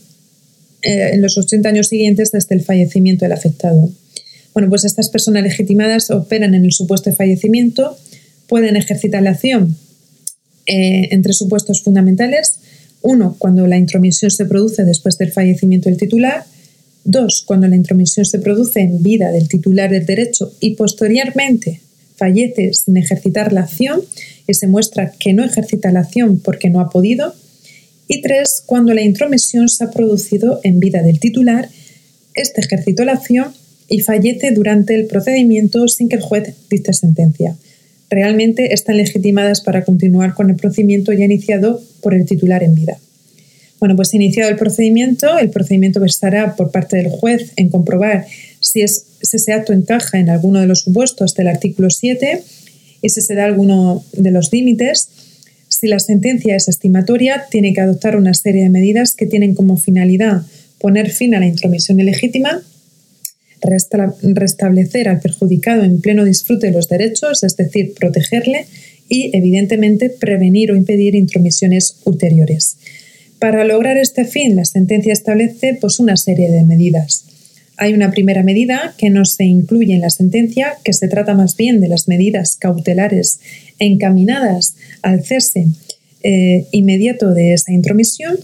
eh, 0.81 1.11
en 1.13 1.21
los 1.21 1.37
80 1.37 1.69
años 1.69 1.87
siguientes 1.87 2.31
desde 2.31 2.55
el 2.55 2.63
fallecimiento 2.63 3.25
del 3.25 3.31
afectado. 3.31 3.89
Bueno, 4.55 4.69
pues 4.69 4.85
estas 4.85 5.09
personas 5.09 5.43
legitimadas 5.43 6.09
operan 6.11 6.53
en 6.53 6.63
el 6.63 6.71
supuesto 6.71 7.09
de 7.09 7.15
fallecimiento, 7.17 7.97
pueden 8.47 8.77
ejercitar 8.77 9.21
la 9.21 9.31
acción 9.31 9.75
eh, 10.65 11.09
en 11.11 11.21
tres 11.21 11.37
supuestos 11.37 11.83
fundamentales. 11.83 12.59
Uno, 13.01 13.35
cuando 13.37 13.67
la 13.67 13.77
intromisión 13.77 14.31
se 14.31 14.45
produce 14.45 14.85
después 14.85 15.17
del 15.17 15.33
fallecimiento 15.33 15.89
del 15.89 15.97
titular. 15.97 16.45
Dos, 17.03 17.43
cuando 17.45 17.67
la 17.67 17.75
intromisión 17.75 18.25
se 18.25 18.39
produce 18.39 18.79
en 18.79 19.03
vida 19.03 19.29
del 19.29 19.49
titular 19.49 19.91
del 19.91 20.05
derecho 20.05 20.53
y 20.61 20.75
posteriormente 20.75 21.81
fallece 22.15 22.73
sin 22.73 22.95
ejercitar 22.95 23.51
la 23.51 23.61
acción 23.61 24.03
y 24.47 24.53
se 24.53 24.67
muestra 24.67 25.11
que 25.19 25.33
no 25.33 25.43
ejercita 25.43 25.91
la 25.91 25.99
acción 25.99 26.39
porque 26.39 26.69
no 26.69 26.79
ha 26.79 26.89
podido. 26.89 27.35
Y 28.07 28.21
tres, 28.21 28.63
cuando 28.65 28.93
la 28.93 29.01
intromisión 29.01 29.67
se 29.67 29.83
ha 29.83 29.91
producido 29.91 30.61
en 30.63 30.79
vida 30.79 31.01
del 31.01 31.19
titular, 31.19 31.67
este 32.35 32.61
ejercitó 32.61 33.03
la 33.03 33.13
acción 33.13 33.53
y 33.89 33.99
fallece 33.99 34.51
durante 34.51 34.95
el 34.95 35.05
procedimiento 35.05 35.87
sin 35.87 36.09
que 36.09 36.15
el 36.15 36.21
juez 36.21 36.53
dicte 36.69 36.93
sentencia. 36.93 37.55
Realmente 38.09 38.73
están 38.73 38.97
legitimadas 38.97 39.61
para 39.61 39.83
continuar 39.83 40.33
con 40.33 40.49
el 40.49 40.55
procedimiento 40.55 41.11
ya 41.11 41.25
iniciado 41.25 41.81
por 42.01 42.13
el 42.13 42.25
titular 42.25 42.63
en 42.63 42.75
vida. 42.75 42.97
Bueno, 43.79 43.95
pues 43.95 44.13
iniciado 44.13 44.49
el 44.49 44.57
procedimiento, 44.57 45.37
el 45.37 45.49
procedimiento 45.49 45.99
versará 45.99 46.55
por 46.55 46.71
parte 46.71 46.97
del 46.97 47.09
juez 47.09 47.51
en 47.55 47.69
comprobar 47.69 48.25
si, 48.59 48.81
es, 48.81 49.05
ese 49.21 49.53
acto 49.53 49.73
encaja 49.73 50.17
en 50.19 50.29
alguno 50.29 50.59
de 50.59 50.67
los 50.67 50.81
supuestos 50.81 51.35
del 51.35 51.47
artículo 51.47 51.89
7 51.89 52.41
y 53.01 53.09
si 53.09 53.21
se 53.21 53.35
da 53.35 53.45
alguno 53.45 54.03
de 54.13 54.31
los 54.31 54.51
límites. 54.51 55.09
Si 55.67 55.87
la 55.87 55.99
sentencia 55.99 56.55
es 56.55 56.67
estimatoria, 56.67 57.45
tiene 57.51 57.73
que 57.73 57.81
adoptar 57.81 58.15
una 58.15 58.33
serie 58.33 58.63
de 58.63 58.69
medidas 58.69 59.13
que 59.13 59.25
tienen 59.25 59.55
como 59.55 59.77
finalidad 59.77 60.43
poner 60.79 61.09
fin 61.11 61.35
a 61.35 61.39
la 61.39 61.47
intromisión 61.47 61.99
ilegítima, 61.99 62.61
restablecer 63.65 65.09
al 65.09 65.19
perjudicado 65.19 65.83
en 65.83 66.01
pleno 66.01 66.25
disfrute 66.25 66.67
de 66.67 66.73
los 66.73 66.87
derechos, 66.87 67.43
es 67.43 67.55
decir, 67.57 67.93
protegerle 67.93 68.65
y, 69.09 69.35
evidentemente, 69.35 70.09
prevenir 70.09 70.71
o 70.71 70.75
impedir 70.75 71.15
intromisiones 71.15 71.97
ulteriores. 72.05 72.77
Para 73.39 73.63
lograr 73.65 73.97
este 73.97 74.25
fin, 74.25 74.55
la 74.55 74.65
sentencia 74.65 75.13
establece 75.13 75.77
pues, 75.79 75.99
una 75.99 76.17
serie 76.17 76.51
de 76.51 76.63
medidas. 76.63 77.25
Hay 77.77 77.93
una 77.93 78.11
primera 78.11 78.41
medida 78.41 78.95
que 78.97 79.09
no 79.09 79.25
se 79.25 79.43
incluye 79.43 79.93
en 79.93 80.01
la 80.01 80.09
sentencia, 80.09 80.77
que 80.83 80.93
se 80.93 81.07
trata 81.07 81.33
más 81.33 81.57
bien 81.57 81.81
de 81.81 81.89
las 81.89 82.07
medidas 82.07 82.55
cautelares 82.55 83.39
encaminadas 83.79 84.75
al 85.01 85.23
cese 85.23 85.67
eh, 86.23 86.65
inmediato 86.71 87.33
de 87.33 87.53
esa 87.53 87.73
intromisión. 87.73 88.39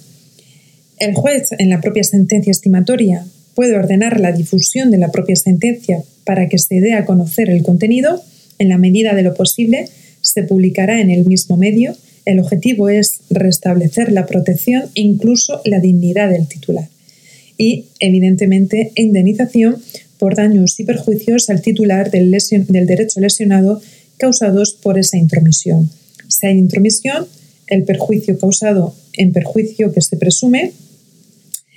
El 1.00 1.14
juez, 1.16 1.50
en 1.58 1.70
la 1.70 1.80
propia 1.80 2.04
sentencia 2.04 2.52
estimatoria, 2.52 3.26
puede 3.62 3.76
ordenar 3.76 4.20
la 4.20 4.32
difusión 4.32 4.90
de 4.90 4.98
la 4.98 5.12
propia 5.12 5.36
sentencia 5.36 6.02
para 6.24 6.50
que 6.50 6.58
se 6.58 6.82
dé 6.82 6.94
a 6.94 7.06
conocer 7.06 7.48
el 7.48 7.62
contenido. 7.62 8.20
En 8.58 8.70
la 8.70 8.80
medida 8.80 9.14
de 9.14 9.22
lo 9.22 9.36
posible, 9.36 9.86
se 10.20 10.42
publicará 10.42 11.00
en 11.00 11.12
el 11.12 11.28
mismo 11.28 11.58
medio. 11.58 11.96
El 12.26 12.40
objetivo 12.40 12.90
es 12.90 13.20
restablecer 13.30 14.12
la 14.12 14.26
protección 14.26 14.86
e 14.96 15.02
incluso 15.02 15.62
la 15.64 15.80
dignidad 15.80 16.32
del 16.32 16.48
titular 16.48 16.90
y, 17.56 17.86
evidentemente, 18.00 18.94
indemnización 18.96 19.76
por 20.18 20.36
daños 20.36 20.80
y 20.80 20.84
perjuicios 20.84 21.52
al 21.52 21.62
titular 21.62 22.10
del, 22.10 22.32
derecho 22.32 23.20
lesionado 23.20 23.80
causados 24.18 24.74
por 24.74 24.98
esa 24.98 25.20
intromisión. 25.20 25.88
Si 26.28 26.48
hay 26.48 26.58
intromisión, 26.58 27.28
el 27.68 27.84
perjuicio 27.84 28.40
causado 28.40 28.96
en 29.14 29.34
perjuicio 29.34 29.94
que 29.94 30.02
se 30.02 30.18
presume, 30.18 30.72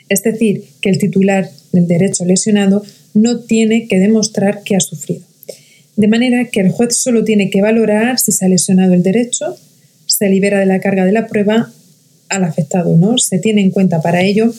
es 0.09 0.23
decir, 0.23 0.65
que 0.81 0.91
el 0.91 0.99
titular 0.99 1.51
del 1.73 1.87
derecho 1.87 2.25
lesionado 2.25 2.83
no 3.15 3.41
tiene 3.41 3.87
que 3.89 3.99
demostrar 3.99 4.63
que 4.63 4.77
ha 4.77 4.81
sufrido. 4.81 5.23
De 5.97 6.09
manera 6.09 6.47
que 6.47 6.61
el 6.61 6.71
juez 6.71 6.97
solo 6.97 7.25
tiene 7.25 7.51
que 7.51 7.63
valorar 7.63 8.19
si 8.19 8.33
se 8.33 8.45
ha 8.45 8.49
lesionado 8.49 8.95
el 8.95 9.03
derecho, 9.03 9.57
se 10.07 10.29
libera 10.29 10.59
de 10.59 10.67
la 10.67 10.81
carga 10.81 11.05
de 11.05 11.13
la 11.13 11.27
prueba 11.27 11.73
al 12.29 12.45
afectado, 12.45 12.97
¿no? 12.97 13.17
Se 13.19 13.39
tiene 13.39 13.61
en 13.61 13.71
cuenta 13.71 14.03
para 14.03 14.23
ello, 14.23 14.53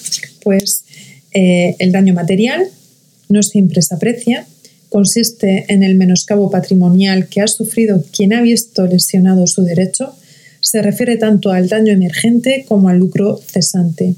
pues, 0.44 0.86
eh, 1.34 1.76
el 1.80 1.92
daño 1.92 2.14
material 2.14 2.70
no 3.28 3.44
siempre 3.44 3.82
se 3.82 3.96
aprecia, 3.96 4.48
consiste 4.90 5.66
en 5.68 5.84
el 5.84 5.96
menoscabo 5.96 6.50
patrimonial 6.50 7.28
que 7.28 7.42
ha 7.42 7.48
sufrido 7.48 8.04
quien 8.16 8.34
ha 8.34 8.42
visto 8.42 8.86
lesionado 8.86 9.46
su 9.48 9.64
derecho, 9.64 10.16
se 10.62 10.82
refiere 10.82 11.18
tanto 11.18 11.52
al 11.52 11.68
daño 11.68 11.92
emergente 11.92 12.66
como 12.68 12.90
al 12.90 12.98
lucro 12.98 13.38
cesante. 13.38 14.16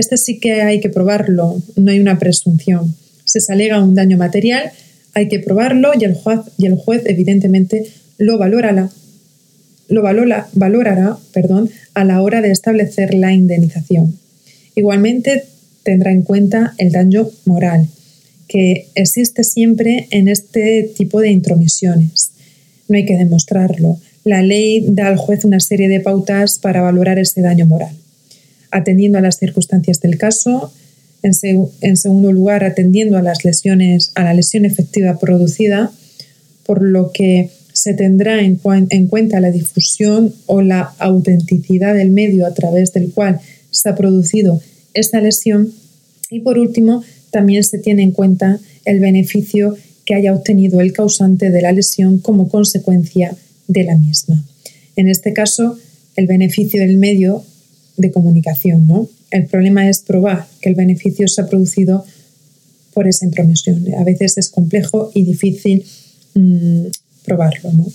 Este 0.00 0.16
sí 0.16 0.40
que 0.40 0.62
hay 0.62 0.80
que 0.80 0.88
probarlo, 0.88 1.60
no 1.76 1.90
hay 1.90 2.00
una 2.00 2.18
presunción. 2.18 2.94
Se 3.24 3.40
alega 3.52 3.84
un 3.84 3.94
daño 3.94 4.16
material, 4.16 4.72
hay 5.12 5.28
que 5.28 5.40
probarlo 5.40 5.90
y 5.94 6.04
el 6.04 6.14
juez, 6.14 6.40
y 6.56 6.64
el 6.64 6.76
juez 6.76 7.02
evidentemente 7.04 7.84
lo 8.16 8.38
valorará, 8.38 8.88
lo 9.88 10.02
valorará 10.02 11.18
perdón, 11.34 11.68
a 11.92 12.06
la 12.06 12.22
hora 12.22 12.40
de 12.40 12.50
establecer 12.50 13.12
la 13.12 13.34
indemnización. 13.34 14.16
Igualmente, 14.74 15.44
tendrá 15.82 16.12
en 16.12 16.22
cuenta 16.22 16.72
el 16.78 16.92
daño 16.92 17.28
moral, 17.44 17.86
que 18.48 18.86
existe 18.94 19.44
siempre 19.44 20.08
en 20.12 20.28
este 20.28 20.90
tipo 20.96 21.20
de 21.20 21.30
intromisiones. 21.30 22.30
No 22.88 22.96
hay 22.96 23.04
que 23.04 23.18
demostrarlo. 23.18 23.98
La 24.24 24.40
ley 24.42 24.82
da 24.88 25.08
al 25.08 25.18
juez 25.18 25.44
una 25.44 25.60
serie 25.60 25.88
de 25.88 26.00
pautas 26.00 26.58
para 26.58 26.80
valorar 26.80 27.18
ese 27.18 27.42
daño 27.42 27.66
moral, 27.66 27.94
atendiendo 28.70 29.18
a 29.18 29.22
las 29.22 29.38
circunstancias 29.38 30.00
del 30.00 30.18
caso, 30.18 30.72
en, 31.22 31.96
segundo 31.96 32.32
lugar, 32.32 32.64
atendiendo 32.64 33.18
a 33.18 33.22
las 33.22 33.44
lesiones, 33.44 34.12
a 34.14 34.24
la 34.24 34.34
lesión 34.34 34.64
efectiva 34.64 35.18
producida, 35.18 35.92
por 36.64 36.82
lo 36.82 37.12
que 37.12 37.50
se 37.72 37.94
tendrá 37.94 38.42
en, 38.42 38.60
en 38.90 39.06
cuenta 39.06 39.40
la 39.40 39.50
difusión 39.50 40.34
o 40.46 40.62
la 40.62 40.94
autenticidad 40.98 41.94
del 41.94 42.10
medio 42.10 42.46
a 42.46 42.54
través 42.54 42.92
del 42.92 43.12
cual 43.12 43.40
se 43.70 43.88
ha 43.88 43.94
producido 43.94 44.60
esta 44.94 45.20
lesión 45.20 45.72
y 46.30 46.40
por 46.40 46.58
último 46.58 47.02
también 47.30 47.64
se 47.64 47.78
tiene 47.78 48.02
en 48.02 48.12
cuenta 48.12 48.58
el 48.84 49.00
beneficio 49.00 49.76
que 50.04 50.14
haya 50.14 50.34
obtenido 50.34 50.80
el 50.80 50.92
causante 50.92 51.50
de 51.50 51.62
la 51.62 51.72
lesión 51.72 52.18
como 52.18 52.48
consecuencia 52.48 53.36
de 53.68 53.84
la 53.84 53.96
misma. 53.96 54.44
En 54.96 55.08
este 55.08 55.32
caso, 55.32 55.78
el 56.16 56.26
beneficio 56.26 56.80
del 56.80 56.96
medio 56.96 57.44
de 58.00 58.10
comunicación. 58.10 58.86
¿no? 58.86 59.08
El 59.30 59.46
problema 59.46 59.88
es 59.88 60.00
probar 60.00 60.46
que 60.60 60.68
el 60.68 60.74
beneficio 60.74 61.28
se 61.28 61.42
ha 61.42 61.46
producido 61.46 62.04
por 62.94 63.06
esa 63.06 63.24
intromisión. 63.24 63.84
A 63.98 64.04
veces 64.04 64.38
es 64.38 64.48
complejo 64.48 65.10
y 65.14 65.24
difícil 65.24 65.84
mm, 66.34 66.86
probarlo. 67.24 67.72
¿no? 67.72 67.86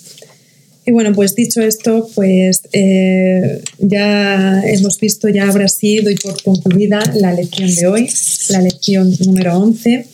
Y 0.85 0.91
bueno, 0.91 1.13
pues 1.13 1.35
dicho 1.35 1.61
esto, 1.61 2.07
pues 2.13 2.61
eh, 2.71 3.61
ya 3.79 4.61
hemos 4.65 4.99
visto, 4.99 5.27
ya 5.29 5.49
habrá 5.49 5.67
sido 5.67 6.11
y 6.11 6.15
por 6.15 6.41
concluida 6.43 7.01
la 7.15 7.33
lección 7.33 7.73
de 7.73 7.87
hoy, 7.87 8.09
la 8.49 8.61
lección 8.61 9.11
número 9.25 9.57
11. 9.57 10.05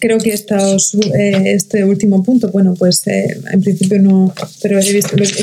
Creo 0.00 0.18
que 0.18 0.32
eh, 0.32 1.42
este 1.44 1.84
último 1.84 2.22
punto, 2.22 2.50
bueno, 2.50 2.74
pues 2.74 3.06
eh, 3.06 3.38
en 3.52 3.60
principio 3.60 4.00
no, 4.00 4.34
pero 4.62 4.80
he 4.80 4.92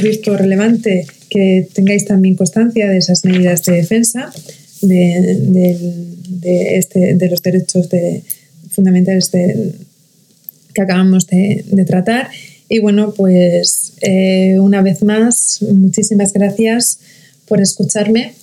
visto, 0.01 0.36
relevante 0.36 1.05
que 1.30 1.68
tengáis 1.74 2.05
también 2.05 2.36
constancia 2.36 2.89
de 2.89 2.97
esas 2.97 3.24
medidas 3.24 3.64
de 3.64 3.74
defensa 3.74 4.32
de, 4.82 6.78
este, 6.78 7.16
de 7.16 7.30
los 7.30 7.41
derechos 7.41 7.88
fundamentales 8.70 9.30
que 9.30 10.82
acabamos 10.82 11.28
de, 11.28 11.64
de 11.68 11.86
tratar 11.86 12.30
y 12.70 12.80
bueno, 12.80 13.14
pues 13.14 13.93
eh, 14.01 14.60
una 14.60 14.82
vez 14.82 15.03
más, 15.03 15.60
muchísimas 15.62 16.34
gracias 16.34 16.99
por 17.47 17.62
escucharme. 17.62 18.34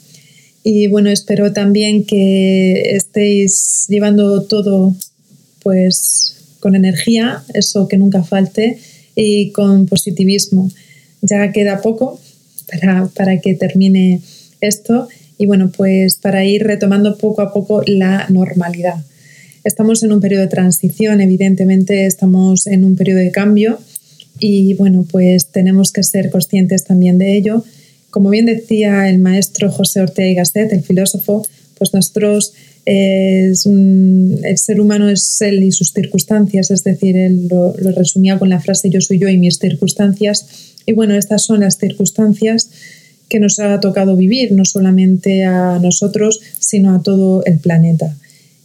Y 0.62 0.87
bueno, 0.87 1.11
espero 1.11 1.53
también 1.53 2.05
que 2.05 2.97
estéis 2.97 3.85
llevando 3.89 4.45
todo 4.45 4.95
pues 5.65 6.37
con 6.61 6.77
energía, 6.77 7.43
eso 7.53 7.89
que 7.89 7.99
nunca 7.99 8.23
falte, 8.23 8.79
y 9.17 9.51
con 9.51 9.87
positivismo. 9.87 10.71
Ya 11.23 11.51
queda 11.51 11.83
poco 11.83 12.21
para, 12.71 13.07
para 13.07 13.41
que 13.41 13.55
termine 13.55 14.21
esto 14.61 15.09
y 15.39 15.47
bueno, 15.47 15.73
pues 15.77 16.17
para 16.17 16.45
ir 16.45 16.62
retomando 16.62 17.19
poco 17.19 17.43
a 17.43 17.53
poco 17.53 17.83
la 17.87 18.27
normalidad. 18.29 19.05
Estamos 19.65 20.03
en 20.03 20.12
un 20.12 20.21
periodo 20.21 20.43
de 20.43 20.49
transición, 20.49 21.21
evidentemente 21.21 22.07
estamos 22.07 22.67
en 22.67 22.85
un 22.85 22.97
periodo 22.97 23.21
de 23.21 23.31
cambio 23.31 23.79
y 24.39 24.75
bueno, 24.75 25.07
pues 25.11 25.47
tenemos 25.47 25.93
que 25.93 26.03
ser 26.03 26.31
conscientes 26.31 26.85
también 26.85 27.19
de 27.19 27.37
ello. 27.37 27.65
Como 28.11 28.31
bien 28.31 28.47
decía 28.47 29.09
el 29.09 29.19
maestro 29.19 29.71
José 29.71 30.01
Ortega 30.01 30.29
y 30.29 30.35
Gasset, 30.35 30.73
el 30.73 30.83
filósofo, 30.83 31.47
pues 31.79 31.95
nosotros, 31.95 32.53
el 32.87 33.57
ser 33.57 34.80
humano 34.80 35.09
es 35.09 35.41
él 35.41 35.62
y 35.62 35.72
sus 35.72 35.93
circunstancias, 35.93 36.70
es 36.70 36.85
decir, 36.85 37.16
él 37.16 37.49
lo, 37.49 37.74
lo 37.78 37.93
resumía 37.93 38.39
con 38.39 38.51
la 38.51 38.61
frase 38.61 38.91
yo 38.91 39.01
soy 39.01 39.18
yo 39.18 39.28
y 39.28 39.39
mis 39.39 39.59
circunstancias. 39.59 40.47
Y 40.87 40.93
bueno, 40.93 41.14
estas 41.14 41.45
son 41.45 41.61
las 41.61 41.78
circunstancias 41.78 42.68
que 43.28 43.41
nos 43.41 43.59
ha 43.59 43.80
tocado 43.80 44.16
vivir, 44.16 44.53
no 44.53 44.64
solamente 44.64 45.45
a 45.45 45.78
nosotros, 45.78 46.41
sino 46.59 46.95
a 46.95 47.03
todo 47.03 47.45
el 47.47 47.59
planeta. 47.59 48.14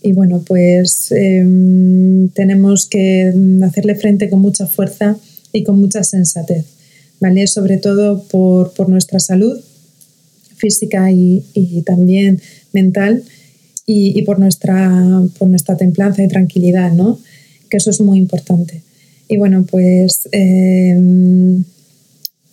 Y 0.02 0.14
bueno, 0.14 0.44
pues 0.46 1.12
em, 1.12 2.30
tenemos 2.30 2.88
que 2.88 3.34
hacerle 3.64 3.96
frente 3.96 4.30
con 4.30 4.42
mucha 4.42 4.68
fuerza 4.68 5.18
y 5.52 5.64
con 5.64 5.80
mucha 5.80 6.04
sensatez, 6.04 6.66
¿vale? 7.20 7.48
Sobre 7.48 7.78
todo 7.78 8.24
por, 8.24 8.74
por 8.74 8.90
nuestra 8.90 9.20
salud 9.20 9.60
física 10.56 11.10
y, 11.12 11.44
y 11.54 11.82
también 11.84 12.42
mental 12.74 13.24
y, 13.92 14.14
y, 14.16 14.22
por, 14.22 14.38
nuestra, 14.38 15.20
por 15.40 15.48
nuestra 15.48 15.76
templanza 15.76 16.22
y 16.22 16.28
tranquilidad, 16.28 16.92
¿no? 16.92 17.20
Que 17.72 17.78
eso 17.78 17.90
es 17.90 18.00
muy 18.02 18.20
importante. 18.20 18.84
Y 19.28 19.38
bueno, 19.38 19.66
pues 19.68 20.30
em, 20.32 21.64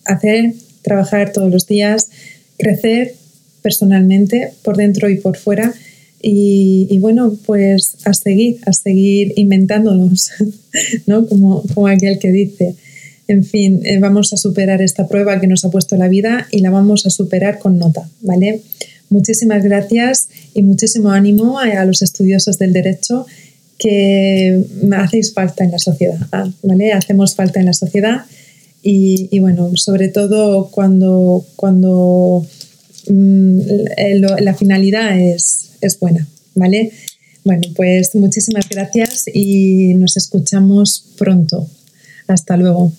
hacer, 0.03 0.55
trabajar 0.81 1.33
todos 1.33 1.51
los 1.51 1.67
días, 1.67 2.09
crecer 2.57 3.13
personalmente, 3.61 4.53
por 4.63 4.77
dentro 4.77 5.09
y 5.09 5.17
por 5.17 5.37
fuera, 5.37 5.75
y, 6.19 6.97
bueno, 7.01 7.37
pues 7.45 7.97
a 8.05 8.15
seguir, 8.15 8.57
a 8.65 8.73
seguir 8.73 9.33
inventándonos, 9.35 10.31
¿no? 11.05 11.27
Como, 11.27 11.61
como 11.71 11.85
aquel 11.85 12.17
que 12.17 12.31
dice. 12.31 12.73
En 13.27 13.43
fin, 13.43 13.81
eh, 13.83 13.99
vamos 13.99 14.33
a 14.33 14.37
superar 14.37 14.81
esta 14.81 15.07
prueba 15.07 15.39
que 15.39 15.45
nos 15.45 15.63
ha 15.65 15.69
puesto 15.69 15.97
la 15.97 16.07
vida 16.07 16.47
y 16.49 16.61
la 16.61 16.71
vamos 16.71 17.05
a 17.05 17.11
superar 17.11 17.59
con 17.59 17.77
nota, 17.77 18.09
¿vale? 18.21 18.63
Muchísimas 19.09 19.63
gracias 19.63 20.29
y 20.53 20.63
muchísimo 20.63 21.11
ánimo 21.11 21.59
a, 21.59 21.85
los 21.85 22.01
estudiosos 22.01 22.57
del 22.59 22.73
derecho 22.73 23.25
que 23.77 24.63
hacéis 24.97 25.33
falta 25.33 25.63
en 25.63 25.71
la 25.71 25.79
sociedad, 25.79 26.19
¿vale? 26.63 26.91
Hacemos 26.93 27.35
falta 27.35 27.59
en 27.59 27.67
la 27.67 27.73
sociedad 27.73 28.25
y, 28.81 29.39
bueno, 29.39 29.71
sobre 29.75 30.07
todo 30.07 30.69
cuando, 30.71 31.45
cuando 31.55 32.45
mm, 33.07 33.59
la 34.39 34.53
finalidad 34.55 35.19
es, 35.19 35.71
es 35.81 35.99
buena, 35.99 36.27
¿vale? 36.55 36.91
Bueno, 37.43 37.61
pues 37.75 38.13
muchísimas 38.15 38.67
gracias 38.67 39.25
y 39.33 39.93
nos 39.95 40.17
escuchamos 40.17 41.05
pronto. 41.17 41.67
Hasta 42.27 42.57
luego. 42.57 42.91